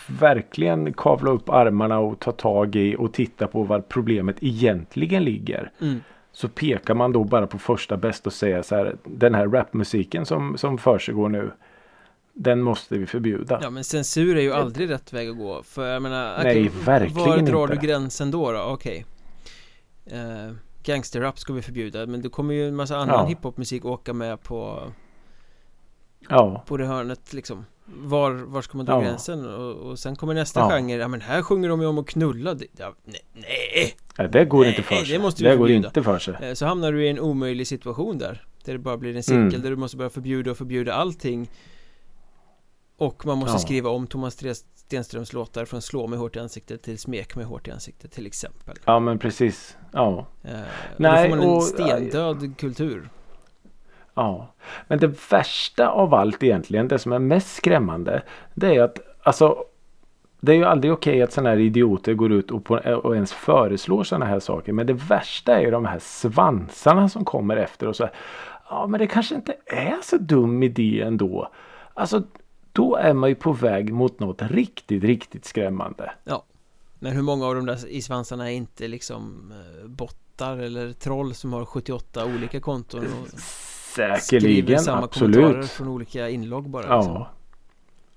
verkligen 0.08 0.92
kavla 0.92 1.30
upp 1.30 1.48
armarna 1.50 1.98
och 1.98 2.18
ta 2.20 2.32
tag 2.32 2.76
i 2.76 2.96
och 2.98 3.12
titta 3.12 3.46
på 3.46 3.62
var 3.62 3.80
problemet 3.80 4.36
egentligen 4.40 5.24
ligger. 5.24 5.72
mm. 5.80 6.00
Så 6.32 6.48
pekar 6.48 6.94
man 6.94 7.12
då 7.12 7.24
bara 7.24 7.46
på 7.46 7.58
första 7.58 7.96
bäst 7.96 8.26
och 8.26 8.32
säger 8.32 8.62
så 8.62 8.74
här. 8.76 8.96
Den 9.04 9.34
här 9.34 9.48
rapmusiken 9.48 10.26
som, 10.26 10.58
som 10.58 10.78
försiggår 10.78 11.28
nu. 11.28 11.50
Den 12.32 12.62
måste 12.62 12.98
vi 12.98 13.06
förbjuda. 13.06 13.58
Ja 13.62 13.70
men 13.70 13.84
censur 13.84 14.36
är 14.36 14.40
ju 14.40 14.52
aldrig 14.52 14.90
rätt 14.90 15.12
väg 15.12 15.28
att 15.28 15.36
gå 15.36 15.62
För 15.62 15.86
jag 15.86 16.02
menar, 16.02 16.42
Nej, 16.42 16.68
okej, 16.68 16.70
verkligen 16.84 17.26
Var 17.26 17.38
drar 17.38 17.62
inte. 17.62 17.74
du 17.74 17.86
gränsen 17.86 18.30
då 18.30 18.52
då? 18.52 18.60
Okej 18.62 19.06
eh, 20.06 20.52
Gangsterrap 20.82 21.38
ska 21.38 21.52
vi 21.52 21.62
förbjuda 21.62 22.06
Men 22.06 22.22
det 22.22 22.28
kommer 22.28 22.54
ju 22.54 22.68
en 22.68 22.76
massa 22.76 22.96
annan 22.96 23.14
Ja. 23.20 23.26
hiphopmusik 23.26 23.84
åka 23.84 24.12
med 24.12 24.42
på 24.42 24.82
Ja, 26.28 26.64
På 26.66 26.76
det 26.76 26.86
hörnet 26.86 27.32
liksom 27.32 27.64
Var, 27.96 28.30
var 28.32 28.62
ska 28.62 28.76
man 28.76 28.86
dra 28.86 28.92
Ja. 28.92 29.00
gränsen? 29.00 29.54
Och, 29.54 29.76
och 29.76 29.98
sen 29.98 30.16
kommer 30.16 30.34
nästa 30.34 30.60
Ja. 30.60 30.70
genre 30.70 30.96
Ja 30.96 31.08
men 31.08 31.20
här 31.20 31.42
sjunger 31.42 31.68
de 31.68 31.80
ju 31.80 31.86
om 31.86 31.98
att 31.98 32.06
knulla 32.06 32.56
ja, 32.76 32.94
nej, 33.04 33.20
nej! 33.34 33.94
Nej, 34.18 34.28
det 34.28 34.44
går 34.44 34.60
Nej, 34.60 34.68
inte 34.68 34.82
för 34.82 34.94
det 34.94 35.06
sig. 35.06 35.18
måste 35.18 35.44
det 35.44 35.56
går 35.56 35.70
inte 35.70 36.02
för 36.02 36.18
sig. 36.18 36.34
Eh, 36.42 36.54
Så 36.54 36.66
hamnar 36.66 36.92
du 36.92 37.04
i 37.06 37.08
en 37.08 37.18
omöjlig 37.20 37.66
situation 37.66 38.18
där 38.18 38.44
Där 38.64 38.72
det 38.72 38.78
bara 38.78 38.96
blir 38.96 39.16
en 39.16 39.22
cirkel 39.22 39.40
Mm. 39.48 39.62
där 39.62 39.70
du 39.70 39.76
måste 39.76 39.96
börja 39.96 40.10
förbjuda 40.10 40.50
och 40.50 40.56
förbjuda 40.56 40.94
allting 40.94 41.50
Och 42.96 43.26
man 43.26 43.38
måste 43.38 43.54
Ja. 43.54 43.58
skriva 43.58 43.90
om 43.90 44.06
Thomas 44.06 44.38
Stenströms 44.74 45.32
låtar 45.32 45.64
från 45.64 45.82
Slå 45.82 46.06
mig 46.06 46.18
hårt 46.18 46.36
i 46.36 46.38
ansiktet 46.38 46.82
till 46.82 46.98
Smek 46.98 47.36
mig 47.36 47.44
hårt 47.44 47.68
i 47.68 47.70
ansiktet 47.70 48.12
till 48.12 48.26
exempel 48.26 48.76
Ja 48.84 49.00
men 49.00 49.18
precis. 49.18 49.76
Ja. 49.92 50.26
eh, 50.44 50.50
Nej, 50.96 51.28
Då 51.28 51.30
får 51.34 51.36
man 51.36 51.48
en 51.48 51.54
och- 51.56 51.62
stendöd 51.64 52.56
kultur 52.58 53.08
Ja. 54.14 54.52
Men 54.88 54.98
det 54.98 55.30
värsta 55.32 55.88
av 55.88 56.14
allt 56.14 56.42
egentligen, 56.42 56.88
det 56.88 56.98
som 56.98 57.12
är 57.12 57.18
mest 57.18 57.56
skrämmande. 57.56 58.22
Det 58.54 58.76
är 58.76 58.82
att 58.82 58.98
alltså 59.22 59.64
det 60.40 60.52
är 60.52 60.56
ju 60.56 60.64
aldrig 60.64 60.92
okej 60.92 61.22
att 61.22 61.32
sådana 61.32 61.50
här 61.50 61.58
idioter 61.58 62.14
går 62.14 62.32
ut 62.32 62.50
och, 62.50 62.64
på, 62.64 62.74
och 62.74 63.14
ens 63.14 63.32
föreslår 63.32 64.04
sådana 64.04 64.24
här 64.24 64.40
saker. 64.40 64.72
Men 64.72 64.86
det 64.86 64.92
värsta 64.92 65.56
är 65.56 65.60
ju 65.60 65.70
de 65.70 65.84
här 65.84 65.98
svansarna 65.98 67.08
som 67.08 67.24
kommer 67.24 67.56
efter 67.56 67.86
och 67.86 67.96
så 67.96 68.04
här, 68.04 68.12
Ja 68.70 68.86
men 68.86 69.00
det 69.00 69.06
kanske 69.06 69.34
inte 69.34 69.54
är 69.66 69.96
så 70.02 70.16
dum 70.16 70.62
idé 70.62 71.02
ändå. 71.02 71.50
Alltså 71.94 72.22
då 72.72 72.96
är 72.96 73.14
man 73.14 73.28
ju 73.28 73.34
på 73.34 73.52
väg 73.52 73.92
mot 73.92 74.20
något 74.20 74.42
riktigt, 74.42 75.04
riktigt 75.04 75.44
skrämmande. 75.44 76.12
Men 76.98 77.12
hur 77.12 77.22
många 77.22 77.46
av 77.46 77.54
de 77.54 77.66
där 77.66 77.88
i 77.88 78.02
svansarna 78.02 78.50
är 78.50 78.54
inte 78.54 78.88
liksom 78.88 79.52
eh, 79.52 79.88
bottar 79.88 80.58
eller 80.58 80.92
troll 80.92 81.34
som 81.34 81.52
har 81.52 81.64
78 81.64 82.24
olika 82.24 82.60
konton 82.60 83.00
och 83.00 83.40
skriver 83.90 84.16
Säkerligen, 84.16 84.78
samma 84.78 85.06
kommentarer 85.06 85.44
absolut. 85.44 85.70
från 85.70 85.88
olika 85.88 86.28
inlogg 86.28 86.68
bara 86.68 86.96
liksom. 86.96 87.14
Ja. 87.14 87.28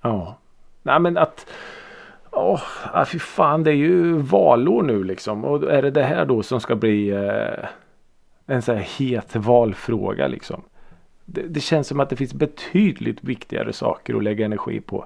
Ja. 0.02 0.38
Nej 0.84 1.00
men 1.00 1.18
att 1.18 1.46
Åh, 2.36 2.62
ah, 2.94 3.06
fy 3.06 3.20
fan 3.20 3.64
det 3.64 3.72
är 3.72 3.76
ju 3.76 4.14
valår 4.18 4.84
nu 4.84 5.04
liksom. 5.04 5.46
Och 5.46 5.72
är 5.72 5.82
det 5.82 5.92
det 5.92 6.04
här 6.04 6.26
då 6.26 6.44
som 6.44 6.62
ska 6.62 6.76
bli 6.76 7.10
eh, 7.10 7.68
en 8.46 8.62
så 8.62 8.74
här 8.74 8.88
het 8.98 9.36
valfråga 9.36 10.28
liksom. 10.28 10.62
Det, 11.26 11.42
det 11.42 11.60
känns 11.60 11.88
som 11.88 12.00
att 12.00 12.10
det 12.10 12.16
finns 12.16 12.34
betydligt 12.34 13.24
viktigare 13.24 13.74
saker 13.74 14.16
att 14.16 14.24
lägga 14.24 14.46
energi 14.46 14.82
på. 14.82 15.06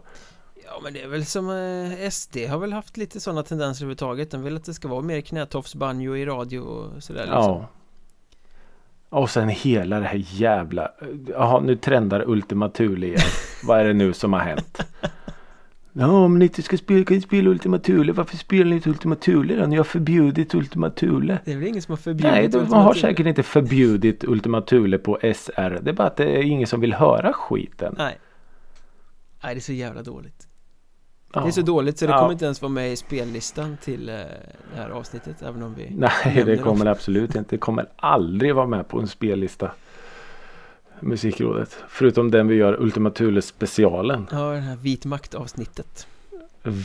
Ja 0.66 0.80
men 0.84 0.94
det 0.94 1.02
är 1.02 1.08
väl 1.08 1.26
som 1.26 1.50
eh, 1.50 2.10
SD 2.10 2.38
har 2.38 2.58
väl 2.58 2.74
haft 2.74 2.98
lite 2.98 3.20
sådana 3.20 3.44
tendenser 3.44 3.86
överhuvudtaget 3.86 4.32
De 4.32 4.44
vill 4.44 4.56
att 4.56 4.66
det 4.66 4.74
ska 4.74 4.88
vara 4.88 5.02
mer 5.02 5.22
knätofsbanjo 5.22 6.16
i 6.16 6.26
radio 6.26 6.60
och 6.60 7.04
sådär 7.04 7.22
liksom. 7.22 7.42
Ja. 7.42 7.68
Och 9.10 9.30
sen 9.30 9.50
hela 9.50 10.00
det 10.00 10.06
här 10.06 10.24
jävla. 10.28 10.92
Jaha 11.28 11.60
nu 11.60 11.76
trendar 11.76 12.30
Ultima 12.30 12.70
Thule 12.70 13.06
igen. 13.08 13.20
Vad 13.64 13.80
är 13.80 13.86
det 13.86 13.94
nu 13.94 14.14
som 14.14 14.34
har 14.34 14.40
hänt? 14.40 14.80
Ja 16.00 16.08
om 16.08 16.40
ni 16.40 16.46
inte 16.46 16.62
ska 16.64 16.78
spela 16.78 17.06
kan 17.06 17.16
ni 17.16 17.22
spela 17.22 17.50
Ultima 17.50 17.78
Thule. 17.80 18.12
Varför 18.14 18.38
spelar 18.38 18.66
ni 18.66 18.76
inte 18.76 18.90
Ultima 18.90 19.16
Thule 19.16 19.56
då? 19.56 19.66
Ni 19.66 19.78
har 19.78 19.84
förbjudit 19.84 20.56
Ultima 20.56 20.90
Thule. 20.90 21.40
Det 21.46 21.52
är 21.52 21.58
väl 21.58 21.68
ingen 21.68 21.82
som 21.82 21.92
har 21.92 21.98
förbjudit 21.98 22.32
Nej, 22.32 22.46
Ultima 22.46 22.78
har 22.78 22.94
Thule? 22.94 23.02
säkert 23.02 23.26
inte 23.26 23.44
förbjudit 23.44 24.24
Ultima 24.24 24.62
Thule 24.62 24.98
på 24.98 25.20
SR. 25.22 25.80
Det 25.82 25.90
är 25.92 25.94
bara 25.94 26.08
att 26.08 26.16
det 26.18 26.38
är 26.38 26.42
ingen 26.42 26.68
som 26.68 26.80
vill 26.82 26.94
höra 26.94 27.34
skiten. 27.34 27.96
Nej 27.98 28.18
Nej 29.44 29.56
det 29.56 29.60
är 29.60 29.62
så 29.62 29.74
jävla 29.74 30.04
dåligt 30.04 30.47
Ja. 31.38 31.44
Det 31.44 31.50
är 31.50 31.52
så 31.52 31.62
dåligt 31.62 31.98
så 31.98 32.06
det 32.06 32.12
Ja. 32.12 32.18
kommer 32.20 32.32
inte 32.32 32.46
ens 32.46 32.62
vara 32.62 32.72
med 32.72 32.92
i 32.92 32.96
spellistan 32.96 33.78
till 33.84 34.10
eh, 34.10 34.16
det 34.16 34.82
här 34.82 34.90
avsnittet 34.90 35.42
även 35.42 35.64
om 35.64 35.74
vi 35.76 35.90
Nej, 35.98 36.44
det 36.46 36.58
kommer 36.58 36.86
det 36.86 36.92
absolut 36.92 37.36
inte. 37.36 37.56
Det 37.56 37.60
kommer 37.60 37.86
aldrig 37.96 38.56
vara 38.56 38.68
med 38.68 38.88
på 38.88 39.00
en 39.00 39.08
spellista. 39.08 39.72
Musikrådet. 41.00 41.78
Förutom 41.90 42.32
den 42.32 42.48
vi 42.48 42.56
gör 42.56 42.82
Ultima 42.82 43.10
Thule 43.10 43.42
specialen. 43.42 44.28
Ja, 44.32 44.52
det 44.52 44.60
här 44.60 44.76
vit 44.76 45.06
makt 45.06 45.36
avsnittet 45.36 46.08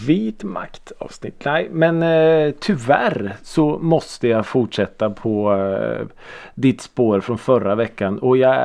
Vit 0.06 0.42
makt 0.44 0.92
avsnitt. 0.98 1.42
Nej, 1.44 1.68
men 1.72 2.02
eh, 2.02 2.54
tyvärr 2.60 3.36
så 3.42 3.78
måste 3.78 4.28
jag 4.28 4.46
fortsätta 4.46 5.10
på 5.10 5.54
eh, 5.54 6.06
ditt 6.54 6.80
spår 6.80 7.20
från 7.20 7.38
förra 7.38 7.74
veckan. 7.74 8.18
Och 8.18 8.36
jag 8.36 8.56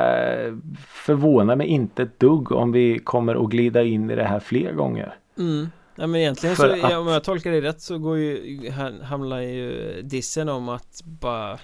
förvånar 0.86 1.56
mig 1.56 1.66
inte 1.66 2.02
ett 2.02 2.20
dugg 2.20 2.52
om 2.52 2.72
vi 2.72 2.98
kommer 2.98 3.44
att 3.44 3.50
glida 3.50 3.82
in 3.82 4.10
i 4.10 4.14
det 4.16 4.24
här 4.24 4.40
fler 4.40 4.72
gånger. 4.72 5.14
Mm 5.38 5.68
Ja 5.98 6.06
men 6.06 6.20
egentligen 6.20 6.56
så, 6.56 6.66
att- 6.66 6.78
ja, 6.78 6.98
om 6.98 7.06
jag 7.08 7.24
tolkar 7.24 7.50
det 7.50 7.60
rätt 7.60 7.80
så 7.80 7.98
går 7.98 8.16
ju, 8.18 8.70
han- 8.70 9.00
hamnar 9.00 9.40
ju 9.40 10.02
dissen 10.02 10.48
om 10.48 10.68
att 10.68 11.00
bara 11.04 11.58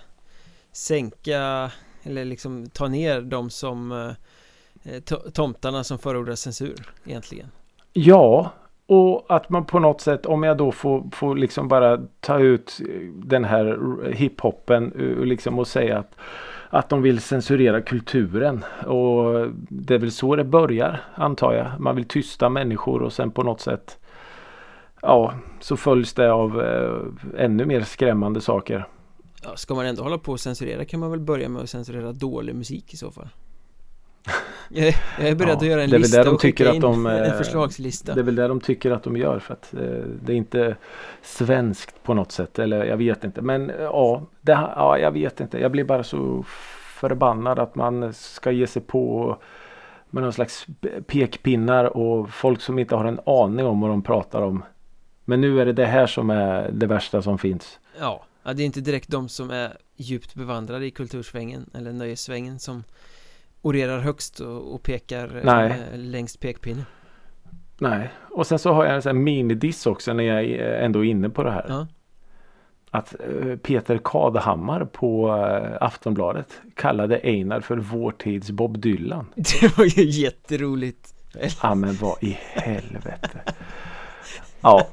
sänka 0.72 1.70
eller 2.02 2.24
liksom 2.24 2.66
ta 2.70 2.88
ner 2.88 3.20
de 3.20 3.50
som 3.50 3.92
eh, 3.92 4.90
to- 4.90 5.30
tomtarna 5.30 5.84
som 5.84 5.98
förordar 5.98 6.34
censur 6.34 6.74
egentligen 7.04 7.46
Ja, 7.92 8.50
och 8.86 9.24
att 9.28 9.48
man 9.48 9.64
på 9.64 9.78
något 9.78 10.00
sätt 10.00 10.26
om 10.26 10.42
jag 10.42 10.56
då 10.56 10.72
får, 10.72 11.10
får 11.12 11.36
liksom 11.36 11.68
bara 11.68 11.98
ta 12.20 12.38
ut 12.38 12.78
den 13.14 13.44
här 13.44 13.78
hiphopen 14.12 14.92
eh, 14.98 15.24
liksom 15.24 15.58
och 15.58 15.66
säga 15.66 15.98
att 15.98 16.14
att 16.70 16.88
de 16.88 17.02
vill 17.02 17.20
censurera 17.20 17.80
kulturen 17.80 18.64
och 18.86 19.48
det 19.68 19.94
är 19.94 19.98
väl 19.98 20.12
så 20.12 20.36
det 20.36 20.44
börjar 20.44 21.00
antar 21.14 21.52
jag. 21.52 21.80
Man 21.80 21.96
vill 21.96 22.04
tysta 22.04 22.48
människor 22.48 23.02
och 23.02 23.12
sen 23.12 23.30
på 23.30 23.42
något 23.42 23.60
sätt 23.60 23.98
Ja, 25.06 25.34
så 25.60 25.76
följs 25.76 26.14
det 26.14 26.32
av 26.32 26.60
eh, 26.62 27.44
ännu 27.44 27.64
mer 27.64 27.80
skrämmande 27.80 28.40
saker. 28.40 28.88
ja, 29.42 29.56
Ska 29.56 29.74
man 29.74 29.86
ändå 29.86 30.02
hålla 30.02 30.18
på 30.18 30.32
och 30.32 30.40
censurera 30.40 30.84
kan 30.84 31.00
man 31.00 31.10
väl 31.10 31.20
börja 31.20 31.48
med 31.48 31.62
att 31.62 31.70
censurera 31.70 32.12
dålig 32.12 32.54
musik 32.54 32.94
i 32.94 32.96
så 32.96 33.10
fall 33.10 33.28
Jag 34.68 34.86
är, 34.86 34.94
jag 35.18 35.28
är 35.28 35.34
beredd 35.34 35.50
Ja, 35.50 35.56
att 35.56 35.66
göra 35.66 35.82
en 35.82 35.90
lista 35.90 36.18
det 36.18 36.24
de 36.24 36.34
och 36.34 36.40
skicka 36.40 36.64
tycker 36.64 36.68
att 36.68 36.74
in 36.74 36.80
de, 36.80 37.06
eh, 37.06 37.30
en 37.30 37.38
förslagslista 37.38 38.14
Det 38.14 38.20
är 38.20 38.24
väl 38.24 38.34
det 38.34 38.48
de 38.48 38.60
tycker 38.60 38.90
att 38.90 39.02
de 39.02 39.16
gör 39.16 39.38
för 39.38 39.52
att 39.54 39.74
eh, 39.74 39.80
det 40.22 40.32
är 40.32 40.36
inte 40.36 40.76
svenskt 41.22 42.02
på 42.02 42.14
något 42.14 42.32
sätt. 42.32 42.58
Eller 42.58 42.84
jag 42.84 42.96
vet 42.96 43.24
inte. 43.24 43.42
Men 43.42 43.70
eh, 43.70 43.76
ja, 43.82 44.22
det, 44.40 44.52
ja, 44.52 44.98
jag 44.98 45.10
vet 45.10 45.40
inte. 45.40 45.58
Jag 45.58 45.72
blir 45.72 45.84
bara 45.84 46.02
så 46.02 46.44
förbannad 47.00 47.58
att 47.58 47.74
man 47.74 48.12
ska 48.14 48.50
ge 48.50 48.66
sig 48.66 48.82
på 48.82 49.36
med 50.10 50.22
någon 50.22 50.32
slags 50.32 50.66
pekpinnar 51.06 51.96
och 51.96 52.30
folk 52.30 52.60
som 52.60 52.78
inte 52.78 52.96
har 52.96 53.04
en 53.04 53.20
aning 53.26 53.66
om 53.66 53.80
vad 53.80 53.90
de 53.90 54.02
pratar 54.02 54.42
om. 54.42 54.62
Men 55.24 55.40
nu 55.40 55.60
är 55.60 55.66
det 55.66 55.72
det 55.72 55.86
här 55.86 56.06
som 56.06 56.30
är 56.30 56.70
det 56.72 56.86
värsta 56.86 57.22
som 57.22 57.38
finns. 57.38 57.78
Ja, 57.98 58.24
det 58.42 58.62
är 58.62 58.66
inte 58.66 58.80
direkt 58.80 59.08
de 59.08 59.28
som 59.28 59.50
är 59.50 59.76
djupt 59.96 60.34
bevandrade 60.34 60.86
i 60.86 60.90
kultursvängen 60.90 61.70
eller 61.74 61.92
nöjessvängen 61.92 62.58
som 62.58 62.84
orerar 63.62 63.98
högst 63.98 64.40
och, 64.40 64.74
och 64.74 64.82
pekar 64.82 65.36
eh, 65.36 65.44
Nej. 65.44 65.70
eh, 65.92 65.98
längst 65.98 66.40
pekpinne 66.40 66.84
Nej, 67.78 68.10
och 68.30 68.46
sen 68.46 68.58
så 68.58 68.72
har 68.72 68.84
jag 68.84 68.94
en 68.94 69.02
sån 69.02 69.16
här 69.16 69.22
minidiss 69.22 69.86
också 69.86 70.12
när 70.12 70.24
jag 70.24 70.44
är 70.44 70.72
ändå 70.72 71.04
är 71.04 71.08
inne 71.08 71.30
på 71.30 71.42
det 71.42 71.50
här. 71.50 71.66
Ja, 71.68 71.86
att 72.90 73.14
eh, 73.14 73.56
Peter 73.56 74.00
Kadhammar 74.04 74.84
på 74.84 75.28
eh, 75.28 75.76
Aftonbladet 75.80 76.60
kallade 76.74 77.20
Einar 77.22 77.60
för 77.60 77.76
vår 77.76 78.12
tids 78.12 78.50
Bob 78.50 78.78
Dylan. 78.78 79.26
det 79.34 79.78
var 79.78 79.84
ju 79.84 80.04
jätteroligt 80.04 81.14
Ja 81.62 81.74
men 81.74 81.94
vad 81.94 82.22
i 82.22 82.38
helvete. 82.40 83.40
Ja. 84.60 84.88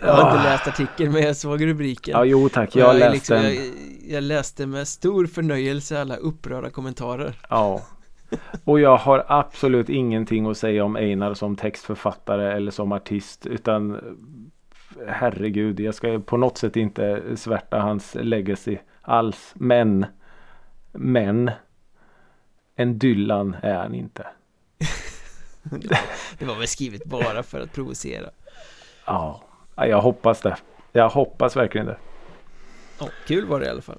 Jag 0.00 0.12
har 0.12 0.30
inte 0.30 0.42
läst 0.42 0.68
artikeln 0.68 1.12
men 1.12 1.22
jag 1.22 1.36
såg 1.36 1.66
rubriken 1.66 2.12
Ja 2.12 2.24
jo 2.24 2.48
tack, 2.48 2.76
jag 2.76 2.90
är 2.90 2.98
läste 2.98 3.12
liksom, 3.12 3.36
jag, 3.36 3.56
jag 4.16 4.22
läste 4.22 4.66
med 4.66 4.88
stor 4.88 5.26
förnöjelse 5.26 6.00
alla 6.00 6.16
upprörda 6.16 6.70
kommentarer 6.70 7.34
Ja. 7.48 7.82
Och 8.64 8.80
jag 8.80 8.96
har 8.96 9.24
absolut 9.28 9.88
ingenting 9.88 10.46
att 10.46 10.56
säga 10.56 10.84
om 10.84 10.96
Einar 10.96 11.34
som 11.34 11.56
textförfattare 11.56 12.52
eller 12.52 12.70
som 12.70 12.92
artist 12.92 13.46
utan 13.46 14.00
herregud, 15.06 15.80
jag 15.80 15.94
ska 15.94 16.18
på 16.18 16.36
något 16.36 16.58
sätt 16.58 16.76
inte 16.76 17.22
svärta 17.36 17.78
hans 17.78 18.14
legacy 18.14 18.78
alls. 19.02 19.52
Men, 19.54 20.06
men 20.92 21.50
en 22.76 22.98
Dylan 22.98 23.56
är 23.62 23.74
han 23.74 23.94
inte. 23.94 24.26
Det 26.38 26.44
var 26.44 26.54
väl 26.54 26.68
skrivet 26.68 27.04
bara 27.04 27.42
för 27.42 27.60
att 27.60 27.72
provocera 27.72 28.30
ja, 29.06 29.42
jag 29.74 30.00
hoppas 30.00 30.40
det. 30.40 30.56
Jag 30.92 31.08
hoppas 31.08 31.56
verkligen 31.56 31.86
det. 31.86 31.96
Ja, 32.98 33.08
kul 33.26 33.46
var 33.46 33.60
det 33.60 33.66
i 33.66 33.68
alla 33.68 33.82
fall 33.82 33.98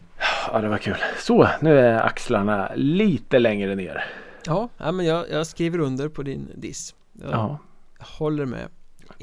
Ja, 0.52 0.62
det 0.62 0.68
var 0.68 0.78
kul. 0.78 0.96
Så, 1.20 1.48
nu 1.62 1.80
är 1.80 2.00
axlarna 2.06 2.72
lite 2.76 3.40
längre 3.40 3.76
ner. 3.76 4.04
Ja, 4.46 4.70
ja 4.78 4.92
men 4.92 5.06
jag, 5.06 5.30
jag 5.30 5.48
skriver 5.48 5.80
under 5.80 6.10
på 6.10 6.24
din 6.24 6.50
diss 6.56 6.96
Jag 7.14 7.32
Ja, 7.32 7.58
håller 8.00 8.46
med 8.46 8.68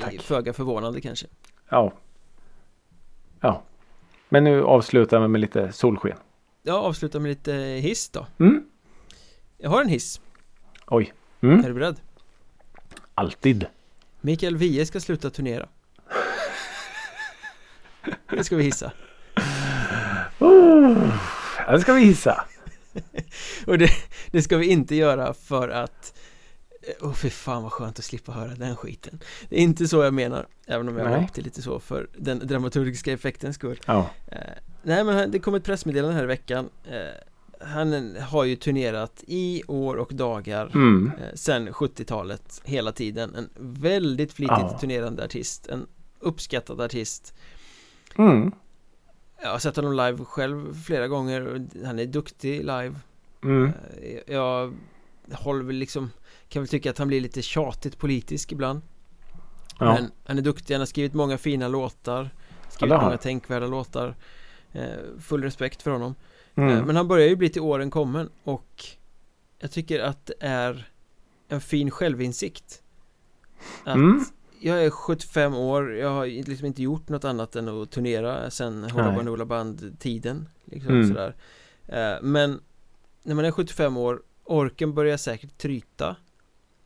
Tack. 0.01 0.21
Föga 0.21 0.53
förvånande 0.53 1.01
kanske 1.01 1.27
ja. 1.69 1.93
Ja. 3.41 3.63
Men 4.29 4.45
nu 4.45 4.65
avslutar 4.65 5.21
vi 5.21 5.29
med 5.29 5.41
lite 5.41 5.73
solsken. 5.73 6.17
Jag 6.63 6.77
avslutar 6.85 7.21
med 7.21 7.29
lite 7.29 7.53
hiss 7.53 8.11
då 8.11 8.27
Mm. 8.39 8.65
Jag 9.59 9.71
har 9.71 9.83
en 9.83 9.89
hiss, 9.89 10.21
Oj. 10.87 11.13
Mm. 11.41 11.65
är 11.65 11.69
du 11.69 11.75
beredd? 11.75 12.01
Alltid. 13.15 13.67
Mikael 14.21 14.57
Wiehe 14.57 14.87
ska 14.87 15.01
sluta 15.01 15.31
turnera 15.31 15.69
Det 18.31 18.45
ska 18.45 18.57
vi 18.57 18.63
hissa 18.65 18.93
Oh, 20.39 21.13
det 21.71 21.81
ska 21.81 21.93
vi 21.93 22.05
hissa. 22.05 22.45
Och 23.67 23.79
det, 23.79 23.91
det 24.31 24.43
ska 24.43 24.57
vi 24.57 24.67
inte 24.67 24.95
göra 24.95 25.35
för 25.35 25.69
att 25.69 26.15
Åh 27.01 27.09
oh, 27.11 27.15
fy 27.15 27.31
fan 27.31 27.63
vad 27.63 27.73
skönt 27.73 27.99
att 27.99 28.05
slippa 28.05 28.33
höra 28.33 28.55
den 28.55 28.77
skiten 28.77 29.21
Det 29.49 29.57
är 29.57 29.61
inte 29.61 29.89
så 29.89 30.03
jag 30.03 30.15
menar 30.15 30.47
Även 30.67 30.89
om 30.89 30.97
jag 30.99 31.05
har 31.07 31.23
upp 31.25 31.35
det 31.35 31.43
lite 31.43 31.63
så 31.63 31.81
för 31.81 32.09
den 32.19 32.39
dramaturgiska 32.47 33.13
effektens 33.13 33.57
skull 33.57 33.81
Ja. 33.87 34.11
eh, 34.33 34.39
Nej 34.83 35.05
men 35.05 35.31
det 35.31 35.39
kom 35.39 35.55
ett 35.55 35.65
pressmeddelande 35.65 36.17
här 36.17 36.23
i 36.25 36.27
veckan 36.27 36.69
eh, 36.91 37.67
Han 37.67 38.17
har 38.17 38.45
ju 38.45 38.57
turnerat 38.57 39.25
i 39.27 39.63
år 39.67 39.95
och 39.95 40.15
dagar 40.15 40.67
Mm. 40.75 41.13
eh, 41.21 41.35
Sen 41.35 41.69
70-talet 41.69 42.61
hela 42.65 42.93
tiden 42.93 43.35
En 43.35 43.49
väldigt 43.81 44.33
flitigt 44.33 44.59
Ja. 44.61 44.79
turnerande 44.81 45.25
artist 45.25 45.67
En 45.67 45.87
uppskattad 46.21 46.81
artist 46.81 47.35
Mm. 48.17 48.53
Jag 49.43 49.51
har 49.51 49.59
sett 49.59 49.77
honom 49.77 49.93
live 49.93 50.25
själv 50.25 50.75
flera 50.83 51.09
gånger 51.09 51.47
och 51.47 51.61
Han 51.87 51.99
är 51.99 52.07
duktig 52.07 52.59
live 52.59 52.95
Mm. 53.45 53.73
Eh, 54.03 54.35
Jag 54.35 54.75
håller 55.33 55.65
väl 55.65 55.77
liksom 55.77 56.11
Kan 56.49 56.63
väl 56.63 56.69
tycka 56.69 56.91
att 56.91 56.99
han 56.99 57.09
blir 57.09 57.21
lite 57.21 57.43
tjatigt 57.43 57.99
politisk 57.99 58.53
ibland 58.53 58.81
Ja. 59.79 59.95
Men 59.95 60.11
han 60.25 60.39
är 60.39 60.43
duktig, 60.43 60.75
han 60.75 60.81
har 60.81 60.87
skrivit 60.87 61.15
många 61.15 61.39
fina 61.39 61.69
låtar 61.69 62.31
Skrivit 62.69 62.95
har 62.95 63.03
många 63.03 63.17
tänkvärda 63.17 63.67
låtar 63.67 64.17
eh, 64.73 64.83
Full 65.21 65.43
respekt 65.43 65.83
för 65.83 65.91
honom 65.91 66.15
Mm. 66.55 66.77
Eh, 66.77 66.85
Men 66.85 66.97
han 66.97 67.09
börjar 67.09 67.29
ju 67.29 67.37
bli 67.37 67.49
till 67.49 67.63
åren 67.63 67.91
kommen 67.91 68.31
och 68.45 68.85
Jag 69.59 69.71
tycker 69.71 70.01
att 70.01 70.27
det 70.27 70.35
är 70.41 70.91
En 71.49 71.61
fin 71.61 71.91
självinsikt 71.91 72.83
Att 73.85 73.95
Mm. 73.97 74.25
Jag 74.61 74.85
är 74.85 74.91
75 74.91 75.55
år, 75.55 75.95
jag 75.95 76.11
har 76.11 76.27
liksom 76.27 76.67
inte 76.67 76.83
gjort 76.83 77.09
något 77.09 77.25
annat 77.25 77.57
än 77.57 77.69
att 77.69 77.91
turnera 77.91 78.51
sen 78.51 78.85
Hålla. 78.85 79.13
Barnola 79.13 79.45
Band-tiden 79.45 80.49
liksom 80.65 80.95
Mm. 80.95 81.09
sådär 81.09 81.35
Eh, 81.87 82.23
Men 82.23 82.61
När 83.23 83.35
man 83.35 83.45
är 83.45 83.51
75 83.51 83.97
år 83.97 84.23
Orken 84.45 84.95
börjar 84.95 85.17
säkert 85.17 85.59
tryta 85.59 86.17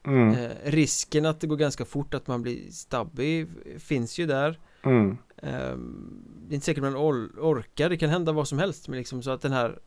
Mm. 0.06 0.34
eh, 0.34 0.50
Risken 0.64 1.26
att 1.26 1.40
det 1.40 1.46
går 1.46 1.56
ganska 1.56 1.84
fort 1.84 2.14
att 2.14 2.26
man 2.26 2.42
blir 2.42 2.70
stabbig 2.70 3.48
Finns 3.78 4.18
ju 4.18 4.26
där 4.26 4.58
Mm. 4.84 5.16
Ehm, 5.36 6.22
Det 6.48 6.52
är 6.52 6.54
inte 6.54 6.64
säkert 6.66 6.82
man 6.82 6.96
or- 6.96 7.38
orkar, 7.40 7.88
det 7.88 7.96
kan 7.96 8.10
hända 8.10 8.32
vad 8.32 8.48
som 8.48 8.58
helst 8.58 8.88
men 8.88 8.98
liksom 8.98 9.22
så 9.22 9.30
att 9.30 9.40
den 9.42 9.52
här 9.52 9.78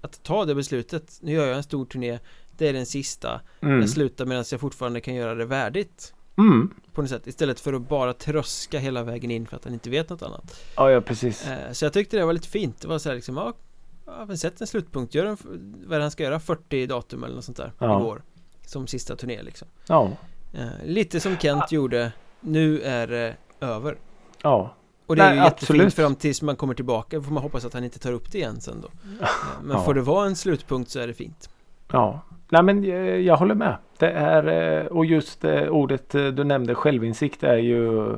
Att 0.00 0.22
ta 0.22 0.44
det 0.44 0.54
beslutet, 0.54 1.18
nu 1.22 1.32
gör 1.32 1.46
jag 1.46 1.56
en 1.56 1.62
stor 1.62 1.84
turné 1.86 2.18
Det 2.56 2.68
är 2.68 2.72
den 2.72 2.86
sista 2.86 3.40
Mm. 3.60 3.80
Jag 3.80 3.90
slutar 3.90 4.26
medan 4.26 4.44
jag 4.50 4.60
fortfarande 4.60 5.00
kan 5.00 5.14
göra 5.14 5.34
det 5.34 5.44
värdigt 5.44 6.13
Mm. 6.36 6.70
På 6.92 7.00
något 7.02 7.10
sätt, 7.10 7.26
istället 7.26 7.60
för 7.60 7.72
att 7.72 7.88
bara 7.88 8.12
tröska 8.12 8.78
hela 8.78 9.02
vägen 9.02 9.30
in 9.30 9.46
för 9.46 9.56
att 9.56 9.64
han 9.64 9.74
inte 9.74 9.90
vet 9.90 10.08
något 10.10 10.22
annat 10.22 10.60
Ja, 10.76 10.90
ja 10.90 11.00
precis. 11.00 11.46
Eh, 11.46 11.72
Så 11.72 11.84
jag 11.84 11.92
tyckte 11.92 12.16
det 12.16 12.24
var 12.24 12.32
lite 12.32 12.48
fint, 12.48 12.80
det 12.80 12.88
var 12.88 12.98
så 12.98 13.08
här 13.08 13.16
liksom 13.16 13.36
Ja, 13.36 13.52
ja 14.06 14.24
men 14.26 14.38
sätt 14.38 14.60
en 14.60 14.66
slutpunkt, 14.66 15.14
gör 15.14 15.26
en, 15.26 15.36
vad 15.86 16.00
han 16.00 16.10
ska 16.10 16.22
göra, 16.22 16.40
40 16.40 16.86
datum 16.86 17.24
eller 17.24 17.34
något 17.34 17.44
sånt 17.44 17.56
där 17.56 17.72
Ja. 17.78 18.00
Igår 18.00 18.22
Som 18.66 18.86
sista 18.86 19.16
turné 19.16 19.42
liksom 19.42 19.68
Ja. 19.86 20.10
Eh, 20.52 20.66
Lite 20.84 21.20
som 21.20 21.36
Kent 21.36 21.72
gjorde 21.72 22.12
Nu 22.40 22.80
är 22.80 23.06
det 23.06 23.36
över 23.60 23.98
Ja. 24.42 24.74
Och 25.06 25.16
det 25.16 25.22
är 25.22 25.26
Nej, 25.28 25.38
ju 25.38 25.44
jättefint 25.44 25.70
absolut. 25.70 25.94
fram 25.94 26.14
tills 26.14 26.42
man 26.42 26.56
kommer 26.56 26.74
tillbaka 26.74 27.22
Får 27.22 27.32
man 27.32 27.42
hoppas 27.42 27.64
att 27.64 27.74
han 27.74 27.84
inte 27.84 27.98
tar 27.98 28.12
upp 28.12 28.32
det 28.32 28.38
igen 28.38 28.60
sen 28.60 28.80
då 28.80 28.88
Eh, 29.22 29.28
Men 29.62 29.76
Ja. 29.76 29.84
får 29.84 29.94
det 29.94 30.00
vara 30.00 30.26
en 30.26 30.36
slutpunkt 30.36 30.90
så 30.90 30.98
är 31.00 31.06
det 31.06 31.14
fint 31.14 31.48
Ja. 31.92 32.20
Nej 32.54 32.62
men 32.62 32.84
eh, 32.84 33.16
jag 33.16 33.36
håller 33.36 33.54
med. 33.54 33.76
Det 33.98 34.10
är 34.10 34.46
eh, 34.80 34.86
och 34.86 35.04
just 35.04 35.44
eh, 35.44 35.68
ordet 35.68 36.10
du 36.10 36.44
nämnde 36.44 36.74
självinsikt 36.74 37.42
är 37.42 37.56
ju 37.56 38.16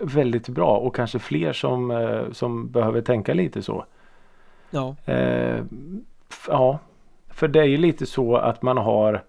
väldigt 0.00 0.48
bra 0.48 0.76
och 0.76 0.94
kanske 0.94 1.18
fler 1.18 1.52
som, 1.52 1.92
som 2.32 2.70
behöver 2.70 3.00
tänka 3.00 3.34
lite 3.34 3.62
så. 3.62 3.84
Ja, 4.70 4.96
Eh, 5.04 5.64
ja, 6.48 6.78
för 7.28 7.48
det 7.48 7.60
är 7.60 7.64
ju 7.64 7.76
lite 7.76 8.06
så 8.06 8.36
att 8.36 8.62
man 8.62 8.76
har 8.76 9.22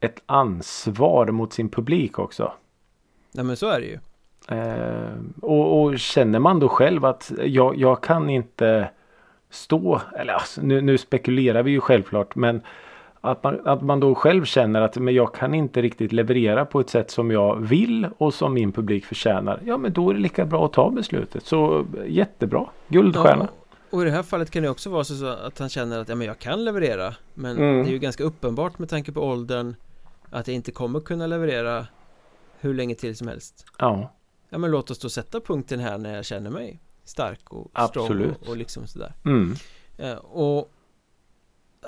ett 0.00 0.22
ansvar 0.26 1.26
mot 1.26 1.52
sin 1.52 1.68
publik 1.68 2.18
också. 2.18 2.52
nej 3.32 3.44
men 3.44 3.56
så 3.56 3.66
är 3.68 3.80
det 3.80 3.86
ju 3.86 3.98
Eh, 4.50 5.14
och, 5.42 5.82
och 5.82 5.98
känner 5.98 6.38
man 6.38 6.60
då 6.60 6.68
själv 6.68 7.04
att 7.04 7.32
jag, 7.44 7.76
jag 7.76 8.02
kan 8.02 8.30
inte 8.30 8.90
stå, 9.50 10.00
eller 10.18 10.32
alltså, 10.32 10.62
nu, 10.62 10.80
nu 10.80 10.98
spekulerar 10.98 11.62
vi 11.62 11.70
ju 11.70 11.80
självklart 11.80 12.34
men 12.34 12.60
att 13.20 13.42
man, 13.42 13.66
att 13.66 13.82
man 13.82 14.00
då 14.00 14.14
själv 14.14 14.44
känner 14.44 14.80
att 14.82 14.96
men 14.96 15.14
jag 15.14 15.34
kan 15.34 15.54
inte 15.54 15.82
riktigt 15.82 16.12
leverera 16.12 16.64
på 16.64 16.80
ett 16.80 16.90
sätt 16.90 17.10
som 17.10 17.30
jag 17.30 17.56
vill 17.56 18.08
och 18.18 18.34
som 18.34 18.54
min 18.54 18.72
publik 18.72 19.04
förtjänar. 19.04 19.60
Ja 19.64 19.76
men 19.78 19.92
då 19.92 20.10
är 20.10 20.14
det 20.14 20.20
lika 20.20 20.44
bra 20.44 20.66
att 20.66 20.72
ta 20.72 20.90
beslutet. 20.90 21.46
Så 21.46 21.86
jättebra. 22.06 22.66
Guldstjärna. 22.88 23.48
Ja, 23.52 23.96
och 23.96 24.02
i 24.02 24.04
det 24.04 24.10
här 24.10 24.22
fallet 24.22 24.50
kan 24.50 24.62
det 24.62 24.68
också 24.68 24.90
vara 24.90 25.04
så 25.04 25.26
att 25.26 25.58
han 25.58 25.68
känner 25.68 26.00
att 26.00 26.08
ja, 26.08 26.14
men 26.14 26.26
jag 26.26 26.38
kan 26.38 26.64
leverera 26.64 27.14
Men 27.34 27.56
Mm. 27.56 27.82
det 27.84 27.90
är 27.90 27.92
ju 27.92 27.98
ganska 27.98 28.24
uppenbart 28.24 28.78
med 28.78 28.88
tanke 28.88 29.12
på 29.12 29.20
åldern 29.20 29.74
Att 30.30 30.48
jag 30.48 30.54
inte 30.54 30.70
kommer 30.72 31.00
kunna 31.00 31.26
leverera 31.26 31.86
Hur 32.60 32.74
länge 32.74 32.94
till 32.94 33.16
som 33.16 33.28
helst 33.28 33.66
Ja. 33.78 34.12
Ja 34.50 34.58
men 34.58 34.70
låt 34.70 34.90
oss 34.90 34.98
då 34.98 35.08
sätta 35.08 35.40
punkten 35.40 35.80
här 35.80 35.98
när 35.98 36.16
jag 36.16 36.24
känner 36.24 36.50
mig 36.50 36.80
stark 37.08 37.50
och 37.52 37.70
strong 37.88 38.24
och, 38.24 38.48
och 38.48 38.56
liksom 38.56 38.86
sådär 38.86 39.12
Mm. 39.24 39.54
eh, 39.98 40.12
Och 40.16 40.72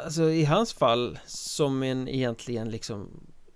Alltså 0.05 0.23
i 0.31 0.45
hans 0.45 0.73
fall 0.73 1.19
Som 1.27 1.83
en 1.83 2.09
egentligen 2.09 2.69
liksom 2.71 3.09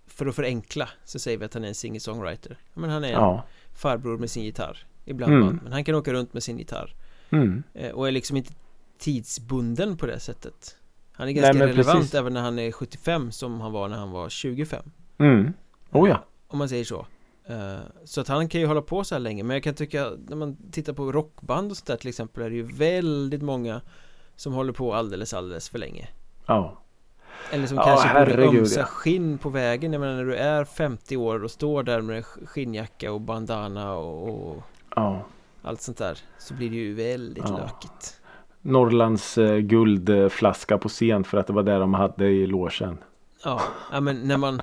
För 0.06 0.26
att 0.26 0.34
förenkla 0.34 0.88
så 1.04 1.18
säger 1.18 1.38
vi 1.38 1.44
att 1.44 1.54
han 1.54 1.64
är 1.64 1.68
en 1.68 1.74
singer-songwriter 1.74 2.56
Men 2.74 2.90
han 2.90 3.04
är 3.04 3.08
en 3.08 3.12
Ja. 3.14 3.44
farbror 3.74 4.18
med 4.18 4.30
sin 4.30 4.44
gitarr 4.44 4.86
Ibland 5.04 5.32
Mm. 5.34 5.60
men 5.62 5.72
han 5.72 5.84
kan 5.84 5.94
åka 5.94 6.12
runt 6.12 6.32
med 6.34 6.42
sin 6.42 6.58
gitarr 6.58 6.94
Mm. 7.30 7.62
Eh, 7.74 7.90
Och 7.90 8.08
är 8.08 8.12
liksom 8.12 8.36
inte 8.36 8.52
tidsbunden 8.98 9.96
på 9.96 10.06
det 10.06 10.20
sättet 10.20 10.76
Han 11.12 11.28
är 11.28 11.32
Nej, 11.32 11.34
ganska 11.34 11.58
men 11.58 11.68
relevant 11.68 11.98
precis. 11.98 12.14
även 12.14 12.32
när 12.34 12.40
han 12.40 12.58
är 12.58 12.72
75 12.72 13.32
som 13.32 13.60
han 13.60 13.72
var 13.72 13.88
när 13.88 13.96
han 13.96 14.10
var 14.10 14.28
25 14.28 14.90
Mm. 15.18 15.52
Oh 15.92 16.08
ja. 16.08 16.24
Om 16.46 16.58
man 16.58 16.68
säger 16.68 16.84
så 16.84 16.98
Eh, 17.00 17.06
Så 18.04 18.20
att 18.20 18.28
han 18.28 18.48
kan 18.48 18.60
ju 18.60 18.66
hålla 18.66 18.82
på 18.82 19.04
så 19.04 19.14
här 19.14 19.20
länge 19.20 19.42
Men 19.42 19.54
jag 19.54 19.62
kan 19.62 19.74
tycka 19.74 20.10
när 20.28 20.36
man 20.36 20.56
tittar 20.70 20.92
på 20.92 21.12
rockband 21.12 21.70
och 21.70 21.76
sådär 21.76 21.96
till 21.96 22.08
exempel 22.08 22.42
är 22.42 22.50
det 22.50 22.56
ju 22.56 22.62
väldigt 22.62 23.42
många 23.42 23.80
Som 24.36 24.52
håller 24.52 24.72
på 24.72 24.94
alldeles 24.94 25.34
alldeles 25.34 25.68
för 25.68 25.78
länge 25.78 26.08
Ja. 26.46 26.78
Eller 27.50 27.66
som 27.66 27.76
Ja, 27.76 27.84
kanske 27.84 28.08
borde 28.08 28.18
herregud, 28.18 28.58
ömsa 28.60 28.80
ja. 28.80 28.86
skinn 28.86 29.38
på 29.38 29.48
vägen 29.48 29.92
Jag 29.92 30.00
menar 30.00 30.14
när 30.16 30.24
du 30.24 30.36
är 30.36 30.64
50 30.64 31.16
år 31.16 31.44
och 31.44 31.50
står 31.50 31.82
där 31.82 32.00
med 32.00 32.24
skinnjacka 32.24 33.12
och 33.12 33.20
bandana 33.20 33.94
och, 33.94 34.28
och 34.50 34.62
Ja. 34.96 35.22
allt 35.62 35.80
sånt 35.80 35.98
där 35.98 36.18
Så 36.38 36.54
blir 36.54 36.70
det 36.70 36.76
ju 36.76 36.94
väldigt 36.94 37.44
Ja. 37.48 37.56
lökigt 37.58 38.20
Norrlands 38.60 39.38
eh, 39.38 39.56
guldflaska 39.58 40.78
på 40.78 40.88
scen 40.88 41.24
för 41.24 41.38
att 41.38 41.46
det 41.46 41.52
var 41.52 41.62
där 41.62 41.80
de 41.80 41.94
hade 41.94 42.26
i. 42.28 42.50
Ja, 43.44 43.60
ja 43.92 44.00
men 44.00 44.28
när 44.28 44.36
man 44.36 44.62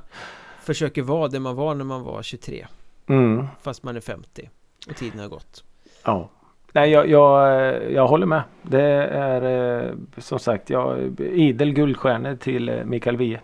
försöker 0.74 1.02
vara 1.02 1.28
det 1.28 1.40
man 1.40 1.56
var 1.56 1.76
när 1.76 1.86
man 1.86 2.04
var 2.04 2.24
23 2.24 2.68
Mm. 3.08 3.48
Fast 3.62 3.84
man 3.84 3.96
är 3.96 4.02
50 4.02 4.50
och 4.90 4.96
tiden 4.96 5.20
har 5.20 5.28
gått 5.28 5.64
Ja. 6.04 6.30
Nej, 6.74 6.90
jag, 6.92 7.10
jag, 7.10 7.92
jag 7.92 8.08
håller 8.08 8.26
med. 8.26 8.44
Det 8.62 8.82
är 9.08 9.42
eh, 9.88 9.94
som 10.18 10.40
sagt 10.40 10.70
jag, 10.70 11.20
idel 11.20 11.74
guldstjärnor 11.74 12.36
till 12.36 12.70
eh, 12.70 12.84
Mikael 12.84 13.18
Wiehe. 13.18 13.42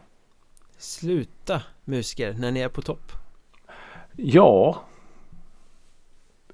Sluta 0.78 1.62
musiker 1.86 2.34
när 2.34 2.52
ni 2.52 2.60
är 2.60 2.70
på 2.70 2.82
topp 2.82 3.12
Ja. 4.16 4.82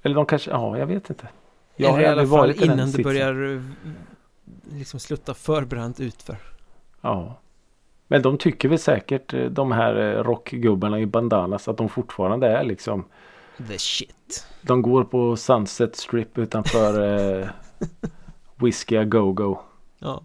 Eller 0.02 0.14
de 0.14 0.26
kanske, 0.26 0.50
ja 0.50 0.78
jag 0.78 0.86
vet 0.86 1.10
inte. 1.10 1.28
Jag 1.76 1.90
Eller 1.90 2.02
i 2.02 2.06
alla 2.06 2.26
fall 2.26 2.64
innan 2.64 2.90
det 2.92 3.02
börjar 3.02 3.54
eh, 3.54 3.62
liksom 4.72 5.00
slutta 5.00 5.34
för 5.34 5.64
brant 5.64 6.00
utför 6.00 6.36
Ja. 7.00 7.38
Men 8.08 8.22
de 8.22 8.38
tycker 8.38 8.68
väl 8.68 8.78
säkert 8.78 9.34
eh, 9.34 9.44
de 9.44 9.72
här 9.72 9.96
eh, 9.96 10.22
rockgubbarna 10.22 11.00
i 11.00 11.06
bandanas 11.06 11.68
att 11.68 11.76
de 11.76 11.88
fortfarande 11.88 12.46
är 12.48 12.64
liksom 12.64 13.04
The 13.68 13.78
shit 13.78 14.46
De 14.62 14.82
går 14.82 15.04
på 15.04 15.36
Sunset 15.36 15.96
Strip 15.96 16.38
utanför 16.38 17.02
eh, 17.40 17.48
Whiskey 18.56 18.96
A 18.98 19.04
Go-Go. 19.04 19.58
Ja, 19.98 20.24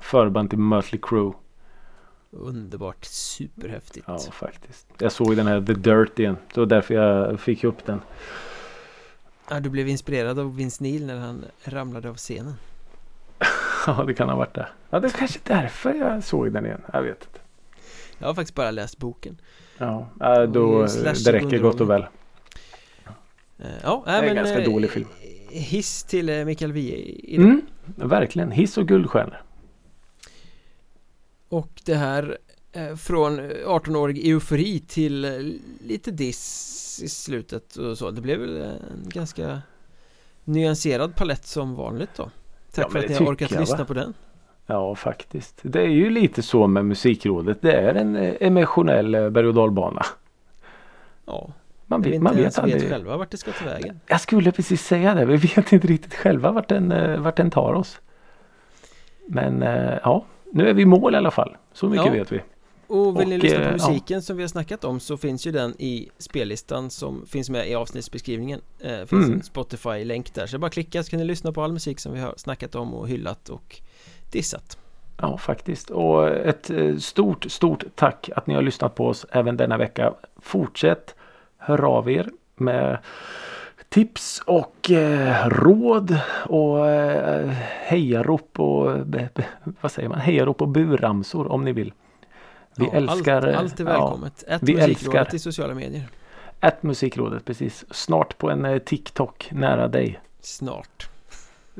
Förband 0.00 0.50
till 0.50 0.58
Mötley 0.58 1.00
Crüe. 1.00 1.32
underbart 2.30 3.04
superhäftigt 3.04 4.04
Ja 4.08 4.18
faktiskt. 4.18 4.86
Jag 4.98 5.12
såg 5.12 5.36
den 5.36 5.46
här 5.46 5.60
The 5.62 5.72
Dirt 5.72 6.18
igen. 6.18 6.36
Det 6.54 6.60
var 6.60 6.66
därför 6.66 6.94
jag 6.94 7.40
fick 7.40 7.64
upp 7.64 7.86
den. 7.86 8.00
ja, 9.50 9.60
Du 9.60 9.70
blev 9.70 9.88
inspirerad 9.88 10.38
av 10.38 10.56
Vince 10.56 10.82
Neil 10.84 11.06
när 11.06 11.18
han 11.18 11.44
ramlade 11.64 12.08
av 12.08 12.16
scenen 12.16 12.54
Ja 13.98 14.04
det 14.06 14.14
kan 14.14 14.28
ha 14.28 14.36
varit 14.36 14.54
det. 14.54 14.68
Ja 14.90 15.00
det 15.00 15.06
är 15.06 15.10
kanske 15.10 15.38
därför 15.42 15.94
jag 15.94 16.24
såg 16.24 16.52
den 16.52 16.66
igen. 16.66 16.80
Jag 16.92 17.02
vet 17.02 17.24
inte. 17.24 17.40
Jag 18.18 18.26
har 18.26 18.34
faktiskt 18.34 18.54
bara 18.54 18.70
läst 18.70 18.98
boken 18.98 19.40
Ja 19.78 20.08
äh, 20.20 20.42
då 20.42 20.84
eh, 20.84 20.90
det 21.24 21.32
räcker 21.32 21.58
gott 21.58 21.80
och 21.80 21.90
väl. 21.90 22.02
Eh, 23.58 23.66
Ja, 23.82 24.04
är 24.06 24.12
nej, 24.12 24.20
en 24.20 24.26
men 24.26 24.44
ganska 24.44 24.62
eh, 24.62 24.72
dålig 24.72 24.90
film. 24.90 25.06
Hiss 25.50 26.02
till 26.04 26.44
Mikael 26.44 26.72
Wiehe 26.72 26.96
idag 27.24 27.44
Mm, 27.46 27.62
verkligen. 27.96 28.50
Hiss 28.50 28.78
och 28.78 28.88
guldstjärnor. 28.88 29.42
Och 31.48 31.82
det 31.84 31.94
här 31.94 32.38
från 32.96 33.38
eh, 33.38 33.44
18-årig 33.66 34.28
eufori 34.28 34.80
till 34.80 35.20
lite 35.84 36.10
diss 36.10 37.00
i 37.04 37.08
slutet 37.08 37.76
och 37.76 37.98
så. 37.98 38.10
Det 38.10 38.20
blev 38.20 38.40
väl 38.40 38.56
en 38.56 39.08
ganska 39.08 39.62
nyanserad 40.44 41.16
palett 41.16 41.46
som 41.46 41.74
vanligt 41.74 42.10
då. 42.16 42.30
Tack 42.76 42.84
Ja, 42.86 42.90
för 42.90 42.98
att 42.98 43.08
ni 43.08 43.14
har 43.14 43.32
orkat 43.32 43.50
jag, 43.50 43.60
lyssna 43.60 43.78
va? 43.78 43.84
på 43.84 43.94
den. 43.94 44.14
Ja 44.66 44.94
faktiskt. 44.94 45.58
Det 45.62 45.80
är 45.80 45.86
ju 45.88 46.10
lite 46.10 46.42
så 46.42 46.66
med 46.66 46.84
musikrådet. 46.84 47.58
Det 47.62 47.72
är 47.72 47.94
en 47.94 48.16
eh, 48.16 48.34
emotionell 48.40 49.14
eh, 49.14 49.28
berg 49.30 49.46
och 49.46 49.54
dalbana. 49.54 50.02
Ja, 51.26 51.48
Man 51.86 52.02
vet, 52.02 52.22
man 52.22 52.32
vet 52.32 52.40
ens 52.40 52.58
vet 52.58 52.64
aldrig. 52.64 52.90
själva 52.90 53.16
vart 53.16 53.30
det 53.30 53.36
ska 53.36 53.52
ta 53.52 53.64
vägen. 53.64 54.00
Jag 54.06 54.20
skulle 54.20 54.52
precis 54.52 54.82
säga 54.86 55.14
det. 55.14 55.24
Vi 55.24 55.36
vet 55.36 55.72
inte 55.72 55.86
riktigt 55.86 56.14
själva 56.14 56.50
vart 56.50 56.68
den, 56.68 56.92
eh, 56.92 57.20
vart 57.20 57.36
den 57.36 57.50
tar 57.50 57.72
oss. 57.74 58.00
Men 59.28 59.60
ja, 60.04 60.24
nu 60.52 60.68
är 60.68 60.74
vi 60.74 60.82
i 60.82 60.86
mål 60.86 61.14
i 61.14 61.16
alla 61.16 61.30
fall. 61.30 61.56
Så 61.72 61.88
mycket 61.88 62.06
Ja. 62.06 62.12
vet 62.12 62.32
vi. 62.32 62.40
Och 62.86 63.20
vill 63.20 63.28
ni 63.28 63.38
lyssna 63.38 63.58
på 63.58 63.64
eh, 63.64 63.70
ja. 63.70 63.72
musiken 63.72 64.22
som 64.22 64.36
vi 64.36 64.42
har 64.42 64.48
snackat 64.48 64.84
om 64.84 65.00
så 65.00 65.16
finns 65.16 65.46
ju 65.46 65.52
den 65.52 65.74
i 65.78 66.08
spellistan 66.18 66.90
som 66.90 67.26
finns 67.26 67.50
med 67.50 67.70
i 67.70 67.74
avsnittsbeskrivningen 67.74 68.60
eh, 68.80 68.98
finns 68.98 69.12
Mm. 69.12 69.32
en 69.32 69.42
Spotify-länk 69.42 70.34
där 70.34 70.46
så 70.46 70.56
det 70.56 70.58
bara 70.58 70.70
klicka 70.70 71.02
så 71.02 71.10
kan 71.10 71.18
ni 71.18 71.24
lyssna 71.24 71.52
på 71.52 71.62
all 71.62 71.72
musik 71.72 72.00
som 72.00 72.12
vi 72.12 72.20
har 72.20 72.34
snackat 72.36 72.74
om 72.74 72.94
och 72.94 73.08
hyllat 73.08 73.48
och 73.48 73.80
dissat 74.30 74.78
Ja, 75.20 75.38
faktiskt. 75.38 75.90
Och 75.90 76.28
ett 76.28 76.70
eh, 76.70 76.96
stort, 76.96 77.46
stort 77.48 77.84
tack 77.94 78.30
att 78.36 78.46
ni 78.46 78.54
har 78.54 78.62
lyssnat 78.62 78.94
på 78.94 79.06
oss 79.06 79.26
även 79.30 79.56
denna 79.56 79.76
vecka. 79.76 80.14
Fortsätt 80.36 81.14
höra 81.56 81.88
av 81.88 82.10
er 82.10 82.30
med 82.56 82.98
tips 83.88 84.42
och 84.46 84.90
eh, 84.90 85.48
råd 85.48 86.18
och 86.48 86.88
eh, 86.88 87.48
hejarop 87.82 88.60
och 88.60 89.06
be, 89.06 89.28
be, 89.34 89.44
vad 89.80 89.92
säger 89.92 90.08
man? 90.08 90.20
Hejarop 90.20 90.62
och 90.62 90.68
buramsor 90.68 91.52
om 91.52 91.64
ni 91.64 91.72
vill. 91.72 91.92
Vi 92.78 92.84
Ja, 92.84 92.92
älskar 92.92 93.36
allt, 93.36 93.46
eh, 93.46 93.58
allt 93.58 93.80
är 93.80 93.84
ja, 93.84 93.90
välkommet 93.90 94.44
Ett 94.48 94.62
vi 94.62 94.72
älskar- 94.80 95.34
i 95.34 95.38
sociala 95.38 95.74
medier 95.74 96.08
Ett 96.60 96.82
musikrådet 96.82 97.44
precis. 97.44 97.84
Snart 97.90 98.38
på 98.38 98.50
en 98.50 98.64
eh, 98.64 98.78
TikTok 98.78 99.48
nära 99.52 99.88
dig. 99.88 100.20
Snart 100.40 101.08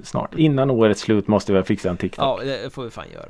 Snart. 0.03 0.35
Innan 0.35 0.71
årets 0.71 1.01
slut 1.01 1.29
måste 1.29 1.53
vi 1.53 1.63
fixa 1.63 1.91
en 1.91 1.97
TikTok. 1.97 2.25
Ja, 2.25 2.45
det 2.45 2.73
får 2.73 2.85
vi 2.85 2.91
fan 2.91 3.05
göra 3.15 3.27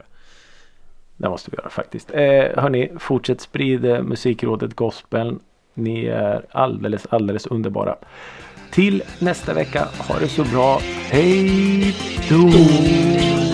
Det 1.17 1.29
måste 1.29 1.51
vi 1.51 1.57
göra 1.57 1.71
faktiskt. 1.71 2.11
Eh, 2.11 2.63
hörni, 2.63 2.93
fortsätt 2.99 3.41
sprida 3.41 4.03
musikrådet 4.03 4.77
gospeln. 4.77 5.41
Ni 5.75 6.05
är 6.07 6.47
alldeles, 6.51 7.07
alldeles 7.07 7.47
underbara. 7.47 7.97
Till 8.71 9.03
nästa 9.19 9.55
vecka. 9.55 9.89
Ha 10.09 10.19
det 10.19 10.29
så 10.29 10.45
bra. 10.45 10.79
Hej 11.11 11.95
då! 12.31 13.46